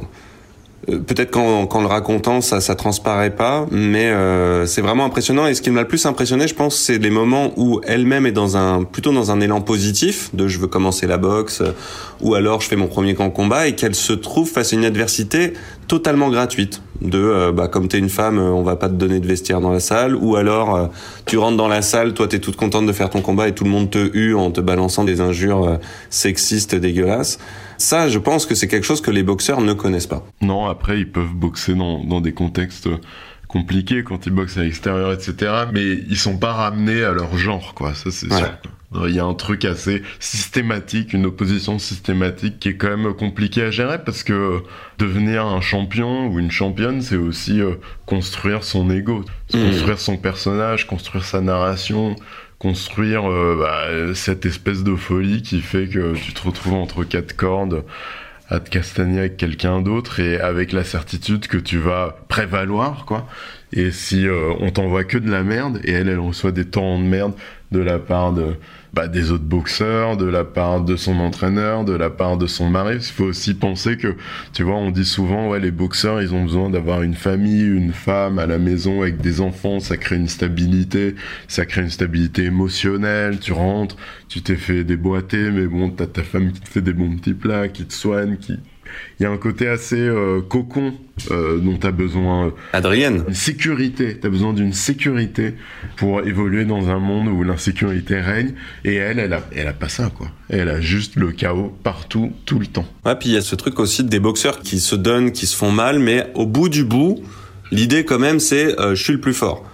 peut-être 0.99 1.31
qu'en 1.31 1.67
qu'en 1.67 1.81
le 1.81 1.87
racontant, 1.87 2.41
ça 2.41 2.61
ça 2.61 2.75
transparaît 2.75 3.35
pas, 3.35 3.67
mais 3.71 4.11
euh, 4.11 4.67
c'est 4.67 4.81
vraiment 4.81 5.05
impressionnant. 5.05 5.47
Et 5.47 5.55
ce 5.55 5.63
qui 5.63 5.71
m'a 5.71 5.83
le 5.83 5.89
plus 5.89 6.05
impressionné, 6.07 6.49
je 6.49 6.55
pense, 6.55 6.77
c'est 6.77 6.99
les 6.99 7.11
moments 7.11 7.53
où 7.57 7.81
elle-même 7.85 8.27
est 8.27 8.33
dans 8.33 8.57
un 8.57 8.85
plutôt 8.85 9.13
dans 9.13 9.31
un 9.31 9.41
élan 9.41 9.61
positif, 9.61 10.31
de 10.35 10.49
je 10.49 10.59
veux 10.59 10.67
commencer 10.67 11.07
la 11.07 11.19
boxe, 11.19 11.61
euh, 11.61 11.73
ou 12.21 12.35
alors 12.35 12.61
je 12.61 12.69
fais 12.69 12.77
mon 12.77 12.89
premier 12.89 13.15
camp 13.15 13.31
combat, 13.31 13.69
et 13.69 13.75
qu'elle 13.75 13.95
se 13.95 14.13
trouve 14.13 14.49
face 14.49 14.73
à 14.73 14.77
une 14.77 14.85
adversité 14.85 15.55
totalement 15.91 16.31
gratuite. 16.31 16.83
De 17.01 17.19
euh, 17.19 17.51
bah 17.51 17.67
comme 17.67 17.89
t'es 17.89 17.99
une 17.99 18.09
femme, 18.11 18.39
euh, 18.39 18.51
on 18.53 18.63
va 18.63 18.77
pas 18.77 18.89
te 18.89 18.95
donner 18.95 19.19
de 19.21 19.27
vestiaire 19.27 19.61
dans 19.61 19.73
la 19.73 19.81
salle, 19.81 20.15
ou 20.15 20.37
alors 20.37 20.77
euh, 20.77 20.87
tu 21.27 21.37
rentres 21.39 21.57
dans 21.57 21.67
la 21.67 21.83
salle, 21.83 22.15
toi 22.15 22.29
t'es 22.29 22.39
toute 22.39 22.57
contente 22.57 22.87
de 22.87 22.93
faire 22.93 23.11
ton 23.11 23.23
combat 23.23 23.49
et 23.49 23.55
tout 23.55 23.65
le 23.65 23.71
monde 23.71 23.91
te 23.91 24.11
hue 24.17 24.35
en 24.35 24.51
te 24.53 24.61
balançant 24.61 25.03
des 25.05 25.21
injures 25.21 25.65
euh, 25.67 25.77
sexistes 26.11 26.75
dégueulasses. 26.77 27.39
Ça, 27.79 28.09
je 28.09 28.19
pense 28.19 28.47
que 28.47 28.55
c'est 28.55 28.69
quelque 28.69 28.85
chose 28.87 29.01
que 29.01 29.11
les 29.11 29.23
boxeurs 29.25 29.63
ne 29.63 29.73
connaissent 29.73 30.07
pas. 30.07 30.25
Non, 30.43 30.67
après, 30.67 30.99
ils 31.01 31.11
peuvent 31.11 31.33
boxer 31.35 31.75
dans, 31.75 32.05
dans 32.05 32.21
des 32.21 32.33
contextes 32.35 32.89
compliqués 33.49 34.05
quand 34.05 34.27
ils 34.27 34.33
boxent 34.33 34.59
à 34.59 34.63
l'extérieur, 34.63 35.13
etc. 35.13 35.35
Mais 35.73 35.83
ils 36.09 36.19
sont 36.19 36.37
pas 36.37 36.53
ramenés 36.53 37.03
à 37.03 37.13
leur 37.13 37.37
genre, 37.37 37.75
quoi. 37.75 37.95
Ça, 37.95 38.11
c'est 38.13 38.31
Ouais. 38.31 38.39
sûr. 38.39 38.51
Il 39.07 39.15
y 39.15 39.21
a 39.21 39.25
un 39.25 39.35
truc 39.35 39.65
assez 39.65 40.03
systématique, 40.19 41.13
une 41.13 41.27
opposition 41.27 41.79
systématique 41.79 42.59
qui 42.59 42.71
est 42.71 42.75
quand 42.75 42.97
même 42.97 43.15
compliqué 43.15 43.63
à 43.63 43.71
gérer 43.71 44.03
parce 44.03 44.25
que 44.25 44.63
devenir 44.99 45.47
un 45.47 45.61
champion 45.61 46.27
ou 46.27 46.41
une 46.41 46.51
championne, 46.51 47.01
c'est 47.01 47.17
aussi 47.17 47.61
euh, 47.61 47.75
construire 48.07 48.65
son 48.65 48.91
ego, 48.91 49.25
Mhm. 49.55 49.67
construire 49.67 49.99
son 50.01 50.17
personnage, 50.17 50.89
construire 50.89 51.25
sa 51.25 51.41
narration, 51.41 52.17
construire 52.59 53.31
euh, 53.31 53.57
bah, 53.61 54.15
cette 54.15 54.45
espèce 54.45 54.83
de 54.83 54.97
folie 54.97 55.43
qui 55.43 55.61
fait 55.61 55.87
que 55.87 56.15
tu 56.15 56.33
te 56.33 56.43
retrouves 56.43 56.75
entre 56.75 57.05
quatre 57.05 57.37
cordes 57.37 57.85
à 58.49 58.59
te 58.59 58.69
castagner 58.71 59.21
avec 59.21 59.37
quelqu'un 59.37 59.81
d'autre 59.81 60.19
et 60.19 60.41
avec 60.41 60.73
la 60.73 60.83
certitude 60.83 61.47
que 61.47 61.57
tu 61.57 61.79
vas 61.79 62.17
prévaloir, 62.27 63.05
quoi. 63.07 63.29
Et 63.73 63.93
si 63.93 64.27
euh, 64.27 64.53
on 64.59 64.71
t'envoie 64.73 65.05
que 65.05 65.19
de 65.19 65.31
la 65.31 65.45
merde, 65.45 65.81
et 65.85 65.93
elle, 65.93 66.09
elle 66.09 66.19
reçoit 66.19 66.51
des 66.51 66.65
torrents 66.65 66.99
de 66.99 67.05
merde 67.05 67.35
de 67.71 67.79
la 67.79 68.01
part 68.01 68.33
de, 68.33 68.57
bah, 68.93 69.09
des 69.09 69.31
autres 69.31 69.45
boxeurs, 69.45 70.17
de 70.17 70.27
la 70.27 70.45
part 70.45 70.83
de 70.83 70.97
son 70.97 71.19
entraîneur, 71.21 71.85
de 71.85 71.93
la 71.93 72.11
part 72.11 72.37
de 72.37 72.47
son 72.47 72.69
mari. 72.69 72.97
Il 72.97 73.03
faut 73.03 73.25
aussi 73.25 73.55
penser 73.55 73.97
que, 73.97 74.17
tu 74.53 74.63
vois, 74.63 74.77
on 74.77 74.91
dit 74.91 75.05
souvent, 75.05 75.49
ouais, 75.49 75.61
les 75.61 75.71
boxeurs, 75.71 76.21
ils 76.21 76.35
ont 76.35 76.45
besoin 76.45 76.71
d'avoir 76.71 77.03
une 77.03 77.15
famille, 77.15 77.65
une 77.65 77.93
femme 77.93 78.39
à 78.39 78.47
la 78.47 78.59
maison 78.59 79.03
avec 79.03 79.19
des 79.19 79.41
enfants, 79.41 79.81
ça 79.81 79.97
crée 79.97 80.17
une 80.17 80.29
stabilité, 80.29 81.15
ça 81.49 81.67
crée 81.67 81.83
une 81.83 81.91
stabilité 81.91 82.45
émotionnelle, 82.45 83.39
tu 83.39 83.53
rentres, 83.53 83.97
tu 84.29 84.43
t'es 84.43 84.57
fait 84.57 84.85
déboîter, 84.85 85.51
mais 85.51 85.67
bon, 85.67 85.91
t'as 85.91 86.07
ta 86.07 86.23
femme 86.23 86.53
qui 86.53 86.61
te 86.61 86.69
fait 86.69 86.83
des 86.83 86.93
bons 86.93 87.17
petits 87.17 87.35
plats, 87.35 87.69
qui 87.69 87.85
te 87.85 87.95
soigne, 87.95 88.37
qui... 88.37 88.59
Il 89.19 89.25
y 89.25 89.27
a 89.27 89.31
un 89.31 89.37
côté 89.37 89.69
assez 89.69 89.99
euh, 89.99 90.41
cocon 90.41 90.95
euh, 91.31 91.59
dont 91.59 91.77
t'as 91.77 91.91
besoin. 91.91 92.47
euh, 92.47 92.51
Adrienne. 92.73 93.25
Une 93.29 93.35
sécurité. 93.35 94.17
T'as 94.21 94.29
besoin 94.31 94.53
d'une 94.53 94.73
sécurité 94.73 95.55
pour 95.97 96.21
évoluer 96.23 96.65
dans 96.65 96.89
un 96.89 96.99
monde 96.99 97.29
où 97.29 97.43
l'insécurité 97.43 98.21
règne. 98.21 98.55
Et 98.85 98.95
elle, 98.95 99.19
elle 99.19 99.33
a, 99.33 99.43
elle 99.55 99.69
a 99.69 99.73
pas 99.73 99.89
ça, 99.89 100.11
quoi. 100.17 100.29
Elle 100.49 100.69
a 100.69 100.81
juste 100.81 101.17
le 101.17 101.33
chaos 101.33 101.73
partout, 101.83 102.33
tout 102.47 102.59
le 102.59 102.67
temps. 102.67 102.87
Ouais, 103.05 103.15
puis 103.17 103.29
il 103.31 103.35
y 103.35 103.39
a 103.39 103.43
ce 103.43 103.55
truc 103.55 103.79
aussi 103.79 104.05
des 104.05 104.21
boxeurs 104.21 104.61
qui 104.61 104.81
se 104.81 104.95
donnent, 104.97 105.33
qui 105.33 105.47
se 105.47 105.57
font 105.57 105.71
mal, 105.71 105.99
mais 105.99 106.27
au 106.35 106.47
bout 106.47 106.69
du 106.69 106.85
bout, 106.85 107.21
l'idée 107.71 108.05
quand 108.05 108.19
même, 108.19 108.41
c'est 108.41 108.81
euh, 108.81 108.95
je 108.95 109.03
suis 109.03 109.13
le 109.13 109.21
plus 109.21 109.35
fort. 109.35 109.65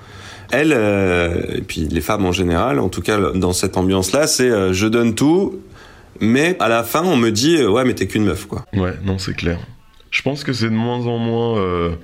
Elle, 0.52 0.72
et 0.72 1.60
puis 1.62 1.88
les 1.90 2.00
femmes 2.00 2.24
en 2.24 2.30
général, 2.30 2.78
en 2.78 2.88
tout 2.88 3.02
cas 3.02 3.18
dans 3.34 3.52
cette 3.52 3.76
ambiance-là, 3.76 4.28
c'est 4.28 4.72
je 4.72 4.86
donne 4.86 5.16
tout, 5.16 5.58
mais 6.20 6.56
à 6.60 6.68
la 6.68 6.82
fin 6.82 7.02
on 7.02 7.16
me 7.16 7.30
dit 7.30 7.56
euh, 7.56 7.70
ouais 7.70 7.84
mais 7.84 7.94
t'es 7.94 8.06
qu'une 8.06 8.24
meuf 8.24 8.46
quoi. 8.46 8.64
Ouais, 8.72 8.94
non, 9.04 9.18
c'est 9.18 9.34
clair. 9.36 9.58
Je 10.10 10.22
pense 10.22 10.44
que 10.44 10.52
c'est 10.52 10.70
de 10.70 10.74
moins 10.74 11.06
en 11.06 11.18
moins 11.18 11.58
euh, 11.58 11.96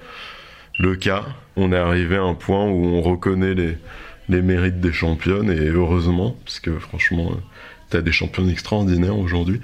le 0.78 0.96
cas. 0.96 1.24
On 1.56 1.72
est 1.72 1.76
arrivé 1.78 2.16
à 2.16 2.22
un 2.22 2.34
point 2.34 2.64
où 2.64 2.84
on 2.86 3.00
reconnaît 3.02 3.54
les, 3.54 3.76
les 4.28 4.42
mérites 4.42 4.80
des 4.80 4.92
championnes, 4.92 5.50
et 5.50 5.68
heureusement, 5.68 6.36
parce 6.44 6.60
que 6.60 6.78
franchement, 6.78 7.32
euh, 7.32 7.36
t'as 7.90 8.00
des 8.00 8.12
championnes 8.12 8.48
extraordinaires 8.48 9.18
aujourd'hui. 9.18 9.60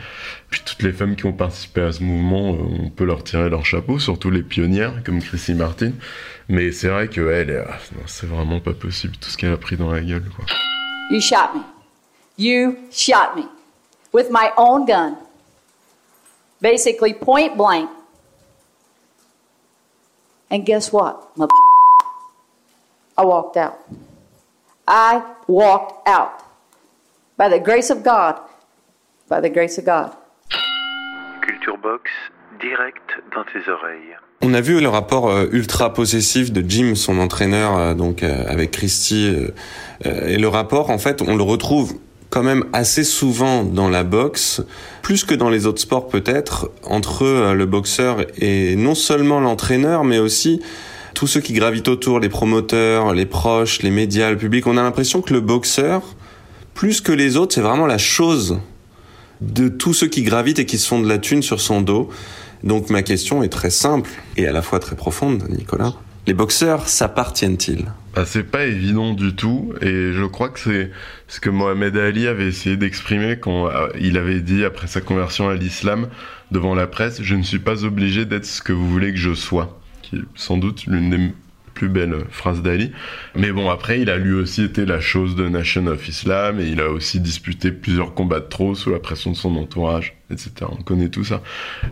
Puis 0.50 0.60
toutes 0.64 0.82
les 0.82 0.92
femmes 0.92 1.16
qui 1.16 1.26
ont 1.26 1.32
participé 1.32 1.80
à 1.82 1.92
ce 1.92 2.02
mouvement, 2.02 2.54
euh, 2.54 2.84
on 2.84 2.90
peut 2.90 3.04
leur 3.04 3.24
tirer 3.24 3.48
leur 3.48 3.64
chapeau, 3.64 3.98
surtout 3.98 4.30
les 4.30 4.42
pionnières, 4.42 5.02
comme 5.04 5.20
Chrissy 5.20 5.54
Martin. 5.54 5.92
Mais 6.48 6.72
c'est 6.72 6.88
vrai 6.88 7.08
que 7.08 7.30
elle, 7.30 7.50
euh, 7.50 7.64
non, 7.64 8.02
c'est 8.06 8.26
vraiment 8.26 8.60
pas 8.60 8.72
possible, 8.72 9.14
tout 9.20 9.30
ce 9.30 9.36
qu'elle 9.36 9.52
a 9.52 9.56
pris 9.56 9.76
dans 9.76 9.90
la 9.90 10.00
gueule, 10.00 10.28
quoi. 10.34 10.44
You 11.10 11.20
shot 11.20 11.54
me. 11.54 11.62
You 12.38 12.76
shot 12.90 13.36
me 13.36 13.57
with 14.18 14.30
my 14.32 14.50
own 14.56 14.84
gun. 14.84 15.16
Basically, 16.60 17.14
point 17.14 17.56
blank. 17.56 17.88
And 20.50 20.66
guess 20.66 20.92
what? 20.92 21.14
I 23.16 23.24
walked 23.24 23.56
out. 23.56 23.78
I 24.88 25.22
walked 25.46 26.08
out. 26.08 26.32
By 27.36 27.48
the 27.48 27.60
grace 27.60 27.90
of 27.90 28.02
God. 28.02 28.34
By 29.28 29.40
the 29.40 29.50
grace 29.50 29.78
of 29.78 29.84
God. 29.84 30.10
Culture 31.46 31.78
Box, 31.80 32.10
direct 32.60 33.08
dans 33.32 33.44
tes 33.52 33.70
oreilles. 33.70 34.16
On 34.40 34.54
a 34.54 34.60
vu 34.60 34.80
le 34.80 34.88
rapport 34.88 35.28
euh, 35.28 35.46
ultra 35.52 35.92
possessif 35.92 36.52
de 36.52 36.64
Jim, 36.68 36.94
son 36.94 37.18
entraîneur, 37.18 37.76
euh, 37.76 37.94
donc 37.94 38.22
euh, 38.22 38.44
avec 38.48 38.70
Christy, 38.72 39.32
et 40.04 40.38
le 40.38 40.48
rapport, 40.48 40.90
en 40.90 40.98
fait, 40.98 41.22
on 41.22 41.36
le 41.36 41.42
retrouve 41.42 41.98
même 42.42 42.64
assez 42.72 43.04
souvent 43.04 43.64
dans 43.64 43.88
la 43.88 44.04
boxe, 44.04 44.62
plus 45.02 45.24
que 45.24 45.34
dans 45.34 45.50
les 45.50 45.66
autres 45.66 45.80
sports 45.80 46.08
peut-être, 46.08 46.70
entre 46.84 47.24
euh, 47.24 47.54
le 47.54 47.66
boxeur 47.66 48.24
et 48.38 48.76
non 48.76 48.94
seulement 48.94 49.40
l'entraîneur, 49.40 50.04
mais 50.04 50.18
aussi 50.18 50.60
tous 51.14 51.26
ceux 51.26 51.40
qui 51.40 51.52
gravitent 51.52 51.88
autour, 51.88 52.20
les 52.20 52.28
promoteurs, 52.28 53.12
les 53.14 53.26
proches, 53.26 53.82
les 53.82 53.90
médias, 53.90 54.30
le 54.30 54.36
public, 54.36 54.66
on 54.66 54.76
a 54.76 54.82
l'impression 54.82 55.20
que 55.20 55.32
le 55.32 55.40
boxeur, 55.40 56.02
plus 56.74 57.00
que 57.00 57.12
les 57.12 57.36
autres, 57.36 57.54
c'est 57.54 57.60
vraiment 57.60 57.86
la 57.86 57.98
chose 57.98 58.60
de 59.40 59.68
tous 59.68 59.94
ceux 59.94 60.06
qui 60.06 60.22
gravitent 60.22 60.58
et 60.58 60.66
qui 60.66 60.78
se 60.78 60.86
font 60.86 61.00
de 61.00 61.08
la 61.08 61.18
thune 61.18 61.42
sur 61.42 61.60
son 61.60 61.80
dos. 61.80 62.08
Donc 62.64 62.90
ma 62.90 63.02
question 63.02 63.42
est 63.42 63.48
très 63.48 63.70
simple 63.70 64.10
et 64.36 64.46
à 64.46 64.52
la 64.52 64.62
fois 64.62 64.78
très 64.78 64.96
profonde, 64.96 65.44
Nicolas. 65.48 65.94
Les 66.26 66.34
boxeurs 66.34 66.88
s'appartiennent-ils 66.88 67.86
bah, 68.14 68.24
c'est 68.26 68.44
pas 68.44 68.64
évident 68.64 69.12
du 69.12 69.34
tout, 69.34 69.74
et 69.80 70.12
je 70.12 70.24
crois 70.24 70.48
que 70.48 70.58
c'est 70.58 70.90
ce 71.26 71.40
que 71.40 71.50
Mohamed 71.50 71.96
Ali 71.96 72.26
avait 72.26 72.46
essayé 72.46 72.76
d'exprimer 72.76 73.38
quand 73.38 73.68
euh, 73.68 73.88
il 74.00 74.16
avait 74.16 74.40
dit 74.40 74.64
après 74.64 74.86
sa 74.86 75.00
conversion 75.00 75.48
à 75.48 75.54
l'islam 75.54 76.08
devant 76.50 76.74
la 76.74 76.86
presse 76.86 77.22
Je 77.22 77.34
ne 77.34 77.42
suis 77.42 77.58
pas 77.58 77.84
obligé 77.84 78.24
d'être 78.24 78.46
ce 78.46 78.62
que 78.62 78.72
vous 78.72 78.88
voulez 78.88 79.12
que 79.12 79.18
je 79.18 79.34
sois, 79.34 79.80
qui 80.02 80.16
est 80.16 80.22
sans 80.34 80.56
doute 80.56 80.86
l'une 80.86 81.10
des 81.10 81.32
plus 81.74 81.88
belles 81.88 82.24
phrases 82.30 82.60
d'Ali. 82.60 82.90
Mais 83.36 83.52
bon, 83.52 83.70
après, 83.70 84.00
il 84.00 84.10
a 84.10 84.18
lui 84.18 84.34
aussi 84.34 84.64
été 84.64 84.84
la 84.84 85.00
chose 85.00 85.36
de 85.36 85.48
Nation 85.48 85.86
of 85.86 86.08
Islam, 86.08 86.58
et 86.58 86.66
il 86.66 86.80
a 86.80 86.90
aussi 86.90 87.20
disputé 87.20 87.70
plusieurs 87.70 88.14
combats 88.14 88.40
de 88.40 88.48
trop 88.48 88.74
sous 88.74 88.90
la 88.90 88.98
pression 88.98 89.30
de 89.30 89.36
son 89.36 89.54
entourage, 89.54 90.16
etc. 90.30 90.50
On 90.62 90.82
connaît 90.82 91.08
tout 91.08 91.24
ça. 91.24 91.40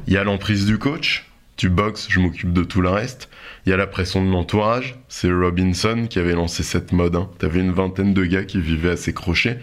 Il 0.09 0.13
y 0.13 0.17
a 0.17 0.25
l'emprise 0.25 0.67
du 0.67 0.79
coach, 0.79 1.27
tu 1.57 1.69
boxes, 1.69 2.09
je 2.11 2.19
m'occupe 2.19 2.53
de 2.53 2.65
tout 2.65 2.81
le 2.81 2.89
reste. 2.89 3.29
Il 3.67 3.71
y 3.71 3.73
a 3.73 3.77
la 3.77 3.89
pression 3.89 4.25
de 4.25 4.31
l'entourage, 4.31 4.95
c'est 5.09 5.29
Robinson 5.29 6.07
qui 6.09 6.21
avait 6.21 6.35
lancé 6.35 6.63
cette 6.63 6.93
mode. 6.93 7.17
Hein. 7.17 7.29
T'avais 7.41 7.59
une 7.59 7.73
vingtaine 7.73 8.15
de 8.15 8.25
gars 8.25 8.45
qui 8.45 8.61
vivaient 8.61 8.91
à 8.91 8.97
ses 8.97 9.13
crochets. 9.13 9.59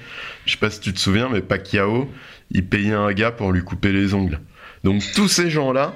Je 0.46 0.52
sais 0.52 0.58
pas 0.58 0.70
si 0.70 0.82
tu 0.82 0.92
te 0.92 1.00
souviens, 1.00 1.30
mais 1.30 1.42
Pacquiao, 1.42 2.12
il 2.52 2.68
payait 2.68 2.92
un 2.92 3.14
gars 3.14 3.32
pour 3.32 3.54
lui 3.54 3.64
couper 3.64 3.94
les 3.94 4.14
ongles. 4.14 4.42
Donc 4.84 5.02
tous 5.16 5.30
ces 5.30 5.50
gens-là, 5.50 5.94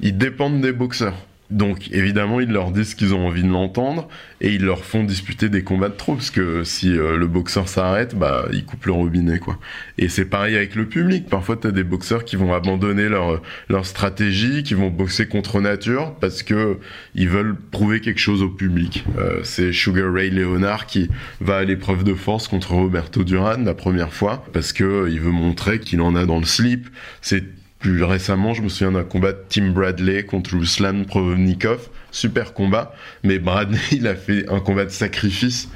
ils 0.00 0.18
dépendent 0.18 0.60
des 0.62 0.72
boxeurs. 0.72 1.14
Donc 1.54 1.88
évidemment, 1.92 2.40
ils 2.40 2.50
leur 2.50 2.72
disent 2.72 2.94
qu'ils 2.94 3.14
ont 3.14 3.28
envie 3.28 3.44
de 3.44 3.48
l'entendre 3.48 4.08
et 4.40 4.52
ils 4.52 4.64
leur 4.64 4.84
font 4.84 5.04
disputer 5.04 5.48
des 5.48 5.62
combats 5.62 5.88
de 5.88 5.94
trop 5.94 6.16
parce 6.16 6.32
que 6.32 6.64
si 6.64 6.90
euh, 6.98 7.16
le 7.16 7.28
boxeur 7.28 7.68
s'arrête, 7.68 8.16
bah 8.16 8.46
ils 8.52 8.64
coupent 8.64 8.86
le 8.86 8.92
robinet 8.92 9.38
quoi. 9.38 9.60
Et 9.96 10.08
c'est 10.08 10.24
pareil 10.24 10.56
avec 10.56 10.74
le 10.74 10.86
public. 10.86 11.26
Parfois, 11.30 11.56
tu 11.56 11.68
as 11.68 11.70
des 11.70 11.84
boxeurs 11.84 12.24
qui 12.24 12.34
vont 12.34 12.52
abandonner 12.52 13.08
leur 13.08 13.40
leur 13.68 13.86
stratégie, 13.86 14.64
qui 14.64 14.74
vont 14.74 14.90
boxer 14.90 15.28
contre 15.28 15.60
nature 15.60 16.16
parce 16.20 16.42
que 16.42 16.78
ils 17.14 17.28
veulent 17.28 17.54
prouver 17.70 18.00
quelque 18.00 18.20
chose 18.20 18.42
au 18.42 18.50
public. 18.50 19.04
Euh, 19.16 19.38
c'est 19.44 19.72
Sugar 19.72 20.12
Ray 20.12 20.30
Leonard 20.30 20.86
qui 20.86 21.08
va 21.40 21.58
à 21.58 21.64
l'épreuve 21.64 22.02
de 22.02 22.14
force 22.14 22.48
contre 22.48 22.72
Roberto 22.72 23.22
Duran 23.22 23.58
la 23.64 23.74
première 23.74 24.12
fois 24.12 24.44
parce 24.52 24.72
que 24.72 25.08
il 25.08 25.20
veut 25.20 25.30
montrer 25.30 25.78
qu'il 25.78 26.00
en 26.00 26.16
a 26.16 26.26
dans 26.26 26.40
le 26.40 26.46
slip. 26.46 26.88
C'est 27.22 27.44
plus 27.84 28.02
récemment, 28.02 28.54
je 28.54 28.62
me 28.62 28.70
souviens 28.70 28.92
d'un 28.92 29.04
combat 29.04 29.32
de 29.32 29.40
Tim 29.46 29.68
Bradley 29.68 30.24
contre 30.24 30.56
Ruslan 30.56 31.04
Provnikov. 31.04 31.90
Super 32.12 32.54
combat. 32.54 32.94
Mais 33.22 33.38
Bradley, 33.38 33.78
il 33.92 34.06
a 34.06 34.14
fait 34.14 34.50
un 34.50 34.60
combat 34.60 34.86
de 34.86 34.90
sacrifice 34.90 35.68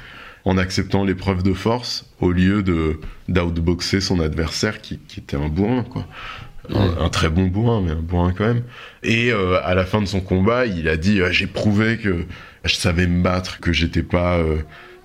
en 0.43 0.57
acceptant 0.57 1.03
l'épreuve 1.03 1.43
de 1.43 1.53
force 1.53 2.09
au 2.19 2.31
lieu 2.31 2.63
de 2.63 2.99
d'outboxer 3.27 4.01
son 4.01 4.19
adversaire 4.21 4.81
qui, 4.81 4.99
était 5.19 5.37
un 5.37 5.49
bourrin, 5.49 5.83
quoi. 5.83 6.07
Un, 6.73 7.09
très 7.09 7.29
bon 7.29 7.45
bourrin, 7.45 7.81
mais 7.81 7.91
un 7.91 8.01
bourrin 8.01 8.33
quand 8.35 8.47
même. 8.47 8.63
Et 9.03 9.31
euh, 9.31 9.59
à 9.63 9.75
la 9.75 9.85
fin 9.85 10.01
de 10.01 10.07
son 10.07 10.19
combat, 10.19 10.65
il 10.65 10.89
a 10.89 10.97
dit 10.97 11.21
euh, 11.21 11.31
J'ai 11.31 11.45
prouvé 11.45 11.97
que 11.97 12.25
je 12.65 12.73
savais 12.73 13.05
me 13.05 13.21
battre, 13.21 13.59
que 13.59 13.71
j'étais 13.71 14.03
pas 14.03 14.37
euh, 14.37 14.57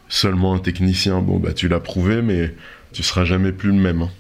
seulement 0.09 0.55
un 0.55 0.59
technicien. 0.59 1.21
Bon, 1.21 1.39
bah 1.39 1.53
tu 1.53 1.69
l'as 1.69 1.81
prouvé, 1.81 2.23
mais 2.23 2.55
tu 2.95 3.03
seras 3.03 3.27
jamais 3.27 3.53
plus 3.53 3.73
le 3.73 3.79
même. 3.79 4.01
Hein. 4.01 4.11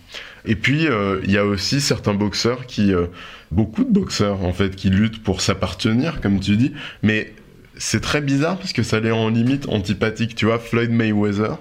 Et 0.44 0.56
puis, 0.56 0.86
euh, 0.86 1.20
il 1.24 1.30
y 1.30 1.38
a 1.38 1.44
aussi 1.44 1.80
certains 1.80 2.14
boxeurs 2.14 2.66
qui, 2.66 2.92
euh, 2.92 3.06
beaucoup 3.50 3.84
de 3.84 3.90
boxeurs 3.90 4.42
en 4.44 4.52
fait, 4.52 4.76
qui 4.76 4.90
luttent 4.90 5.22
pour 5.22 5.40
s'appartenir, 5.40 6.20
comme 6.20 6.40
tu 6.40 6.56
dis, 6.56 6.72
mais 7.02 7.32
c'est 7.76 8.00
très 8.00 8.20
bizarre 8.20 8.58
parce 8.58 8.72
que 8.72 8.82
ça 8.82 9.00
les 9.00 9.10
rend 9.10 9.30
limite 9.30 9.68
antipathiques. 9.68 10.34
Tu 10.34 10.46
vois, 10.46 10.58
Floyd 10.58 10.90
Mayweather, 10.90 11.58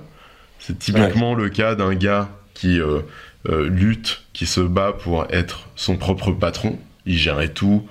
c'est 0.59 0.77
typiquement 0.77 1.33
le 1.33 1.49
cas 1.49 1.75
d'un 1.75 1.95
gars 1.95 2.29
qui 2.53 2.79
euh, 2.79 3.01
lutte, 3.45 4.23
qui 4.33 4.45
se 4.45 4.61
bat 4.61 4.93
pour 4.93 5.25
être 5.31 5.69
son 5.75 5.97
propre 5.97 6.31
patron. 6.31 6.77
Il 7.05 7.17
gérait 7.17 7.49
tout, 7.49 7.87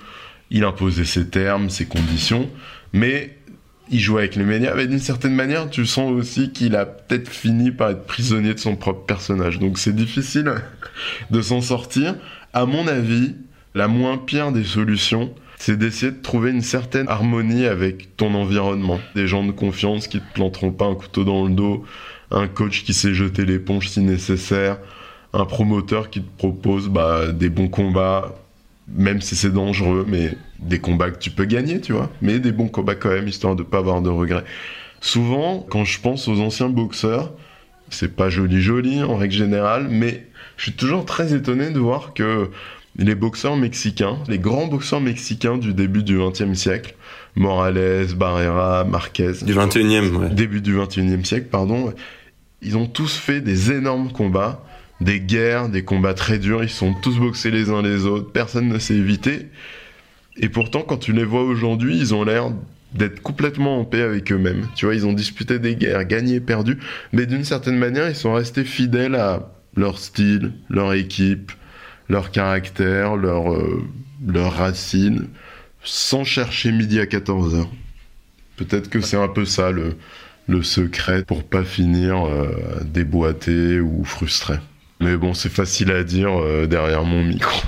il 0.51 0.65
imposait 0.65 1.05
ses 1.05 1.29
termes, 1.29 1.69
ses 1.69 1.87
conditions, 1.87 2.49
mais 2.93 3.37
il 3.91 4.01
joue 4.01 4.19
avec 4.19 4.37
les 4.37 4.45
médias, 4.45 4.75
mais 4.75 4.87
d'une 4.87 4.99
certaine 4.99 5.35
manière, 5.35 5.69
tu 5.69 5.87
sens 5.87 6.11
aussi 6.11 6.51
qu'il 6.53 6.77
a 6.77 6.87
peut-être 6.87 7.29
fini 7.29 7.71
par 7.71 7.91
être 7.91 8.05
prisonnier 8.05 8.55
de 8.55 8.59
son 8.59 8.77
propre 8.77 9.05
personnage. 9.05 9.59
Donc 9.59 9.79
c'est 9.79 9.95
difficile 9.95 10.53
de 11.31 11.43
s'en 11.43 11.61
sortir. 11.61 12.15
À 12.53 12.67
mon 12.67 12.87
avis, 12.87 13.35
la 13.75 13.89
moins 13.89 14.19
pire 14.19 14.53
des 14.53 14.65
solutions, 14.65 15.35
c'est 15.57 15.77
d'essayer 15.77 16.13
de 16.13 16.21
trouver 16.21 16.51
une 16.51 16.63
certaine 16.63 17.09
harmonie 17.09 17.67
avec 17.67 18.17
ton 18.17 18.35
environnement. 18.35 18.99
Des 19.15 19.27
gens 19.27 19.45
de 19.45 19.53
confiance 19.53 20.09
qui 20.09 20.21
te 20.21 20.35
planteront 20.35 20.73
pas 20.73 20.87
un 20.87 20.95
couteau 20.95 21.25
dans 21.25 21.45
le 21.47 21.55
dos, 21.55 21.85
un 22.31 22.49
coach 22.49 22.85
qui 22.85 22.95
sait 22.95 23.15
jeter 23.15 23.45
l'éponge 23.45 23.89
si 23.89 24.01
nécessaire, 24.01 24.79
un 25.33 25.45
promoteur 25.45 26.11
qui 26.11 26.23
te 26.23 26.37
propose 26.37 26.89
bah, 26.89 27.33
des 27.33 27.49
bons 27.49 27.69
combats, 27.69 28.35
même 28.89 29.21
si 29.21 29.37
c'est 29.37 29.53
dangereux, 29.53 30.05
mais 30.09 30.37
des 30.59 30.79
combats 30.79 31.11
que 31.11 31.19
tu 31.19 31.31
peux 31.31 31.45
gagner, 31.45 31.81
tu 31.81 31.93
vois, 31.93 32.11
mais 32.21 32.39
des 32.39 32.53
bons 32.53 32.69
combats 32.69 32.95
quand 32.95 33.11
même, 33.11 33.29
histoire 33.29 33.57
de 33.57 33.63
pas 33.63 33.79
avoir 33.79 34.03
de 34.03 34.11
regrets. 34.11 34.45
Souvent, 35.01 35.67
quand 35.69 35.85
je 35.85 36.01
pense 36.01 36.29
aux 36.29 36.41
anciens 36.41 36.69
boxeurs, 36.69 37.33
c'est 37.91 38.15
pas 38.15 38.31
joli 38.31 38.63
joli 38.63 39.03
en 39.03 39.17
règle 39.17 39.35
générale, 39.35 39.89
mais 39.91 40.27
je 40.57 40.65
suis 40.65 40.73
toujours 40.73 41.05
très 41.05 41.35
étonné 41.35 41.71
de 41.71 41.79
voir 41.79 42.15
que 42.15 42.51
les 42.97 43.15
boxeurs 43.15 43.57
mexicains, 43.57 44.19
les 44.29 44.39
grands 44.39 44.67
boxeurs 44.67 45.01
mexicains 45.01 45.57
du 45.57 45.73
début 45.75 46.03
du 46.03 46.19
XXe 46.19 46.55
siècle, 46.55 46.95
Morales, 47.35 48.15
Barrera, 48.15 48.85
Marquez, 48.85 49.33
du 49.43 49.55
21e, 49.55 50.35
début 50.35 50.61
du 50.61 50.77
XXIe 50.77 51.25
siècle, 51.25 51.47
pardon, 51.51 51.93
ils 52.61 52.77
ont 52.77 52.87
tous 52.87 53.17
fait 53.17 53.41
des 53.41 53.73
énormes 53.73 54.13
combats 54.13 54.63
des 55.03 55.21
guerres, 55.21 55.69
des 55.69 55.85
combats 55.85 56.15
très 56.15 56.39
durs, 56.39 56.63
ils 56.63 56.71
sont 56.71 56.95
tous 56.95 57.19
boxés 57.19 57.51
les 57.51 57.71
uns 57.71 57.83
les 57.83 58.07
autres, 58.07 58.31
personne 58.33 58.69
ne 58.69 58.79
s'est 58.79 58.95
évité. 58.95 59.49
Et 60.37 60.49
pourtant, 60.49 60.83
quand 60.83 60.97
tu 60.97 61.13
les 61.13 61.25
vois 61.25 61.43
aujourd'hui, 61.43 61.97
ils 61.99 62.15
ont 62.15 62.25
l'air 62.25 62.53
d'être 62.95 63.21
complètement 63.21 63.81
en 63.81 63.85
paix 63.85 64.03
avec 64.03 64.31
eux-mêmes. 64.33 64.67
Tu 64.75 64.87
vois, 64.87 64.95
ils 64.95 65.07
ont 65.07 65.13
disputé 65.13 65.59
des 65.59 65.77
guerres, 65.77 66.05
gagné, 66.05 66.41
perdu, 66.41 66.79
mais 67.13 67.27
d'une 67.27 67.45
certaine 67.45 67.79
manière, 67.79 68.09
ils 68.09 68.17
sont 68.17 68.35
restés 68.35 68.65
fidèles 68.65 69.15
à 69.15 69.51
leur 69.77 69.99
style, 69.99 70.53
leur 70.69 70.93
équipe, 70.93 71.53
leur 72.09 72.31
caractère, 72.31 73.17
leur, 73.17 73.53
euh, 73.53 73.83
leurs 74.27 74.55
racines, 74.55 75.29
sans 75.83 76.25
chercher 76.25 76.73
midi 76.73 77.01
à 77.01 77.07
14h. 77.07 77.67
Peut-être 78.57 78.91
que 78.91 79.01
c'est 79.01 79.17
un 79.17 79.29
peu 79.29 79.45
ça 79.45 79.71
le, 79.71 79.97
le 80.49 80.63
secret 80.63 81.25
pour 81.25 81.45
pas 81.45 81.65
finir 81.65 82.27
euh, 82.27 82.81
déboîté 82.85 83.81
ou 83.81 84.05
frustré. 84.05 84.57
Mais 85.03 85.17
bon, 85.17 85.35
c'est 85.35 85.49
facile 85.49 85.91
à 85.91 86.05
dire 86.05 86.41
euh, 86.41 86.67
derrière 86.67 87.03
mon 87.03 87.25
micro. 87.25 87.61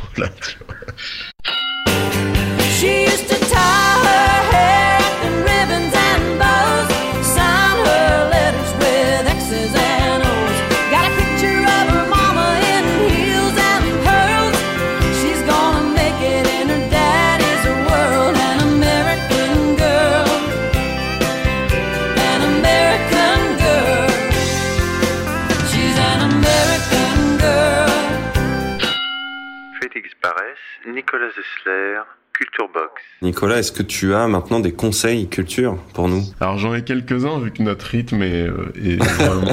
Nicolas, 33.45 33.59
est-ce 33.59 33.72
que 33.72 33.82
tu 33.82 34.14
as 34.14 34.26
maintenant 34.26 34.59
des 34.59 34.72
conseils 34.72 35.28
culture 35.28 35.76
pour 35.92 36.09
nous? 36.09 36.22
Alors 36.40 36.57
j'en 36.57 36.74
ai 36.74 36.82
quelques-uns 36.82 37.40
vu 37.40 37.51
que 37.51 37.62
notre 37.62 37.84
rythme 37.84 38.22
est, 38.22 38.49
euh, 38.49 38.72
vraiment 39.18 39.53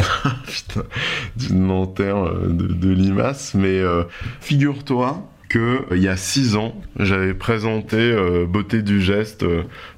d'une 1.35 1.67
Nanterre 1.67 2.25
euh, 2.25 2.47
de, 2.47 2.89
limaces, 2.89 3.53
mais 3.53 3.79
euh, 3.79 4.03
figure-toi 4.39 5.27
que 5.49 5.81
il 5.91 6.01
y 6.01 6.07
a 6.07 6.15
six 6.15 6.55
ans, 6.55 6.73
j'avais 6.99 7.33
présenté 7.33 8.15
Beauté 8.47 8.81
du 8.81 9.01
geste 9.01 9.43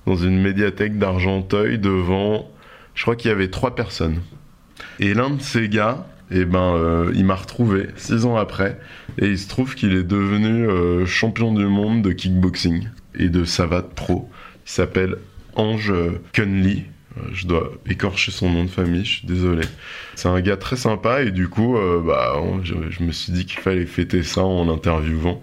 dans 0.07 0.15
une 0.15 0.41
médiathèque 0.41 0.97
d'Argenteuil 0.97 1.77
devant, 1.77 2.49
je 2.95 3.03
crois 3.03 3.15
qu'il 3.15 3.29
y 3.29 3.31
avait 3.31 3.51
trois 3.51 3.75
personnes. 3.75 4.21
Et 4.99 5.13
l'un 5.13 5.29
de 5.29 5.41
ces 5.43 5.69
gars, 5.69 6.07
et 6.33 6.45
ben 6.45 6.75
euh, 6.75 7.11
il 7.15 7.25
m'a 7.25 7.35
retrouvé 7.35 7.87
six 7.95 8.25
ans 8.25 8.35
après 8.35 8.79
et 9.19 9.27
il 9.27 9.37
se 9.37 9.47
trouve 9.47 9.75
qu'il 9.75 9.93
est 9.93 10.03
devenu 10.03 10.67
euh, 10.67 11.05
champion 11.05 11.53
du 11.53 11.65
monde 11.65 12.01
de 12.01 12.11
kickboxing 12.11 12.89
et 13.17 13.29
de 13.29 13.43
savate 13.43 13.93
pro. 13.93 14.29
Il 14.65 14.71
s'appelle 14.71 15.17
Ange 15.55 15.93
Kunli. 16.31 16.83
Euh, 17.17 17.21
je 17.33 17.45
dois 17.45 17.71
écorcher 17.87 18.31
son 18.31 18.49
nom 18.49 18.63
de 18.63 18.69
famille, 18.69 19.05
je 19.05 19.17
suis 19.19 19.27
désolé. 19.27 19.63
C'est 20.15 20.29
un 20.29 20.41
gars 20.41 20.57
très 20.57 20.75
sympa 20.75 21.21
et 21.21 21.31
du 21.31 21.47
coup, 21.47 21.77
bah, 22.05 22.41
je, 22.63 23.03
me 23.03 23.11
suis 23.11 23.31
dit 23.31 23.45
qu'il 23.45 23.59
fallait 23.59 23.85
fêter 23.85 24.23
ça 24.23 24.41
en 24.41 24.65
l'interviewant. 24.65 25.41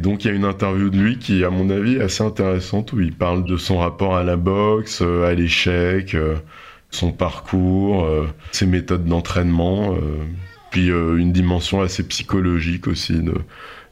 Donc 0.00 0.24
il 0.24 0.28
y 0.28 0.30
a 0.30 0.34
une 0.34 0.46
interview 0.46 0.88
de 0.88 0.98
lui 0.98 1.18
qui, 1.18 1.44
à 1.44 1.50
mon 1.50 1.68
avis, 1.68 1.96
est 1.96 2.02
assez 2.02 2.24
intéressante 2.24 2.94
où 2.94 3.00
il 3.00 3.12
parle 3.12 3.44
de 3.44 3.58
son 3.58 3.78
rapport 3.78 4.16
à 4.16 4.24
la 4.24 4.36
boxe, 4.36 5.02
euh, 5.02 5.28
à 5.28 5.34
l'échec, 5.34 6.14
euh, 6.14 6.36
son 6.90 7.12
parcours, 7.12 8.04
euh, 8.06 8.26
ses 8.50 8.66
méthodes 8.66 9.04
d'entraînement, 9.04 9.94
puis 10.70 10.88
une 10.88 11.32
dimension 11.32 11.82
assez 11.82 12.02
psychologique 12.04 12.86
aussi 12.86 13.20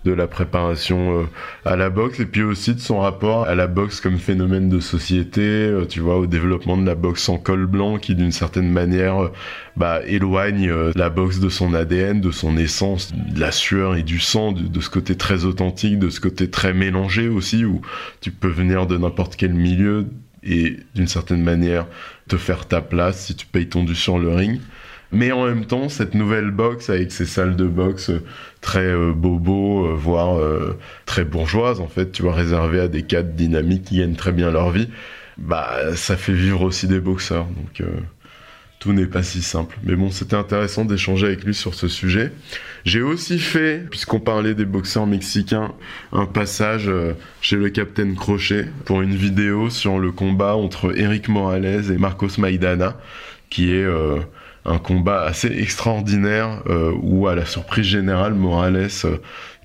de 0.09 0.15
la 0.15 0.27
préparation 0.27 1.21
euh, 1.21 1.25
à 1.65 1.77
la 1.77 1.91
boxe 1.91 2.19
et 2.21 2.25
puis 2.25 2.43
aussi 2.43 2.75
de 2.75 2.81
son 2.81 3.01
rapport 3.01 3.45
à 3.47 3.55
la 3.55 3.67
boxe 3.67 4.01
comme 4.01 4.19
phénomène 4.19 4.71
de 4.71 4.81
société, 4.81 5.43
euh, 5.43 5.85
tu 5.85 6.01
vois, 6.01 6.17
au 6.17 6.27
développement 6.27 6.79
de 6.79 6.87
la 6.87 6.95
boxe 6.95 7.29
en 7.29 7.37
col 7.37 7.67
blanc 7.67 7.99
qui 7.99 8.15
d'une 8.15 8.33
certaine 8.33 8.71
manière 8.71 9.25
euh, 9.25 9.33
bah, 9.77 10.01
éloigne 10.07 10.73
la 10.95 11.11
boxe 11.11 11.41
de 11.41 11.51
son 11.51 11.75
ADN, 11.75 12.21
de 12.21 12.31
son 12.31 12.57
essence, 12.57 13.13
de 13.13 13.39
la 13.39 13.53
sueur 13.53 13.97
et 13.97 14.03
du 14.03 14.19
sang, 14.19 14.53
de, 14.53 14.63
de, 14.63 14.81
ce 14.81 14.89
côté 14.89 15.15
très 15.15 15.45
authentique, 15.45 15.99
de 15.99 16.09
ce 16.09 16.21
côté 16.21 16.51
très 16.51 16.73
mélangé 16.73 17.29
aussi 17.29 17.65
où 17.65 17.83
tu 18.23 18.31
peux 18.31 18.49
venir 18.49 18.87
de 18.87 18.97
n'importe 18.97 19.37
quel 19.37 19.53
milieu 19.53 20.07
et 20.43 20.79
d'une 20.95 21.09
certaine 21.09 21.43
manière 21.43 21.87
te 22.29 22.37
faire 22.37 22.67
ta 22.67 22.81
place 22.81 23.27
si 23.27 23.37
tu 23.37 23.47
payes 23.47 23.69
ton 23.69 23.85
dû 23.85 23.95
sur 23.95 24.19
le 24.19 24.31
ring. 24.31 24.59
Mais 25.11 25.33
en 25.33 25.47
même 25.47 25.65
temps, 25.65 25.89
cette 25.89 26.15
nouvelle 26.15 26.51
boxe 26.51 26.91
avec 26.91 27.13
ses 27.13 27.25
salles 27.25 27.57
de 27.57 27.67
boxe 27.67 28.11
très 28.61 28.81
euh, 28.81 29.13
bobo, 29.13 29.87
euh, 29.87 29.95
voire 29.95 30.39
euh, 30.39 30.79
très 31.07 31.25
bourgeoises, 31.25 31.81
en 31.81 31.89
fait, 31.89 32.13
tu 32.13 32.23
vois, 32.23 32.35
réservées 32.35 32.81
à 32.81 32.89
des 32.89 33.03
cadres 33.03 33.33
dynamiques 33.33 33.85
qui 33.85 33.99
gagnent 33.99 34.17
très 34.17 34.33
bien 34.33 34.51
leur 34.51 34.71
vie, 34.71 34.89
bah, 35.37 35.95
ça 35.95 36.17
fait 36.17 36.33
vivre 36.33 36.63
aussi 36.63 36.89
des 36.89 37.01
boxeurs. 37.01 37.47
Donc, 37.47 37.89
tout 38.81 38.93
n'est 38.93 39.07
pas 39.07 39.23
si 39.23 39.43
simple. 39.43 39.77
Mais 39.85 39.95
bon, 39.95 40.11
c'était 40.11 40.37
intéressant 40.37 40.85
d'échanger 40.85 41.27
avec 41.27 41.45
lui 41.45 41.55
sur 41.55 41.75
ce 41.75 41.89
sujet. 41.89 42.33
J'ai 42.85 43.03
aussi 43.03 43.39
fait, 43.39 43.89
puisqu'on 43.89 44.21
parlait 44.21 44.55
des 44.55 44.65
boxeurs 44.65 45.07
mexicains, 45.07 45.73
un 46.13 46.27
passage 46.27 46.91
chez 47.41 47.57
le 47.57 47.71
Capitaine 47.71 48.17
Crochet 48.17 48.67
pour 48.85 49.03
une 49.03 49.15
vidéo 49.15 49.71
sur 49.71 49.99
le 49.99 50.13
combat 50.13 50.55
entre 50.55 50.97
Eric 50.99 51.29
Morales 51.29 51.91
et 51.91 51.99
Marcos 51.99 52.39
Maidana, 52.39 52.97
qui 53.51 53.73
est 53.73 53.87
un 54.69 54.79
combat 54.79 55.23
assez 55.23 55.49
extraordinaire 55.49 56.63
euh, 56.67 56.93
où, 57.03 57.27
à 57.27 57.35
la 57.35 57.47
surprise 57.47 57.87
générale, 57.87 58.35
Morales, 58.35 58.89
euh, 59.05 59.17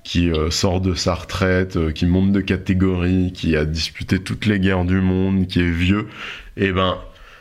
qui 0.02 0.30
euh, 0.30 0.50
sort 0.50 0.80
de 0.80 0.94
sa 0.94 1.14
retraite, 1.14 1.92
qui 1.92 2.06
monte 2.06 2.32
de 2.32 2.40
catégorie, 2.40 3.32
qui 3.32 3.56
a 3.56 3.64
disputé 3.64 4.18
toutes 4.18 4.46
les 4.46 4.58
guerres 4.58 4.84
du 4.84 5.00
monde, 5.00 5.46
qui 5.46 5.60
est 5.60 5.70
vieux, 5.70 6.08
et 6.56 6.66
eh 6.66 6.72
ben 6.72 6.98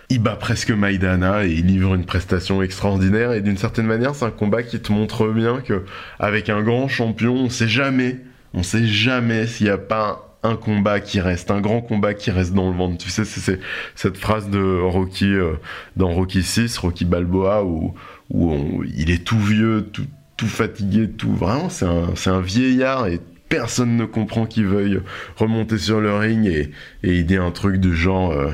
il 0.10 0.20
bat 0.20 0.36
presque 0.36 0.70
Maidana 0.70 1.46
et 1.46 1.52
il 1.52 1.66
livre 1.66 1.96
une 1.96 2.06
prestation 2.06 2.62
extraordinaire. 2.62 3.32
Et 3.34 3.42
d'une 3.42 3.58
certaine 3.58 3.88
manière, 3.88 4.14
c'est 4.14 4.26
un 4.26 4.32
combat 4.32 4.62
qui 4.62 4.80
te 4.80 4.92
montre 4.92 5.28
bien 5.30 5.62
que 5.62 5.86
avec 6.20 6.50
un 6.50 6.62
grand 6.62 6.88
champion, 6.88 7.34
on 7.34 7.50
sait 7.50 7.68
jamais, 7.68 8.20
on 8.54 8.64
sait 8.64 8.86
jamais 8.86 9.48
s'il 9.48 9.68
n'y 9.68 9.72
a 9.72 9.78
pas 9.78 10.33
un 10.44 10.56
combat 10.56 11.00
qui 11.00 11.22
reste, 11.22 11.52
un 11.52 11.62
grand 11.62 11.82
combat 11.82 12.14
qui 12.14 12.30
reste 12.30 12.54
dans 12.54 12.70
le 12.70 12.76
ventre. 12.76 12.98
Tu 12.98 13.10
sais, 13.10 13.26
c'est 13.26 13.60
cette 13.96 14.18
phrase 14.18 14.50
de 14.50 14.80
Rocky, 14.82 15.26
euh, 15.26 15.54
dans 15.96 16.12
Rocky 16.12 16.44
6, 16.44 16.78
Rocky 16.78 17.06
Balboa, 17.06 17.64
où, 17.64 17.94
il 18.96 19.12
est 19.12 19.24
tout 19.24 19.40
vieux, 19.40 19.90
tout, 19.92 20.06
tout 20.38 20.48
fatigué, 20.48 21.10
tout. 21.10 21.34
Vraiment, 21.34 21.70
c'est 21.70 21.86
un, 21.86 22.14
un, 22.26 22.42
vieillard 22.42 23.08
et 23.08 23.20
personne 23.48 23.96
ne 23.96 24.06
comprend 24.06 24.46
qu'il 24.46 24.66
veuille 24.66 25.00
remonter 25.38 25.78
sur 25.78 26.02
le 26.02 26.16
ring 26.16 26.46
et, 26.46 26.72
et 27.04 27.18
il 27.20 27.26
dit 27.26 27.38
un 27.38 27.52
truc 27.52 27.78
du 27.78 27.96
genre 27.96 28.32
euh, 28.32 28.52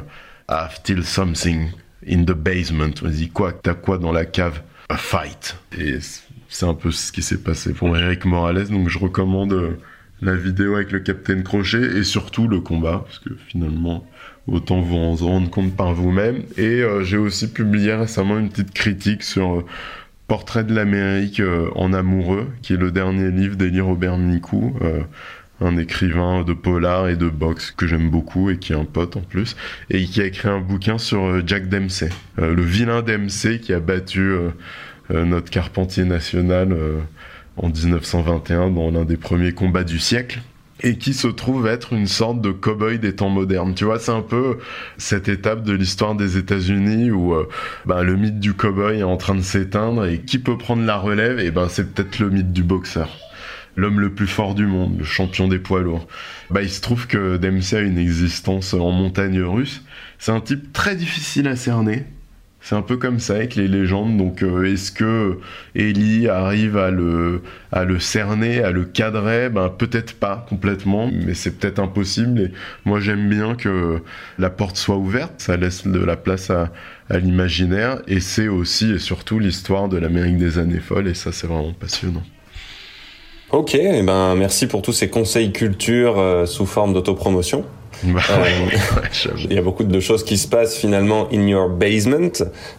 I've 0.49 0.75
still 0.75 1.03
something 1.03 1.69
in 2.07 2.23
the 2.23 2.33
basement. 2.33 2.93
Dit 3.03 3.29
quoi 3.29 3.53
T'as 3.53 3.73
quoi 3.73 3.97
dans 3.97 4.11
la 4.11 4.25
cave? 4.25 4.61
A 4.89 4.97
fight. 4.97 5.55
Et 5.77 5.99
c'est 6.49 6.65
un 6.65 6.73
peu 6.73 6.91
ce 6.91 7.11
qui 7.11 7.21
s'est 7.21 7.37
passé 7.37 7.73
pour 7.73 7.95
Eric 7.95 8.25
Morales, 8.25 8.67
donc 8.67 8.89
je 8.89 8.99
recommande. 8.99 9.53
Euh, 9.53 9.77
la 10.21 10.35
vidéo 10.35 10.75
avec 10.75 10.91
le 10.91 10.99
Capitaine 10.99 11.43
Crochet 11.43 11.97
et 11.97 12.03
surtout 12.03 12.47
le 12.47 12.59
combat, 12.59 13.03
parce 13.05 13.19
que 13.19 13.29
finalement, 13.47 14.05
autant 14.47 14.81
vous 14.81 14.95
en 14.95 15.15
rendre 15.15 15.49
compte 15.49 15.75
par 15.75 15.93
vous-même. 15.93 16.43
Et 16.57 16.81
euh, 16.81 17.03
j'ai 17.03 17.17
aussi 17.17 17.51
publié 17.51 17.93
récemment 17.93 18.37
une 18.37 18.49
petite 18.49 18.73
critique 18.73 19.23
sur 19.23 19.59
euh, 19.59 19.65
Portrait 20.27 20.63
de 20.63 20.73
l'Amérique 20.73 21.39
euh, 21.39 21.69
en 21.75 21.93
amoureux, 21.93 22.47
qui 22.61 22.73
est 22.73 22.77
le 22.77 22.91
dernier 22.91 23.31
livre 23.31 23.55
d'Elie 23.55 23.81
Robert 23.81 24.17
Nicou, 24.17 24.75
un 25.61 25.75
écrivain 25.77 26.43
de 26.43 26.53
polar 26.53 27.09
et 27.09 27.15
de 27.15 27.27
boxe 27.27 27.71
que 27.71 27.87
j'aime 27.87 28.09
beaucoup 28.09 28.49
et 28.49 28.57
qui 28.57 28.71
est 28.71 28.77
un 28.77 28.85
pote 28.85 29.17
en 29.17 29.21
plus, 29.21 29.57
et 29.89 30.03
qui 30.05 30.21
a 30.21 30.25
écrit 30.25 30.47
un 30.47 30.61
bouquin 30.61 30.97
sur 30.97 31.45
Jack 31.45 31.67
Dempsey, 31.67 32.09
le 32.37 32.61
vilain 32.61 33.01
Dempsey 33.01 33.59
qui 33.59 33.73
a 33.73 33.79
battu 33.79 34.31
notre 35.09 35.49
Carpentier 35.49 36.05
national 36.05 36.77
en 37.57 37.69
1921 37.69 38.71
dans 38.71 38.91
l'un 38.91 39.05
des 39.05 39.17
premiers 39.17 39.53
combats 39.53 39.83
du 39.83 39.99
siècle 39.99 40.41
et 40.81 40.97
qui 40.97 41.13
se 41.13 41.27
trouve 41.27 41.67
être 41.67 41.93
une 41.93 42.07
sorte 42.07 42.41
de 42.41 42.51
cow-boy 42.51 42.99
des 42.99 43.15
temps 43.15 43.29
modernes. 43.29 43.73
Tu 43.75 43.85
vois, 43.85 43.99
c'est 43.99 44.11
un 44.11 44.21
peu 44.21 44.59
cette 44.97 45.27
étape 45.27 45.63
de 45.63 45.73
l'histoire 45.73 46.15
des 46.15 46.37
États-Unis 46.37 47.11
où 47.11 47.33
euh, 47.33 47.49
ben, 47.85 48.03
le 48.03 48.15
mythe 48.15 48.39
du 48.39 48.53
cow-boy 48.53 48.99
est 48.99 49.03
en 49.03 49.17
train 49.17 49.35
de 49.35 49.41
s'éteindre 49.41 50.05
et 50.05 50.19
qui 50.19 50.39
peut 50.39 50.57
prendre 50.57 50.83
la 50.83 50.97
relève? 50.97 51.39
Et 51.39 51.51
ben, 51.51 51.67
c'est 51.69 51.93
peut-être 51.93 52.19
le 52.19 52.29
mythe 52.29 52.53
du 52.53 52.63
boxeur. 52.63 53.09
L'homme 53.75 53.99
le 53.99 54.13
plus 54.13 54.27
fort 54.27 54.55
du 54.55 54.65
monde, 54.65 54.97
le 54.97 55.05
champion 55.05 55.47
des 55.47 55.59
poids 55.59 55.81
lourds. 55.81 56.07
Bah, 56.49 56.61
il 56.61 56.69
se 56.69 56.81
trouve 56.81 57.07
que 57.07 57.37
Dempsey 57.37 57.77
a 57.77 57.81
une 57.81 57.97
existence 57.97 58.73
en 58.73 58.91
montagne 58.91 59.41
russe. 59.41 59.83
C'est 60.17 60.31
un 60.31 60.41
type 60.41 60.73
très 60.73 60.95
difficile 60.95 61.47
à 61.47 61.55
cerner, 61.55 62.05
c'est 62.61 62.75
un 62.75 62.81
peu 62.81 62.97
comme 62.97 63.19
ça 63.19 63.35
avec 63.35 63.55
les 63.55 63.67
légendes. 63.67 64.17
Donc, 64.17 64.43
euh, 64.43 64.71
est-ce 64.71 64.91
que 64.91 65.39
Ellie 65.75 66.27
arrive 66.27 66.77
à 66.77 66.91
le, 66.91 67.41
cerner, 67.99 68.61
à 68.61 68.71
le 68.71 68.83
cadrer? 68.83 69.49
Ben, 69.49 69.69
peut-être 69.69 70.13
pas 70.13 70.45
complètement, 70.49 71.09
mais 71.11 71.33
c'est 71.33 71.57
peut-être 71.57 71.79
impossible. 71.79 72.39
Et 72.41 72.51
moi, 72.85 72.99
j'aime 72.99 73.29
bien 73.29 73.55
que 73.55 74.01
la 74.37 74.49
porte 74.49 74.75
soit 74.75 74.97
ouverte. 74.97 75.33
Ça 75.37 75.55
laisse 75.55 75.87
de 75.87 75.99
la 75.99 76.17
place 76.17 76.49
à, 76.49 76.69
l'imaginaire. 77.09 78.01
Et 78.07 78.19
c'est 78.19 78.49
aussi 78.49 78.91
et 78.91 78.99
surtout 78.99 79.39
l'histoire 79.39 79.87
de 79.87 79.97
l'Amérique 79.97 80.37
des 80.37 80.59
années 80.59 80.79
folles. 80.79 81.07
Et 81.07 81.13
ça, 81.13 81.31
c'est 81.31 81.47
vraiment 81.47 81.73
passionnant. 81.73 82.23
Ok, 83.51 83.73
eh 83.73 84.03
ben 84.03 84.35
merci 84.35 84.67
pour 84.67 84.83
tous 84.83 84.93
ces 84.93 85.09
conseils 85.09 85.51
culture 85.51 86.19
euh, 86.19 86.45
sous 86.45 86.67
forme 86.67 86.93
d'autopromotion. 86.93 87.65
Bah 88.03 88.21
euh, 88.31 89.31
il 89.49 89.53
y 89.53 89.57
a 89.57 89.61
beaucoup 89.61 89.83
de 89.83 89.99
choses 89.99 90.23
qui 90.23 90.37
se 90.37 90.47
passent 90.47 90.77
finalement 90.77 91.27
in 91.33 91.47
your 91.47 91.69
basement. 91.69 92.31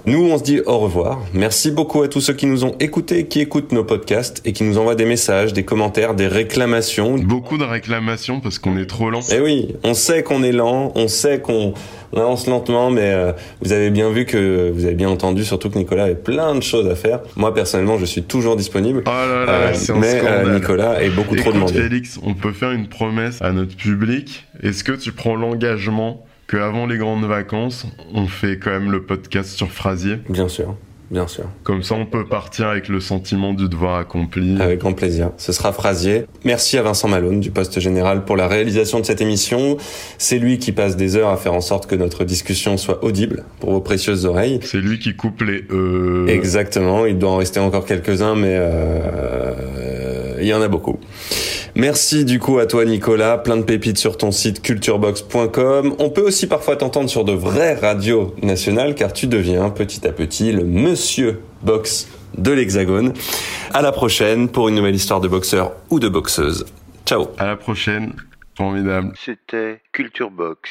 Nous, 0.06 0.30
on 0.30 0.38
se 0.38 0.42
dit 0.42 0.60
au 0.64 0.78
revoir. 0.78 1.20
Merci 1.34 1.70
beaucoup 1.70 2.02
à 2.02 2.08
tous 2.08 2.20
ceux 2.20 2.32
qui 2.32 2.46
nous 2.46 2.64
ont 2.64 2.74
écoutés, 2.80 3.26
qui 3.26 3.40
écoutent 3.40 3.72
nos 3.72 3.84
podcasts 3.84 4.40
et 4.46 4.52
qui 4.52 4.64
nous 4.64 4.78
envoient 4.78 4.94
des 4.94 5.04
messages, 5.04 5.52
des 5.52 5.64
commentaires, 5.64 6.14
des 6.14 6.26
réclamations. 6.26 7.16
Beaucoup 7.16 7.58
de 7.58 7.64
réclamations 7.64 8.40
parce 8.40 8.58
qu'on 8.58 8.78
est 8.78 8.86
trop 8.86 9.10
lent. 9.10 9.20
Eh 9.30 9.40
oui, 9.40 9.74
on 9.84 9.94
sait 9.94 10.22
qu'on 10.22 10.42
est 10.42 10.52
lent, 10.52 10.92
on 10.94 11.08
sait 11.08 11.40
qu'on 11.40 11.74
on 12.12 12.20
avance 12.20 12.46
lentement, 12.46 12.90
mais 12.90 13.12
euh, 13.12 13.32
vous 13.62 13.72
avez 13.72 13.90
bien 13.90 14.10
vu 14.10 14.24
que 14.24 14.70
vous 14.70 14.84
avez 14.84 14.94
bien 14.94 15.08
entendu, 15.08 15.44
surtout 15.44 15.70
que 15.70 15.78
Nicolas 15.78 16.04
avait 16.04 16.14
plein 16.14 16.54
de 16.54 16.62
choses 16.62 16.88
à 16.88 16.94
faire. 16.94 17.20
Moi 17.36 17.54
personnellement, 17.54 17.98
je 17.98 18.04
suis 18.04 18.22
toujours 18.22 18.56
disponible. 18.56 19.02
Oh 19.06 19.10
là 19.10 19.44
là, 19.44 19.52
euh, 19.52 19.94
mais 19.96 20.20
euh, 20.24 20.54
Nicolas 20.54 21.02
est 21.02 21.10
beaucoup 21.10 21.36
trop 21.36 21.52
demandé. 21.52 21.74
Félix, 21.74 22.18
on 22.22 22.34
peut 22.34 22.52
faire 22.52 22.72
une 22.72 22.88
promesse 22.88 23.40
à 23.40 23.52
notre 23.52 23.76
public. 23.76 24.46
Est-ce 24.62 24.84
que 24.84 24.92
tu 24.92 25.12
prends 25.12 25.36
l'engagement 25.36 26.24
qu'avant 26.48 26.86
les 26.86 26.98
grandes 26.98 27.24
vacances, 27.24 27.86
on 28.12 28.26
fait 28.26 28.58
quand 28.58 28.70
même 28.70 28.90
le 28.90 29.02
podcast 29.02 29.50
sur 29.50 29.70
Frasier 29.70 30.18
Bien 30.28 30.48
sûr. 30.48 30.76
Bien 31.10 31.26
sûr. 31.26 31.44
Comme 31.64 31.82
ça, 31.82 31.96
on 31.96 32.06
peut 32.06 32.24
partir 32.24 32.68
avec 32.68 32.88
le 32.88 33.00
sentiment 33.00 33.52
du 33.52 33.68
devoir 33.68 33.96
accompli. 33.96 34.60
Avec 34.60 34.78
grand 34.78 34.92
plaisir. 34.92 35.30
Ce 35.38 35.52
sera 35.52 35.72
phrasier. 35.72 36.26
Merci 36.44 36.78
à 36.78 36.82
Vincent 36.82 37.08
Malone 37.08 37.40
du 37.40 37.50
poste 37.50 37.80
général 37.80 38.24
pour 38.24 38.36
la 38.36 38.46
réalisation 38.46 39.00
de 39.00 39.04
cette 39.04 39.20
émission. 39.20 39.76
C'est 40.18 40.38
lui 40.38 40.58
qui 40.58 40.70
passe 40.70 40.96
des 40.96 41.16
heures 41.16 41.30
à 41.30 41.36
faire 41.36 41.54
en 41.54 41.60
sorte 41.60 41.88
que 41.88 41.96
notre 41.96 42.22
discussion 42.22 42.76
soit 42.76 43.02
audible 43.02 43.44
pour 43.58 43.72
vos 43.72 43.80
précieuses 43.80 44.24
oreilles. 44.24 44.60
C'est 44.62 44.78
lui 44.78 45.00
qui 45.00 45.16
coupe 45.16 45.42
les 45.42 45.64
euh... 45.72 46.28
Exactement. 46.28 47.04
Il 47.06 47.18
doit 47.18 47.30
en 47.30 47.36
rester 47.36 47.58
encore 47.58 47.86
quelques-uns, 47.86 48.36
mais 48.36 48.54
euh... 48.56 50.38
il 50.40 50.46
y 50.46 50.54
en 50.54 50.62
a 50.62 50.68
beaucoup. 50.68 51.00
Merci 51.74 52.24
du 52.24 52.38
coup 52.38 52.58
à 52.58 52.66
toi 52.66 52.84
Nicolas, 52.84 53.38
plein 53.38 53.56
de 53.56 53.62
pépites 53.62 53.98
sur 53.98 54.16
ton 54.16 54.30
site 54.30 54.62
culturebox.com. 54.62 55.94
On 55.98 56.10
peut 56.10 56.22
aussi 56.22 56.46
parfois 56.46 56.76
t'entendre 56.76 57.08
sur 57.08 57.24
de 57.24 57.32
vraies 57.32 57.74
radios 57.74 58.34
nationales 58.42 58.94
car 58.94 59.12
tu 59.12 59.26
deviens 59.26 59.70
petit 59.70 60.06
à 60.06 60.12
petit 60.12 60.52
le 60.52 60.64
monsieur 60.64 61.40
box 61.62 62.08
de 62.36 62.52
l'Hexagone. 62.52 63.12
À 63.72 63.82
la 63.82 63.92
prochaine 63.92 64.48
pour 64.48 64.68
une 64.68 64.74
nouvelle 64.74 64.94
histoire 64.94 65.20
de 65.20 65.28
boxeur 65.28 65.72
ou 65.90 66.00
de 66.00 66.08
boxeuse. 66.08 66.66
Ciao. 67.06 67.28
À 67.38 67.46
la 67.46 67.56
prochaine. 67.56 68.14
Formidable. 68.56 69.12
C'était 69.24 69.80
Culture 69.92 70.30
Box. 70.30 70.70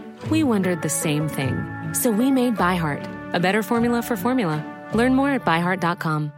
We 0.29 0.43
wondered 0.43 0.81
the 0.81 0.89
same 0.89 1.29
thing. 1.29 1.93
So 1.93 2.11
we 2.11 2.31
made 2.31 2.55
ByHeart, 2.55 3.33
a 3.33 3.39
better 3.39 3.63
formula 3.63 4.01
for 4.01 4.17
formula. 4.17 4.63
Learn 4.93 5.15
more 5.15 5.29
at 5.29 5.45
byheart.com. 5.45 6.33